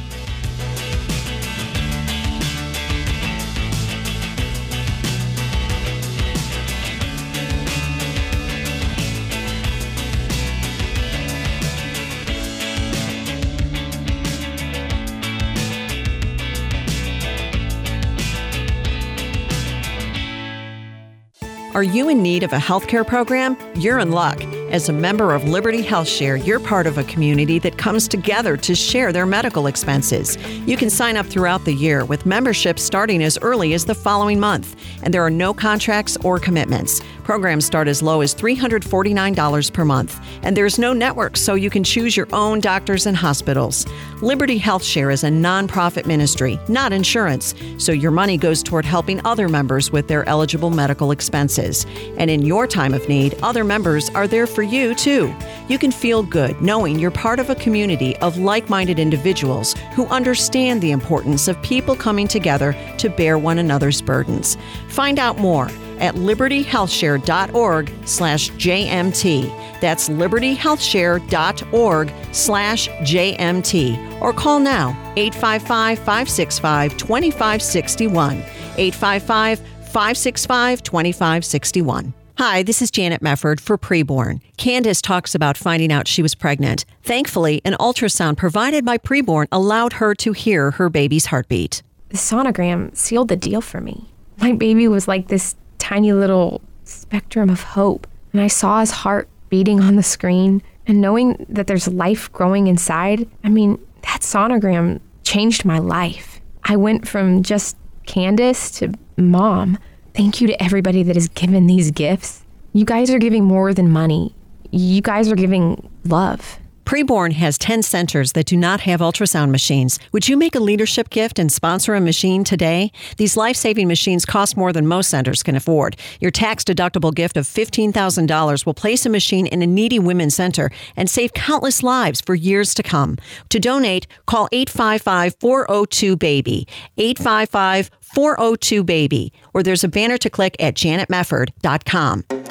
Are 21.81 21.95
you 21.95 22.09
in 22.09 22.21
need 22.21 22.43
of 22.43 22.53
a 22.53 22.57
healthcare 22.57 23.03
program? 23.03 23.57
You're 23.73 23.97
in 23.97 24.11
luck. 24.11 24.37
As 24.71 24.87
a 24.87 24.93
member 24.93 25.33
of 25.33 25.43
Liberty 25.49 25.83
HealthShare, 25.83 26.45
you're 26.45 26.57
part 26.57 26.87
of 26.87 26.97
a 26.97 27.03
community 27.03 27.59
that 27.59 27.77
comes 27.77 28.07
together 28.07 28.55
to 28.55 28.73
share 28.73 29.11
their 29.11 29.25
medical 29.25 29.67
expenses. 29.67 30.37
You 30.65 30.77
can 30.77 30.89
sign 30.89 31.17
up 31.17 31.25
throughout 31.25 31.65
the 31.65 31.73
year 31.73 32.05
with 32.05 32.25
memberships 32.25 32.81
starting 32.81 33.21
as 33.21 33.37
early 33.41 33.73
as 33.73 33.83
the 33.83 33.93
following 33.93 34.39
month, 34.39 34.77
and 35.03 35.13
there 35.13 35.25
are 35.25 35.29
no 35.29 35.53
contracts 35.53 36.15
or 36.23 36.39
commitments. 36.39 37.01
Programs 37.25 37.65
start 37.65 37.89
as 37.89 38.01
low 38.01 38.21
as 38.21 38.33
$349 38.33 39.73
per 39.73 39.85
month, 39.85 40.25
and 40.41 40.55
there's 40.55 40.79
no 40.79 40.93
network, 40.93 41.35
so 41.35 41.53
you 41.53 41.69
can 41.69 41.83
choose 41.83 42.15
your 42.15 42.27
own 42.31 42.61
doctors 42.61 43.05
and 43.05 43.15
hospitals. 43.15 43.85
Liberty 44.21 44.59
HealthShare 44.59 45.11
is 45.11 45.23
a 45.23 45.29
nonprofit 45.29 46.05
ministry, 46.05 46.59
not 46.67 46.93
insurance, 46.93 47.53
so 47.77 47.91
your 47.91 48.11
money 48.11 48.37
goes 48.37 48.63
toward 48.63 48.85
helping 48.85 49.23
other 49.25 49.49
members 49.49 49.91
with 49.91 50.07
their 50.07 50.27
eligible 50.29 50.69
medical 50.69 51.11
expenses. 51.11 51.85
And 52.17 52.29
in 52.29 52.41
your 52.45 52.67
time 52.67 52.93
of 52.93 53.07
need, 53.09 53.35
other 53.41 53.63
members 53.63 54.09
are 54.11 54.27
there 54.27 54.47
for 54.47 54.60
you 54.61 54.95
too. 54.95 55.33
You 55.67 55.77
can 55.77 55.91
feel 55.91 56.23
good 56.23 56.61
knowing 56.61 56.99
you're 56.99 57.11
part 57.11 57.39
of 57.39 57.49
a 57.49 57.55
community 57.55 58.15
of 58.17 58.37
like 58.37 58.69
minded 58.69 58.99
individuals 58.99 59.73
who 59.93 60.05
understand 60.07 60.81
the 60.81 60.91
importance 60.91 61.47
of 61.47 61.61
people 61.61 61.95
coming 61.95 62.27
together 62.27 62.75
to 62.97 63.09
bear 63.09 63.37
one 63.37 63.57
another's 63.57 64.01
burdens. 64.01 64.57
Find 64.89 65.19
out 65.19 65.37
more 65.37 65.69
at 65.99 66.15
libertyhealthshare.org 66.15 67.91
slash 68.05 68.49
JMT. 68.51 69.79
That's 69.79 70.09
libertyhealthshare.org 70.09 72.13
slash 72.31 72.89
JMT. 72.89 74.21
Or 74.21 74.33
call 74.33 74.59
now 74.59 74.89
855 75.15 75.99
565 75.99 76.97
2561. 76.97 78.37
855 78.77 79.59
565 79.59 80.83
2561. 80.83 82.13
Hi, 82.43 82.63
this 82.63 82.81
is 82.81 82.89
Janet 82.89 83.21
Mefford 83.21 83.59
for 83.59 83.77
Preborn. 83.77 84.41
Candace 84.57 84.99
talks 84.99 85.35
about 85.35 85.57
finding 85.57 85.91
out 85.91 86.07
she 86.07 86.23
was 86.23 86.33
pregnant. 86.33 86.85
Thankfully, 87.03 87.61
an 87.65 87.73
ultrasound 87.73 88.37
provided 88.37 88.83
by 88.83 88.97
Preborn 88.97 89.45
allowed 89.51 89.93
her 89.93 90.15
to 90.15 90.31
hear 90.31 90.71
her 90.71 90.89
baby's 90.89 91.27
heartbeat. 91.27 91.83
The 92.09 92.17
sonogram 92.17 92.97
sealed 92.97 93.27
the 93.27 93.35
deal 93.35 93.61
for 93.61 93.79
me. 93.79 94.09
My 94.39 94.53
baby 94.53 94.87
was 94.87 95.07
like 95.07 95.27
this 95.27 95.55
tiny 95.77 96.13
little 96.13 96.61
spectrum 96.83 97.51
of 97.51 97.61
hope. 97.61 98.07
And 98.33 98.41
I 98.41 98.47
saw 98.47 98.79
his 98.79 98.89
heart 98.89 99.29
beating 99.49 99.79
on 99.79 99.95
the 99.95 100.01
screen 100.01 100.63
and 100.87 100.99
knowing 100.99 101.45
that 101.47 101.67
there's 101.67 101.87
life 101.87 102.31
growing 102.31 102.65
inside. 102.65 103.29
I 103.43 103.49
mean, 103.49 103.79
that 104.01 104.21
sonogram 104.21 104.99
changed 105.21 105.63
my 105.63 105.77
life. 105.77 106.41
I 106.63 106.75
went 106.75 107.07
from 107.07 107.43
just 107.43 107.77
Candace 108.07 108.71
to 108.79 108.95
mom. 109.15 109.77
Thank 110.13 110.41
you 110.41 110.47
to 110.47 110.63
everybody 110.63 111.03
that 111.03 111.15
has 111.15 111.27
given 111.29 111.67
these 111.67 111.91
gifts. 111.91 112.43
You 112.73 112.85
guys 112.85 113.09
are 113.09 113.19
giving 113.19 113.45
more 113.45 113.73
than 113.73 113.89
money. 113.89 114.35
You 114.71 115.01
guys 115.01 115.31
are 115.31 115.35
giving 115.35 115.89
love. 116.05 116.59
Preborn 116.85 117.33
has 117.33 117.57
10 117.57 117.83
centers 117.83 118.33
that 118.33 118.45
do 118.45 118.57
not 118.57 118.81
have 118.81 118.99
ultrasound 118.99 119.51
machines. 119.51 119.99
Would 120.11 120.27
you 120.27 120.35
make 120.35 120.55
a 120.55 120.59
leadership 120.59 121.09
gift 121.09 121.39
and 121.39 121.51
sponsor 121.51 121.95
a 121.95 122.01
machine 122.01 122.43
today? 122.43 122.91
These 123.17 123.37
life 123.37 123.55
saving 123.55 123.87
machines 123.87 124.25
cost 124.25 124.57
more 124.57 124.73
than 124.73 124.87
most 124.87 125.09
centers 125.09 125.43
can 125.43 125.55
afford. 125.55 125.95
Your 126.19 126.31
tax 126.31 126.63
deductible 126.63 127.13
gift 127.13 127.37
of 127.37 127.45
$15,000 127.45 128.65
will 128.65 128.73
place 128.73 129.05
a 129.05 129.09
machine 129.09 129.47
in 129.47 129.61
a 129.61 129.67
needy 129.67 129.99
women's 129.99 130.35
center 130.35 130.69
and 130.95 131.09
save 131.09 131.33
countless 131.33 131.83
lives 131.83 132.19
for 132.19 132.35
years 132.35 132.73
to 132.73 132.83
come. 132.83 133.17
To 133.49 133.59
donate, 133.59 134.07
call 134.25 134.49
855 134.51 135.35
402 135.39 136.15
BABY. 136.17 136.67
855 136.97 137.91
402 138.01 138.83
BABY. 138.83 139.33
Or 139.53 139.63
there's 139.63 139.83
a 139.83 139.87
banner 139.87 140.17
to 140.17 140.29
click 140.29 140.55
at 140.59 140.75
janetmefford.com. 140.75 142.50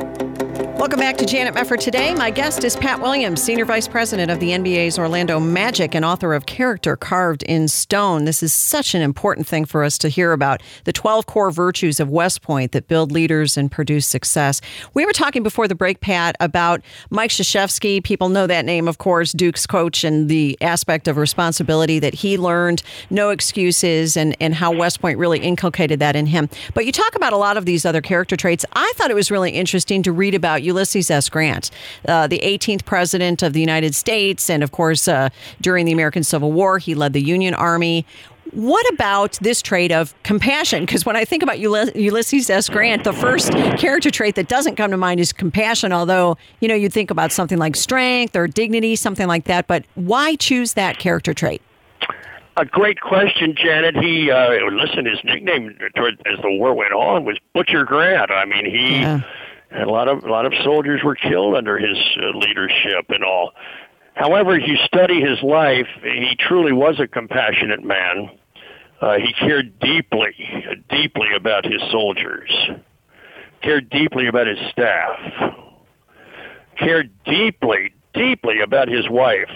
Welcome 0.81 0.99
back 0.99 1.17
to 1.17 1.27
Janet 1.27 1.53
Mefford 1.53 1.79
today. 1.79 2.15
My 2.15 2.31
guest 2.31 2.63
is 2.63 2.75
Pat 2.75 2.99
Williams, 2.99 3.43
Senior 3.43 3.65
Vice 3.65 3.87
President 3.87 4.31
of 4.31 4.39
the 4.39 4.49
NBA's 4.49 4.97
Orlando 4.97 5.39
Magic 5.39 5.93
and 5.93 6.03
author 6.03 6.33
of 6.33 6.47
Character 6.47 6.97
Carved 6.97 7.43
in 7.43 7.67
Stone. 7.67 8.25
This 8.25 8.41
is 8.41 8.51
such 8.51 8.95
an 8.95 9.03
important 9.03 9.45
thing 9.45 9.65
for 9.65 9.83
us 9.83 9.99
to 9.99 10.09
hear 10.09 10.31
about 10.31 10.63
the 10.85 10.91
12 10.91 11.27
core 11.27 11.51
virtues 11.51 11.99
of 11.99 12.09
West 12.09 12.41
Point 12.41 12.71
that 12.71 12.87
build 12.87 13.11
leaders 13.11 13.57
and 13.57 13.71
produce 13.71 14.07
success. 14.07 14.59
We 14.95 15.05
were 15.05 15.11
talking 15.13 15.43
before 15.43 15.67
the 15.67 15.75
break, 15.75 16.01
Pat, 16.01 16.35
about 16.39 16.81
Mike 17.11 17.29
Krzyzewski. 17.29 18.03
People 18.03 18.29
know 18.29 18.47
that 18.47 18.65
name, 18.65 18.87
of 18.87 18.97
course, 18.97 19.33
Duke's 19.33 19.67
coach, 19.67 20.03
and 20.03 20.29
the 20.29 20.57
aspect 20.61 21.07
of 21.07 21.15
responsibility 21.15 21.99
that 21.99 22.15
he 22.15 22.39
learned, 22.39 22.81
no 23.11 23.29
excuses, 23.29 24.17
and, 24.17 24.35
and 24.39 24.55
how 24.55 24.73
West 24.73 24.99
Point 24.99 25.19
really 25.19 25.41
inculcated 25.41 25.99
that 25.99 26.15
in 26.15 26.25
him. 26.25 26.49
But 26.73 26.87
you 26.87 26.91
talk 26.91 27.13
about 27.13 27.33
a 27.33 27.37
lot 27.37 27.55
of 27.55 27.67
these 27.67 27.85
other 27.85 28.01
character 28.01 28.35
traits. 28.35 28.65
I 28.73 28.91
thought 28.95 29.11
it 29.11 29.15
was 29.15 29.29
really 29.29 29.51
interesting 29.51 30.01
to 30.01 30.11
read 30.11 30.33
about 30.33 30.63
Ulysses 30.71 31.11
S. 31.11 31.27
Grant, 31.27 31.69
uh, 32.07 32.27
the 32.27 32.39
18th 32.39 32.85
president 32.85 33.43
of 33.43 33.51
the 33.51 33.59
United 33.59 33.93
States. 33.93 34.49
And 34.49 34.63
of 34.63 34.71
course, 34.71 35.07
uh, 35.07 35.29
during 35.59 35.85
the 35.85 35.91
American 35.91 36.23
Civil 36.23 36.51
War, 36.51 36.79
he 36.79 36.95
led 36.95 37.11
the 37.11 37.21
Union 37.21 37.53
Army. 37.53 38.05
What 38.51 38.85
about 38.93 39.37
this 39.41 39.61
trait 39.61 39.91
of 39.91 40.13
compassion? 40.23 40.85
Because 40.85 41.05
when 41.05 41.15
I 41.15 41.25
think 41.25 41.43
about 41.43 41.59
Ulysses 41.59 42.49
S. 42.49 42.69
Grant, 42.69 43.03
the 43.03 43.13
first 43.13 43.51
character 43.77 44.11
trait 44.11 44.35
that 44.35 44.47
doesn't 44.47 44.75
come 44.75 44.91
to 44.91 44.97
mind 44.97 45.19
is 45.19 45.31
compassion, 45.31 45.93
although, 45.93 46.37
you 46.59 46.67
know, 46.67 46.75
you'd 46.75 46.91
think 46.91 47.11
about 47.11 47.31
something 47.31 47.57
like 47.57 47.75
strength 47.75 48.35
or 48.35 48.47
dignity, 48.47 48.95
something 48.95 49.27
like 49.27 49.45
that. 49.45 49.67
But 49.67 49.85
why 49.95 50.35
choose 50.35 50.73
that 50.73 50.99
character 50.99 51.33
trait? 51.33 51.61
A 52.57 52.65
great 52.65 52.99
question, 52.99 53.55
Janet. 53.55 53.95
He, 53.95 54.29
uh, 54.29 54.49
listen, 54.71 55.05
his 55.05 55.23
nickname 55.23 55.77
as 55.95 56.39
the 56.41 56.51
war 56.51 56.73
went 56.73 56.91
on 56.91 57.23
was 57.23 57.37
Butcher 57.53 57.85
Grant. 57.85 58.31
I 58.31 58.45
mean, 58.45 58.65
he. 58.65 58.99
Yeah 58.99 59.21
and 59.71 59.83
a 59.83 59.91
lot 59.91 60.07
of 60.07 60.23
a 60.23 60.29
lot 60.29 60.45
of 60.45 60.53
soldiers 60.63 61.01
were 61.03 61.15
killed 61.15 61.55
under 61.55 61.77
his 61.77 61.97
uh, 62.21 62.37
leadership 62.37 63.05
and 63.09 63.23
all. 63.23 63.51
However, 64.13 64.57
if 64.57 64.67
you 64.67 64.75
study 64.85 65.21
his 65.21 65.41
life, 65.41 65.87
he 66.03 66.35
truly 66.37 66.73
was 66.73 66.99
a 66.99 67.07
compassionate 67.07 67.83
man. 67.83 68.29
Uh, 69.01 69.17
he 69.17 69.33
cared 69.33 69.79
deeply, 69.79 70.35
deeply 70.89 71.27
about 71.35 71.65
his 71.65 71.81
soldiers, 71.89 72.51
cared 73.63 73.89
deeply 73.89 74.27
about 74.27 74.47
his 74.47 74.59
staff, 74.69 75.17
cared 76.77 77.09
deeply, 77.23 77.93
deeply 78.13 78.59
about 78.61 78.89
his 78.89 79.09
wife, 79.09 79.49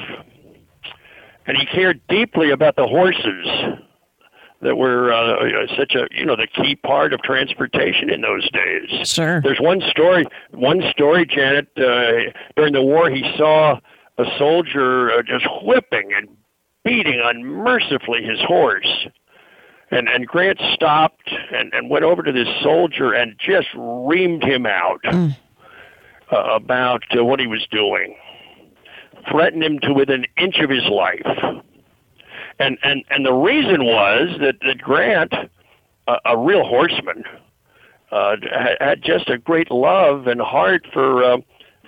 and 1.46 1.58
he 1.58 1.66
cared 1.66 2.02
deeply 2.08 2.50
about 2.52 2.76
the 2.76 2.88
horses 2.88 3.48
that 4.66 4.78
were 4.78 5.14
uh, 5.14 5.68
such 5.78 5.94
a 5.94 6.08
you 6.12 6.26
know 6.26 6.36
the 6.36 6.48
key 6.48 6.76
part 6.76 7.14
of 7.14 7.22
transportation 7.22 8.10
in 8.10 8.22
those 8.22 8.50
days. 8.52 9.08
Sure. 9.08 9.40
There's 9.42 9.62
one 9.62 9.82
story. 9.90 10.26
One 10.52 10.82
story, 10.90 11.26
Janet. 11.26 11.68
Uh, 11.78 12.32
during 12.58 12.74
the 12.74 12.82
war, 12.82 13.10
he 13.10 13.24
saw 13.38 13.80
a 14.18 14.26
soldier 14.38 15.12
uh, 15.12 15.22
just 15.22 15.46
whipping 15.62 16.12
and 16.16 16.28
beating 16.84 17.22
unmercifully 17.24 18.24
his 18.24 18.40
horse. 18.42 19.08
And, 19.92 20.10
and 20.10 20.26
Grant 20.26 20.60
stopped 20.74 21.32
and, 21.54 21.72
and 21.74 21.90
went 21.90 22.04
over 22.04 22.24
to 22.24 22.32
this 22.32 22.48
soldier 22.64 23.14
and 23.14 23.36
just 23.38 23.68
reamed 23.76 24.44
him 24.44 24.66
out 24.66 25.02
mm. 25.04 25.36
uh, 26.32 26.38
about 26.38 27.04
uh, 27.16 27.24
what 27.24 27.40
he 27.40 27.46
was 27.46 27.66
doing, 27.70 28.16
threatened 29.30 29.64
him 29.64 29.80
to 29.80 29.94
within 29.94 30.24
an 30.24 30.44
inch 30.44 30.58
of 30.58 30.72
his 30.72 30.86
life. 30.86 31.62
And, 32.60 32.78
and, 32.84 33.04
and 33.10 33.26
the 33.26 33.34
reason 33.34 33.84
was 33.84 34.38
that, 34.40 34.56
that 34.66 34.78
Grant, 34.78 35.34
uh, 36.08 36.20
a 36.26 36.38
real 36.38 36.64
horseman, 36.64 37.24
uh, 38.12 38.38
had 38.80 39.02
just 39.02 39.30
a 39.30 39.38
great 39.38 39.72
love 39.72 40.28
and 40.28 40.40
heart 40.40 40.86
for, 40.94 41.24
uh, 41.24 41.38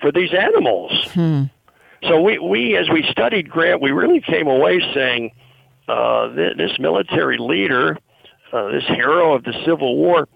for 0.01 0.11
these 0.11 0.34
animals. 0.34 0.91
Hmm. 1.13 1.43
So 2.03 2.22
we, 2.22 2.38
we, 2.38 2.76
as 2.76 2.89
we 2.89 3.03
studied 3.09 3.49
Grant, 3.49 3.82
we 3.82 3.91
really 3.91 4.22
came 4.22 4.47
away 4.47 4.82
saying, 4.93 5.32
uh, 5.88 6.34
th- 6.36 6.57
this 6.57 6.78
military 6.80 7.38
leader, 7.38 7.97
uh, 8.51 8.68
this 8.72 8.86
hero 8.86 9.34
of 9.34 9.43
the 9.43 9.53
Civil 9.65 9.95
War, 9.95 10.28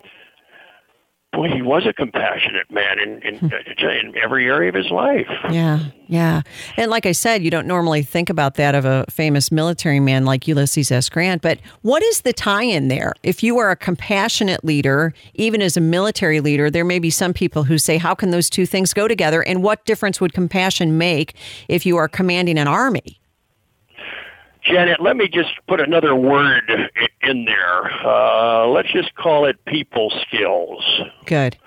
boy, 1.32 1.50
he 1.50 1.62
was 1.62 1.86
a 1.86 1.94
compassionate 1.94 2.70
man 2.70 3.00
in, 3.00 3.22
in, 3.22 3.38
hmm. 3.38 3.86
in 3.86 4.18
every 4.22 4.48
area 4.48 4.70
of 4.70 4.76
his 4.76 4.92
life. 4.92 5.30
Yeah, 5.50 5.80
yeah. 6.08 6.42
And 6.76 6.92
like 6.92 7.06
I 7.06 7.14
said, 7.14 7.42
you 7.42 7.50
don't 7.50 7.68
normally 7.68 8.02
think 8.02 8.30
about 8.30 8.56
that 8.56 8.76
of 8.76 8.86
a 8.86 9.06
famous 9.10 9.52
military 9.52 10.00
man 10.00 10.26
like 10.26 10.48
Ulysses 10.48 10.92
S. 10.92 11.10
Grant, 11.10 11.42
but 11.42 11.60
what 11.82 12.04
is 12.04 12.22
the 12.22 12.34
tie 12.34 12.64
in 12.64 12.90
there? 12.90 13.14
If 13.24 13.44
you 13.44 13.58
are 13.60 13.72
a 13.72 13.76
compassionate 13.76 14.66
leader, 14.66 15.14
even 15.36 15.62
as 15.62 15.78
a 15.78 15.82
military 15.82 16.42
leader, 16.42 16.70
there 16.70 16.86
may 16.86 17.00
be 17.00 17.10
some 17.10 17.34
people 17.34 17.64
who 17.64 17.78
say, 17.78 17.98
how 17.98 18.14
can 18.14 18.32
those 18.32 18.50
two 18.50 18.66
things 18.66 18.94
go 18.94 19.08
together? 19.08 19.42
And 19.42 19.64
what 19.64 19.86
difference 19.86 20.20
would 20.20 20.34
compassion 20.34 20.98
make 20.98 21.36
if 21.70 21.86
you 21.86 21.98
are 21.98 22.08
commanding 22.08 22.58
an 22.58 22.68
army? 22.68 23.21
Janet, 24.64 25.02
let 25.02 25.18
me 25.18 25.28
just 25.28 25.50
put 25.68 25.80
another 25.80 26.16
word 26.16 26.70
in 27.22 27.46
there. 27.46 27.86
Uh, 28.06 28.68
let's 28.68 28.92
just 28.92 29.14
call 29.16 29.46
it 29.46 29.64
people 29.66 30.12
skills. 30.28 31.02
Good. 31.26 31.58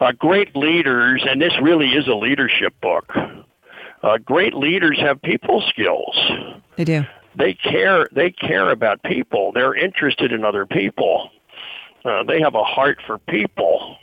Uh, 0.00 0.12
great 0.12 0.54
leaders, 0.54 1.24
and 1.28 1.40
this 1.40 1.52
really 1.60 1.88
is 1.88 2.06
a 2.06 2.14
leadership 2.14 2.74
book. 2.80 3.12
Uh, 4.02 4.18
great 4.18 4.54
leaders 4.54 4.98
have 5.00 5.20
people 5.22 5.62
skills. 5.68 6.16
They 6.76 6.84
do. 6.84 7.04
They 7.34 7.54
care. 7.54 8.06
They 8.12 8.30
care 8.30 8.70
about 8.70 9.02
people. 9.02 9.52
They're 9.52 9.74
interested 9.74 10.32
in 10.32 10.44
other 10.44 10.66
people. 10.66 11.30
Uh, 12.04 12.22
they 12.22 12.40
have 12.40 12.54
a 12.54 12.62
heart 12.62 12.98
for 13.06 13.18
people, 13.18 13.96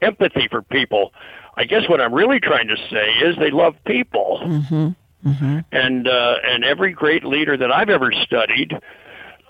empathy 0.00 0.46
for 0.50 0.62
people. 0.62 1.12
I 1.56 1.64
guess 1.64 1.88
what 1.88 2.00
I'm 2.00 2.14
really 2.14 2.38
trying 2.38 2.68
to 2.68 2.76
say 2.90 3.10
is 3.26 3.36
they 3.36 3.50
love 3.50 3.74
people. 3.84 4.40
Mm-hmm. 4.44 4.88
Mm-hmm. 5.24 5.58
And 5.72 6.08
uh, 6.08 6.36
and 6.44 6.64
every 6.64 6.92
great 6.92 7.24
leader 7.24 7.56
that 7.56 7.72
I've 7.72 7.88
ever 7.88 8.12
studied, 8.12 8.72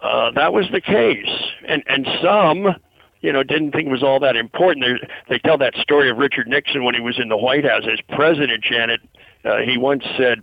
uh, 0.03 0.31
that 0.33 0.53
was 0.53 0.66
the 0.73 0.81
case. 0.81 1.29
And 1.66 1.83
and 1.87 2.07
some, 2.23 2.77
you 3.21 3.33
know, 3.33 3.43
didn't 3.43 3.73
think 3.73 3.89
it 3.89 3.91
was 3.91 4.03
all 4.03 4.21
that 4.21 4.37
important. 4.37 4.85
They 4.85 5.35
they 5.35 5.39
tell 5.39 5.59
that 5.59 5.75
story 5.77 6.11
of 6.11 6.16
Richard 6.16 6.49
Nixon 6.49 6.85
when 6.85 6.95
he 6.95 7.01
was 7.01 7.19
in 7.19 7.29
the 7.29 7.37
White 7.37 7.64
House 7.64 7.85
as 7.91 8.01
president. 8.14 8.64
Janet, 8.64 9.01
uh, 9.45 9.59
he 9.59 9.77
once 9.77 10.05
said. 10.16 10.43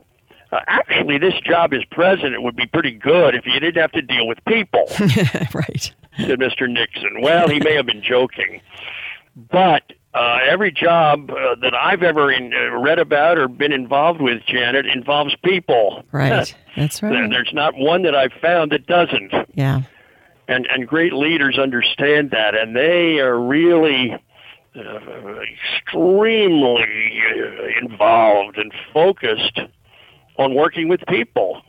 Uh, 0.51 0.59
actually, 0.67 1.17
this 1.17 1.33
job 1.43 1.73
as 1.73 1.83
president 1.89 2.43
would 2.43 2.55
be 2.55 2.67
pretty 2.67 2.91
good 2.91 3.33
if 3.33 3.47
you 3.47 3.59
didn't 3.59 3.81
have 3.81 3.91
to 3.91 4.01
deal 4.01 4.27
with 4.27 4.37
people. 4.45 4.85
right. 5.53 5.91
Said 6.17 6.39
Mr. 6.39 6.69
Nixon. 6.69 7.19
Well, 7.21 7.49
he 7.49 7.59
may 7.59 7.73
have 7.73 7.87
been 7.87 8.03
joking. 8.03 8.61
But 9.35 9.91
uh, 10.15 10.39
every 10.47 10.71
job 10.71 11.29
uh, 11.29 11.55
that 11.61 11.73
I've 11.75 12.01
ever 12.01 12.31
in, 12.31 12.53
uh, 12.53 12.77
read 12.79 12.99
about 12.99 13.37
or 13.37 13.49
been 13.49 13.73
involved 13.73 14.21
with, 14.21 14.41
Janet, 14.45 14.85
involves 14.85 15.35
people. 15.43 16.03
Right. 16.11 16.55
That's 16.77 17.03
right. 17.03 17.29
There's 17.29 17.51
not 17.53 17.75
one 17.75 18.03
that 18.03 18.15
I've 18.15 18.31
found 18.41 18.71
that 18.71 18.87
doesn't. 18.87 19.33
Yeah. 19.53 19.81
And 20.47 20.67
and 20.67 20.87
great 20.87 21.11
leaders 21.11 21.57
understand 21.57 22.29
that, 22.31 22.53
and 22.53 22.75
they 22.75 23.19
are 23.19 23.39
really 23.39 24.13
uh, 24.75 25.39
extremely 25.41 27.19
uh, 27.31 27.83
involved 27.83 28.57
and 28.57 28.71
focused 28.93 29.59
on 30.37 30.53
working 30.53 30.87
with 30.87 31.01
people. 31.07 31.61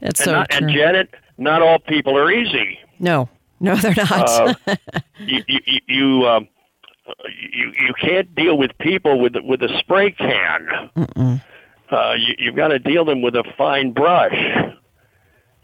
That's 0.00 0.20
and 0.20 0.24
so 0.24 0.32
not, 0.32 0.50
true. 0.50 0.66
And 0.66 0.76
Janet, 0.76 1.14
not 1.38 1.62
all 1.62 1.78
people 1.78 2.16
are 2.18 2.30
easy. 2.30 2.78
No, 2.98 3.30
no, 3.58 3.74
they're 3.76 3.94
not. 3.96 4.28
uh, 4.28 4.54
you 5.18 5.42
you, 5.48 5.80
you 5.86 6.28
um, 6.28 6.48
you 7.52 7.72
you 7.78 7.94
can't 8.00 8.34
deal 8.34 8.56
with 8.56 8.70
people 8.78 9.20
with 9.20 9.34
with 9.42 9.62
a 9.62 9.78
spray 9.78 10.10
can. 10.12 10.90
Uh, 11.90 12.14
you, 12.18 12.34
you've 12.38 12.56
got 12.56 12.68
to 12.68 12.78
deal 12.78 13.04
them 13.04 13.22
with 13.22 13.34
a 13.34 13.44
fine 13.56 13.92
brush 13.92 14.34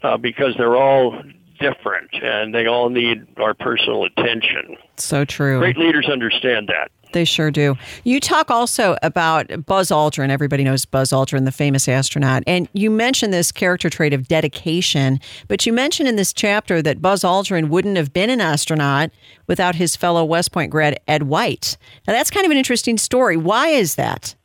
uh, 0.03 0.17
because 0.17 0.53
they're 0.57 0.75
all 0.75 1.19
different 1.59 2.09
and 2.13 2.53
they 2.53 2.67
all 2.67 2.89
need 2.89 3.25
our 3.37 3.53
personal 3.53 4.05
attention. 4.05 4.77
So 4.97 5.25
true. 5.25 5.59
Great 5.59 5.77
leaders 5.77 6.07
understand 6.09 6.69
that. 6.69 6.91
They 7.13 7.25
sure 7.25 7.51
do. 7.51 7.77
You 8.03 8.19
talk 8.19 8.49
also 8.49 8.97
about 9.03 9.65
Buzz 9.65 9.89
Aldrin. 9.89 10.29
Everybody 10.29 10.63
knows 10.63 10.85
Buzz 10.85 11.11
Aldrin, 11.11 11.45
the 11.45 11.51
famous 11.51 11.87
astronaut. 11.87 12.43
And 12.47 12.67
you 12.73 12.89
mentioned 12.89 13.33
this 13.33 13.51
character 13.51 13.89
trait 13.89 14.13
of 14.13 14.27
dedication, 14.27 15.19
but 15.47 15.65
you 15.65 15.73
mentioned 15.73 16.07
in 16.07 16.15
this 16.15 16.33
chapter 16.33 16.81
that 16.81 17.01
Buzz 17.01 17.21
Aldrin 17.21 17.69
wouldn't 17.69 17.97
have 17.97 18.13
been 18.13 18.29
an 18.29 18.41
astronaut 18.41 19.11
without 19.47 19.75
his 19.75 19.95
fellow 19.95 20.23
West 20.23 20.51
Point 20.51 20.71
grad, 20.71 20.99
Ed 21.07 21.23
White. 21.23 21.77
Now, 22.07 22.13
that's 22.13 22.31
kind 22.31 22.45
of 22.45 22.51
an 22.51 22.57
interesting 22.57 22.97
story. 22.97 23.37
Why 23.37 23.67
is 23.67 23.95
that? 23.95 24.35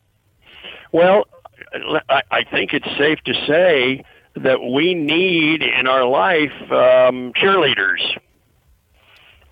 Well, 0.93 1.27
I 2.21 2.45
think 2.51 2.73
it's 2.73 2.89
safe 2.97 3.19
to 3.25 3.35
say 3.47 4.05
that 4.37 4.63
we 4.63 4.95
need 4.95 5.63
in 5.63 5.87
our 5.87 6.05
life 6.05 6.53
um, 6.71 7.33
cheerleaders 7.35 8.01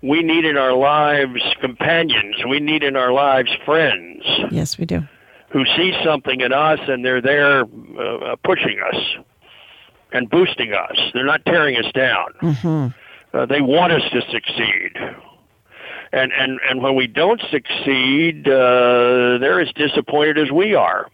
we 0.01 0.21
need 0.21 0.45
in 0.45 0.57
our 0.57 0.73
lives 0.73 1.41
companions. 1.61 2.35
We 2.47 2.59
need 2.59 2.83
in 2.83 2.95
our 2.95 3.11
lives 3.11 3.51
friends. 3.65 4.23
Yes, 4.51 4.77
we 4.77 4.85
do. 4.85 5.03
Who 5.49 5.65
see 5.77 5.93
something 6.03 6.41
in 6.41 6.51
us 6.51 6.79
and 6.87 7.03
they're 7.03 7.21
there 7.21 7.61
uh, 7.61 8.35
pushing 8.43 8.79
us 8.79 9.01
and 10.11 10.29
boosting 10.29 10.73
us. 10.73 10.97
They're 11.13 11.25
not 11.25 11.45
tearing 11.45 11.77
us 11.77 11.91
down. 11.93 12.27
Mm-hmm. 12.41 13.37
Uh, 13.37 13.45
they 13.45 13.61
want 13.61 13.93
us 13.93 14.03
to 14.11 14.21
succeed. 14.31 14.91
And, 16.11 16.31
and, 16.31 16.59
and 16.69 16.81
when 16.81 16.95
we 16.95 17.07
don't 17.07 17.41
succeed, 17.51 18.47
uh, 18.47 19.37
they're 19.39 19.59
as 19.59 19.71
disappointed 19.73 20.37
as 20.37 20.51
we 20.51 20.75
are. 20.75 21.07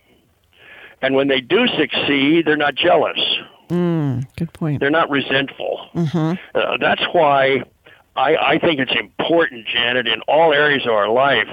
And 1.01 1.15
when 1.15 1.27
they 1.27 1.41
do 1.41 1.67
succeed, 1.67 2.45
they're 2.45 2.57
not 2.57 2.75
jealous. 2.75 3.19
Mm, 3.69 4.27
good 4.35 4.53
point. 4.53 4.79
They're 4.79 4.91
not 4.91 5.09
resentful. 5.09 5.87
Mm-hmm. 5.95 6.33
Uh, 6.53 6.77
that's 6.79 7.01
why 7.13 7.63
I, 8.15 8.35
I 8.35 8.59
think 8.59 8.79
it's 8.79 8.93
important, 8.97 9.67
Janet, 9.67 10.07
in 10.07 10.21
all 10.27 10.53
areas 10.53 10.85
of 10.85 10.91
our 10.91 11.09
life 11.09 11.47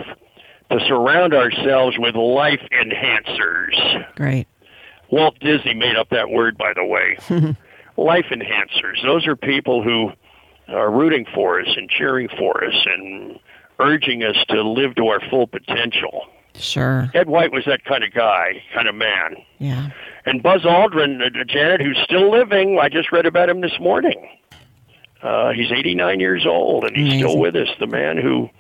to 0.71 0.81
surround 0.87 1.35
ourselves 1.35 1.97
with 1.99 2.15
life 2.15 2.61
enhancers. 2.73 4.15
Great. 4.17 4.49
Walt 5.11 5.39
Disney 5.41 5.75
made 5.75 5.97
up 5.97 6.11
that 6.11 6.31
word, 6.31 6.59
by 6.59 6.73
the 6.75 6.85
way. 6.85 7.17
life 7.97 8.27
enhancers. 8.31 9.03
Those 9.03 9.27
are 9.27 9.37
people 9.37 9.83
who 9.83 10.13
are 10.69 10.91
rooting 10.91 11.27
for 11.35 11.61
us 11.61 11.69
and 11.77 11.89
cheering 11.89 12.29
for 12.39 12.65
us 12.65 12.75
and 12.87 13.39
urging 13.79 14.23
us 14.23 14.37
to 14.49 14.63
live 14.63 14.95
to 14.97 15.07
our 15.07 15.21
full 15.31 15.47
potential. 15.47 16.27
Sure. 16.55 17.11
Ed 17.15 17.29
White 17.29 17.53
was 17.53 17.65
that 17.67 17.85
kind 17.85 18.03
of 18.03 18.13
guy, 18.13 18.63
kind 18.75 18.89
of 18.89 18.95
man. 18.95 19.37
Yeah. 19.59 19.91
And 20.27 20.43
Buzz 20.43 20.63
Aldrin, 20.63 21.25
uh, 21.25 21.45
Janet, 21.45 21.81
who's 21.81 21.99
still 22.03 22.31
living, 22.31 22.79
I 22.81 22.89
just 22.89 23.13
read 23.13 23.27
about 23.27 23.49
him 23.49 23.61
this 23.61 23.79
morning. 23.81 24.29
Uh, 25.23 25.51
he's 25.53 25.73
89 25.73 26.21
years 26.21 26.47
old, 26.47 26.85
and 26.85 26.97
he's 26.97 27.07
Amazing. 27.07 27.29
still 27.29 27.39
with 27.39 27.57
us. 27.57 27.69
The 27.81 27.87
man 27.87 28.19
who 28.19 28.51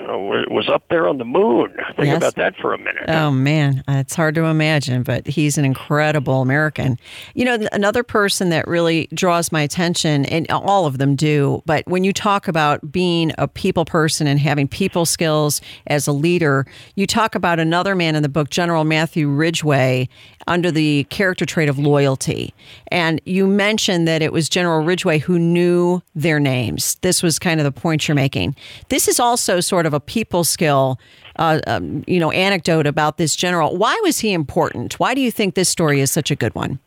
uh, 0.00 0.44
was 0.50 0.68
up 0.68 0.84
there 0.90 1.08
on 1.08 1.18
the 1.18 1.24
moon. 1.24 1.74
Think 1.96 2.06
yes. 2.08 2.16
about 2.18 2.36
that 2.36 2.56
for 2.56 2.72
a 2.72 2.78
minute. 2.78 3.04
Oh 3.08 3.30
man, 3.30 3.82
it's 3.88 4.14
hard 4.14 4.34
to 4.36 4.44
imagine, 4.44 5.02
but 5.02 5.26
he's 5.26 5.58
an 5.58 5.64
incredible 5.64 6.40
American. 6.40 6.98
You 7.34 7.44
know, 7.44 7.66
another 7.72 8.02
person 8.02 8.50
that 8.50 8.68
really 8.68 9.08
draws 9.12 9.50
my 9.50 9.62
attention, 9.62 10.24
and 10.26 10.48
all 10.50 10.86
of 10.86 10.98
them 10.98 11.16
do. 11.16 11.62
But 11.66 11.86
when 11.88 12.04
you 12.04 12.12
talk 12.12 12.48
about 12.48 12.92
being 12.92 13.32
a 13.38 13.48
people 13.48 13.84
person 13.84 14.26
and 14.26 14.38
having 14.38 14.68
people 14.68 15.04
skills 15.04 15.60
as 15.88 16.06
a 16.06 16.12
leader, 16.12 16.66
you 16.94 17.06
talk 17.06 17.34
about 17.34 17.58
another 17.58 17.96
man 17.96 18.14
in 18.14 18.22
the 18.22 18.28
book, 18.28 18.50
General 18.50 18.84
Matthew 18.84 19.28
Ridgway, 19.28 20.08
under 20.48 20.70
the 20.72 21.04
character 21.04 21.46
trait 21.46 21.68
of 21.68 21.78
loyalty. 21.78 22.52
And 22.88 23.20
you 23.24 23.46
mentioned 23.46 24.08
that 24.08 24.22
it 24.22 24.32
was 24.32 24.48
General 24.48 24.82
Ridgway 24.82 25.18
who 25.18 25.38
knew 25.38 26.02
their 26.14 26.40
names. 26.40 26.96
This 27.02 27.22
was 27.22 27.38
kind 27.38 27.60
of 27.60 27.64
the 27.64 27.80
point 27.80 28.08
you're 28.08 28.14
making. 28.14 28.56
This 28.88 29.06
is 29.06 29.20
also 29.20 29.60
sort 29.60 29.86
of 29.86 29.94
a 29.94 30.00
people 30.00 30.44
skill. 30.44 30.98
Uh, 31.36 31.60
um, 31.68 32.02
you 32.08 32.18
know, 32.18 32.32
anecdote 32.32 32.84
about 32.84 33.16
this 33.16 33.36
general. 33.36 33.76
Why 33.76 33.96
was 34.02 34.18
he 34.18 34.32
important? 34.32 34.98
Why 34.98 35.14
do 35.14 35.20
you 35.20 35.30
think 35.30 35.54
this 35.54 35.68
story 35.68 36.00
is 36.00 36.10
such 36.10 36.32
a 36.32 36.34
good 36.34 36.52
one? 36.56 36.80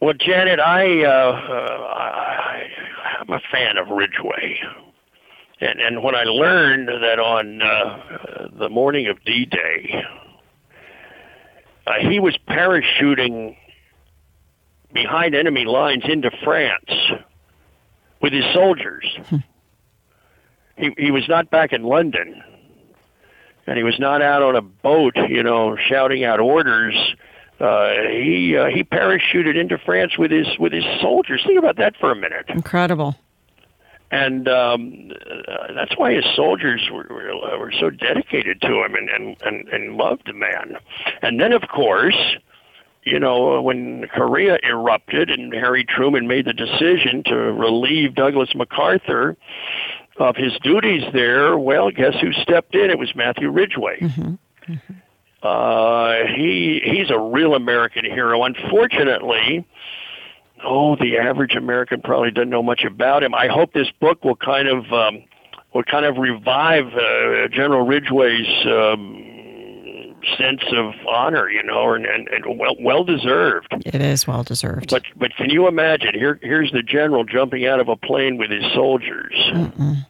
Well, 0.00 0.14
Janet, 0.14 0.60
I, 0.60 1.04
uh, 1.04 1.10
uh, 1.10 1.94
I 1.94 2.62
I'm 3.20 3.28
a 3.28 3.40
fan 3.52 3.76
of 3.76 3.88
Ridgway. 3.88 4.60
And 5.60 5.80
and 5.80 6.02
when 6.02 6.14
I 6.14 6.24
learned 6.24 6.88
that 6.88 7.18
on 7.18 7.60
uh, 7.60 8.48
the 8.58 8.68
morning 8.68 9.08
of 9.08 9.22
D-Day, 9.24 10.02
uh, 11.88 12.08
he 12.08 12.20
was 12.20 12.36
parachuting 12.48 13.56
behind 14.92 15.34
enemy 15.34 15.64
lines 15.64 16.04
into 16.06 16.30
France 16.44 16.90
with 18.20 18.32
his 18.32 18.44
soldiers. 18.52 19.04
he 20.76 20.92
he 20.98 21.10
was 21.10 21.26
not 21.28 21.50
back 21.50 21.72
in 21.72 21.82
London, 21.82 22.42
and 23.66 23.76
he 23.76 23.82
was 23.82 23.98
not 23.98 24.22
out 24.22 24.42
on 24.42 24.56
a 24.56 24.62
boat, 24.62 25.16
you 25.28 25.42
know, 25.42 25.76
shouting 25.76 26.24
out 26.24 26.40
orders. 26.40 26.94
Uh, 27.58 27.90
he 28.10 28.56
uh, 28.56 28.66
he 28.66 28.84
parachuted 28.84 29.58
into 29.58 29.78
France 29.78 30.18
with 30.18 30.30
his 30.30 30.46
with 30.58 30.72
his 30.72 30.84
soldiers. 31.00 31.42
Think 31.46 31.58
about 31.58 31.76
that 31.76 31.96
for 31.96 32.12
a 32.12 32.16
minute. 32.16 32.46
Incredible. 32.48 33.16
And 34.10 34.48
um, 34.48 35.10
uh, 35.48 35.72
that's 35.74 35.96
why 35.98 36.14
his 36.14 36.24
soldiers 36.34 36.88
were, 36.90 37.06
were, 37.10 37.58
were 37.58 37.72
so 37.78 37.90
dedicated 37.90 38.60
to 38.62 38.82
him 38.82 38.94
and, 38.94 39.08
and, 39.10 39.36
and, 39.44 39.68
and 39.68 39.96
loved 39.96 40.22
the 40.26 40.32
man. 40.32 40.78
And 41.20 41.38
then, 41.38 41.52
of 41.52 41.62
course, 41.68 42.36
you 43.04 43.18
know, 43.18 43.60
when 43.60 44.06
Korea 44.08 44.58
erupted 44.62 45.30
and 45.30 45.52
Harry 45.52 45.84
Truman 45.84 46.26
made 46.26 46.46
the 46.46 46.52
decision 46.52 47.22
to 47.26 47.34
relieve 47.34 48.14
Douglas 48.14 48.54
MacArthur 48.54 49.36
of 50.16 50.36
his 50.36 50.52
duties 50.62 51.04
there, 51.12 51.56
well, 51.58 51.90
guess 51.90 52.14
who 52.20 52.32
stepped 52.32 52.74
in? 52.74 52.90
It 52.90 52.98
was 52.98 53.14
Matthew 53.14 53.50
Ridgway. 53.50 53.98
Mm-hmm. 54.00 54.72
Mm-hmm. 54.72 54.94
Uh, 55.42 56.34
he 56.34 56.80
he's 56.84 57.10
a 57.10 57.18
real 57.18 57.54
American 57.54 58.04
hero. 58.04 58.42
Unfortunately, 58.42 59.64
oh, 60.64 60.96
the 60.96 61.18
average 61.18 61.54
American 61.54 62.00
probably 62.02 62.30
doesn't 62.30 62.50
know 62.50 62.62
much 62.62 62.84
about 62.84 63.22
him. 63.22 63.34
I 63.34 63.48
hope 63.48 63.72
this 63.72 63.90
book 64.00 64.24
will 64.24 64.36
kind 64.36 64.68
of 64.68 64.92
um, 64.92 65.24
will 65.74 65.84
kind 65.84 66.04
of 66.04 66.16
revive 66.16 66.86
uh, 66.86 67.48
General 67.48 67.86
Ridgway's 67.86 68.66
um, 68.66 69.24
sense 70.36 70.62
of 70.72 70.94
honor, 71.08 71.48
you 71.48 71.62
know, 71.62 71.92
and, 71.94 72.04
and, 72.04 72.28
and 72.28 72.58
well 72.58 72.76
well 72.80 73.04
deserved. 73.04 73.68
It 73.86 74.00
is 74.00 74.26
well 74.26 74.42
deserved. 74.42 74.90
But 74.90 75.02
but 75.16 75.34
can 75.36 75.50
you 75.50 75.68
imagine? 75.68 76.14
Here 76.14 76.38
here's 76.42 76.72
the 76.72 76.82
general 76.82 77.24
jumping 77.24 77.66
out 77.66 77.80
of 77.80 77.88
a 77.88 77.96
plane 77.96 78.36
with 78.36 78.50
his 78.50 78.64
soldiers. 78.74 79.34
Mm-mm. 79.52 80.06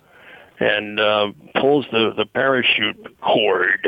And 0.60 0.98
uh, 0.98 1.28
pulls 1.60 1.86
the, 1.92 2.12
the 2.16 2.26
parachute 2.26 3.20
cord, 3.20 3.86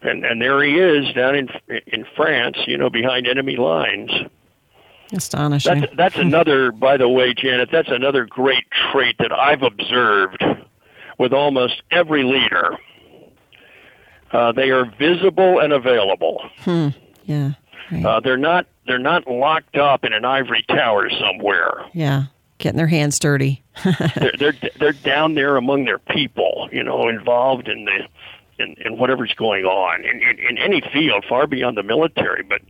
and 0.00 0.24
and 0.24 0.40
there 0.40 0.62
he 0.62 0.78
is 0.78 1.14
down 1.14 1.34
in 1.34 1.48
in 1.86 2.06
France, 2.16 2.56
you 2.66 2.78
know, 2.78 2.88
behind 2.88 3.26
enemy 3.26 3.56
lines. 3.56 4.10
Astonishing. 5.12 5.80
That's, 5.80 5.96
that's 5.96 6.16
another, 6.16 6.70
by 6.72 6.96
the 6.96 7.08
way, 7.08 7.34
Janet, 7.34 7.70
that's 7.72 7.88
another 7.90 8.26
great 8.26 8.64
trait 8.92 9.16
that 9.18 9.32
I've 9.32 9.62
observed 9.62 10.44
with 11.18 11.32
almost 11.32 11.82
every 11.90 12.24
leader. 12.24 12.76
Uh, 14.32 14.52
they 14.52 14.70
are 14.70 14.84
visible 14.98 15.60
and 15.60 15.72
available. 15.72 16.42
Hmm. 16.58 16.88
Yeah. 17.24 17.52
Right. 17.90 18.04
Uh, 18.04 18.20
they're 18.20 18.36
not 18.36 18.66
they're 18.86 18.98
not 18.98 19.26
locked 19.26 19.76
up 19.76 20.04
in 20.04 20.12
an 20.12 20.24
ivory 20.24 20.64
tower 20.68 21.08
somewhere. 21.10 21.86
Yeah, 21.94 22.24
getting 22.58 22.76
their 22.76 22.86
hands 22.86 23.18
dirty. 23.18 23.62
they're, 24.16 24.32
they're 24.38 24.70
they're 24.78 24.92
down 24.92 25.34
there 25.34 25.56
among 25.56 25.84
their 25.84 25.98
people, 25.98 26.68
you 26.70 26.82
know, 26.82 27.08
involved 27.08 27.68
in 27.68 27.86
the 27.86 28.00
in, 28.58 28.74
in 28.84 28.98
whatever's 28.98 29.32
going 29.34 29.64
on 29.64 30.04
in, 30.04 30.20
in, 30.22 30.38
in 30.38 30.58
any 30.58 30.80
field, 30.92 31.24
far 31.28 31.46
beyond 31.46 31.76
the 31.76 31.82
military. 31.82 32.42
But 32.42 32.62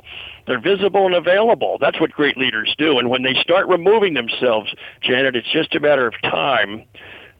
they're 0.46 0.60
visible 0.60 1.06
and 1.06 1.14
available. 1.14 1.78
That's 1.80 2.00
what 2.00 2.10
great 2.12 2.36
leaders 2.36 2.74
do. 2.78 2.98
And 2.98 3.10
when 3.10 3.22
they 3.22 3.34
start 3.34 3.68
removing 3.68 4.14
themselves, 4.14 4.72
Janet, 5.02 5.36
it's 5.36 5.50
just 5.52 5.74
a 5.74 5.80
matter 5.80 6.06
of 6.06 6.14
time 6.22 6.84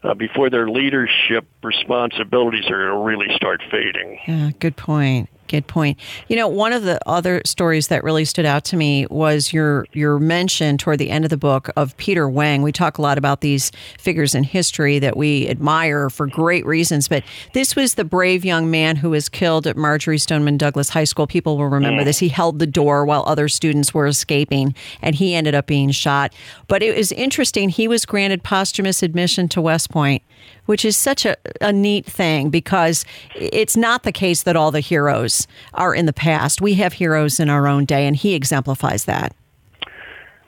uh, 0.02 0.14
before 0.14 0.50
their 0.50 0.68
leadership 0.68 1.46
responsibilities 1.62 2.66
are 2.70 2.86
going 2.86 2.92
to 2.92 2.98
really 2.98 3.34
start 3.34 3.62
fading. 3.70 4.18
Yeah, 4.26 4.50
good 4.58 4.76
point. 4.76 5.28
Good 5.48 5.66
point. 5.66 5.98
You 6.28 6.36
know, 6.36 6.46
one 6.46 6.72
of 6.74 6.82
the 6.82 7.00
other 7.08 7.40
stories 7.46 7.88
that 7.88 8.04
really 8.04 8.26
stood 8.26 8.44
out 8.44 8.64
to 8.64 8.76
me 8.76 9.06
was 9.06 9.52
your 9.52 9.86
your 9.92 10.18
mention 10.18 10.76
toward 10.76 10.98
the 10.98 11.10
end 11.10 11.24
of 11.24 11.30
the 11.30 11.38
book 11.38 11.70
of 11.74 11.96
Peter 11.96 12.28
Wang. 12.28 12.62
We 12.62 12.70
talk 12.70 12.98
a 12.98 13.02
lot 13.02 13.16
about 13.16 13.40
these 13.40 13.72
figures 13.98 14.34
in 14.34 14.44
history 14.44 14.98
that 14.98 15.16
we 15.16 15.48
admire 15.48 16.10
for 16.10 16.26
great 16.26 16.66
reasons, 16.66 17.08
but 17.08 17.24
this 17.54 17.74
was 17.74 17.94
the 17.94 18.04
brave 18.04 18.44
young 18.44 18.70
man 18.70 18.96
who 18.96 19.10
was 19.10 19.28
killed 19.30 19.66
at 19.66 19.76
Marjory 19.76 20.18
Stoneman 20.18 20.58
Douglas 20.58 20.90
High 20.90 21.04
School. 21.04 21.26
People 21.26 21.56
will 21.56 21.68
remember 21.68 22.04
this. 22.04 22.18
He 22.18 22.28
held 22.28 22.58
the 22.58 22.66
door 22.66 23.06
while 23.06 23.24
other 23.26 23.48
students 23.48 23.94
were 23.94 24.06
escaping, 24.06 24.74
and 25.00 25.14
he 25.14 25.34
ended 25.34 25.54
up 25.54 25.66
being 25.66 25.90
shot. 25.90 26.34
But 26.68 26.82
it 26.82 26.94
was 26.94 27.10
interesting. 27.12 27.70
He 27.70 27.88
was 27.88 28.04
granted 28.04 28.42
posthumous 28.42 29.02
admission 29.02 29.48
to 29.48 29.62
West 29.62 29.90
Point 29.90 30.22
which 30.68 30.84
is 30.84 30.98
such 30.98 31.24
a, 31.24 31.34
a 31.62 31.72
neat 31.72 32.04
thing 32.04 32.50
because 32.50 33.06
it's 33.34 33.74
not 33.74 34.02
the 34.02 34.12
case 34.12 34.42
that 34.42 34.54
all 34.54 34.70
the 34.70 34.80
heroes 34.80 35.46
are 35.72 35.94
in 35.94 36.04
the 36.04 36.12
past. 36.12 36.60
We 36.60 36.74
have 36.74 36.92
heroes 36.92 37.40
in 37.40 37.48
our 37.48 37.66
own 37.66 37.86
day, 37.86 38.06
and 38.06 38.14
he 38.14 38.34
exemplifies 38.34 39.06
that. 39.06 39.34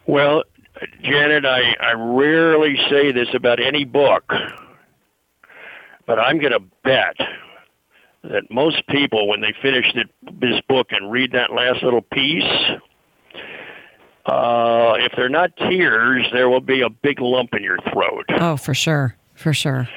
Well, 0.07 0.45
Janet, 1.03 1.47
I, 1.47 1.75
I 1.81 1.93
rarely 1.93 2.77
say 2.91 3.13
this 3.13 3.29
about 3.33 3.61
any 3.61 3.87
book, 3.87 4.31
but 6.05 6.19
I'm 6.19 6.39
going 6.39 6.53
to 6.53 6.63
bet 6.85 7.17
that 8.23 8.51
most 8.51 8.87
people, 8.89 9.27
when 9.27 9.41
they 9.41 9.55
finish 9.63 9.87
this 10.39 10.61
book 10.69 10.89
and 10.91 11.11
read 11.11 11.33
that 11.33 11.51
last 11.51 11.83
little 11.83 12.03
piece, 12.03 12.45
uh, 14.27 14.97
if 14.99 15.13
they're 15.17 15.31
not 15.31 15.57
tears, 15.57 16.27
there 16.31 16.51
will 16.51 16.61
be 16.61 16.83
a 16.83 16.91
big 16.91 17.23
lump 17.23 17.55
in 17.55 17.63
your 17.63 17.79
throat. 17.91 18.27
Oh, 18.39 18.59
for 18.59 18.75
sure 18.75 19.17
for 19.41 19.55
sure. 19.55 19.89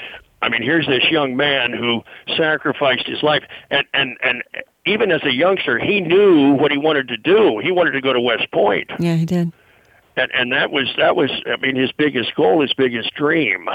I 0.41 0.50
mean, 0.50 0.62
here's 0.62 0.88
this 0.88 1.04
young 1.10 1.38
man 1.38 1.72
who 1.72 2.02
sacrificed 2.36 3.08
his 3.08 3.24
life, 3.24 3.44
and 3.70 3.86
and 3.94 4.18
and 4.22 4.44
even 4.86 5.12
as 5.12 5.24
a 5.24 5.32
youngster, 5.32 5.80
he 5.80 6.02
knew 6.02 6.54
what 6.54 6.72
he 6.72 6.78
wanted 6.78 7.08
to 7.10 7.18
do. 7.18 7.60
He 7.60 7.72
wanted 7.72 7.91
to 7.91 8.02
go 8.02 8.12
to 8.12 8.20
West 8.20 8.52
Point. 8.52 8.91
Yeah, 9.00 9.16
he 9.16 9.26
did. 9.26 9.54
And 10.18 10.32
and 10.34 10.52
that 10.52 10.72
was 10.72 10.94
that 10.98 11.16
was 11.16 11.32
I 11.46 11.58
mean 11.58 11.76
his 11.76 11.91
biggest 11.94 12.36
goal, 12.36 12.62
his 12.62 12.74
biggest 12.74 13.14
dream. 13.16 13.70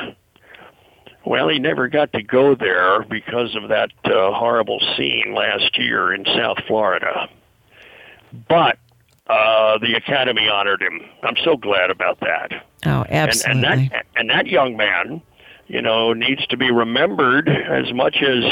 Well, 1.24 1.48
he 1.48 1.58
never 1.58 1.88
got 1.88 2.12
to 2.12 2.22
go 2.22 2.54
there 2.54 3.02
because 3.02 3.56
of 3.56 3.68
that 3.68 3.90
uh, 4.04 4.32
horrible 4.32 4.80
scene 4.96 5.34
last 5.34 5.76
year 5.78 6.12
in 6.14 6.24
South 6.24 6.58
Florida. 6.66 7.28
But 8.48 8.78
uh, 9.26 9.78
the 9.78 9.94
Academy 9.94 10.48
honored 10.48 10.80
him. 10.80 11.00
I'm 11.22 11.36
so 11.44 11.56
glad 11.56 11.90
about 11.90 12.20
that. 12.20 12.64
Oh, 12.86 13.04
absolutely. 13.08 13.62
And, 13.62 13.80
and 13.80 13.90
that 13.90 14.06
and 14.16 14.30
that 14.30 14.46
young 14.46 14.76
man 14.76 15.22
you 15.68 15.82
know, 15.82 16.12
needs 16.12 16.46
to 16.48 16.56
be 16.56 16.70
remembered 16.70 17.48
as 17.48 17.92
much 17.92 18.16
as 18.22 18.44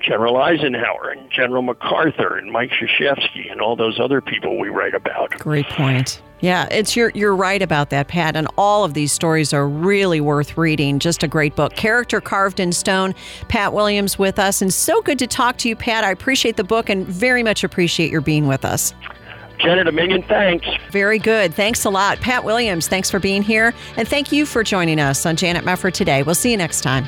General 0.00 0.36
Eisenhower 0.36 1.10
and 1.10 1.30
General 1.30 1.62
MacArthur 1.62 2.36
and 2.36 2.50
Mike 2.50 2.70
Krzyzewski 2.70 3.50
and 3.50 3.60
all 3.60 3.76
those 3.76 3.98
other 4.00 4.20
people 4.20 4.58
we 4.58 4.68
write 4.68 4.94
about. 4.94 5.30
Great 5.38 5.66
point. 5.66 6.20
Yeah, 6.40 6.68
it's 6.70 6.94
you're 6.94 7.10
you're 7.14 7.34
right 7.34 7.62
about 7.62 7.88
that, 7.90 8.08
Pat. 8.08 8.36
And 8.36 8.46
all 8.58 8.84
of 8.84 8.92
these 8.92 9.10
stories 9.10 9.54
are 9.54 9.66
really 9.66 10.20
worth 10.20 10.58
reading. 10.58 10.98
Just 10.98 11.22
a 11.22 11.28
great 11.28 11.56
book. 11.56 11.74
Character 11.76 12.20
carved 12.20 12.60
in 12.60 12.72
stone. 12.72 13.14
Pat 13.48 13.72
Williams 13.72 14.18
with 14.18 14.38
us, 14.38 14.60
and 14.60 14.72
so 14.72 15.00
good 15.00 15.18
to 15.18 15.26
talk 15.26 15.56
to 15.58 15.68
you, 15.68 15.76
Pat. 15.76 16.04
I 16.04 16.10
appreciate 16.10 16.58
the 16.58 16.64
book 16.64 16.90
and 16.90 17.06
very 17.06 17.42
much 17.42 17.64
appreciate 17.64 18.10
your 18.10 18.20
being 18.20 18.46
with 18.46 18.66
us. 18.66 18.92
Janet, 19.58 19.88
a 19.88 19.92
million 19.92 20.22
thanks. 20.22 20.66
Very 20.90 21.18
good. 21.18 21.54
Thanks 21.54 21.84
a 21.84 21.90
lot. 21.90 22.20
Pat 22.20 22.44
Williams, 22.44 22.88
thanks 22.88 23.10
for 23.10 23.18
being 23.18 23.42
here. 23.42 23.74
And 23.96 24.06
thank 24.06 24.32
you 24.32 24.46
for 24.46 24.62
joining 24.62 25.00
us 25.00 25.26
on 25.26 25.36
Janet 25.36 25.64
Mefford 25.64 25.92
today. 25.92 26.22
We'll 26.22 26.34
see 26.34 26.50
you 26.50 26.56
next 26.56 26.82
time. 26.82 27.06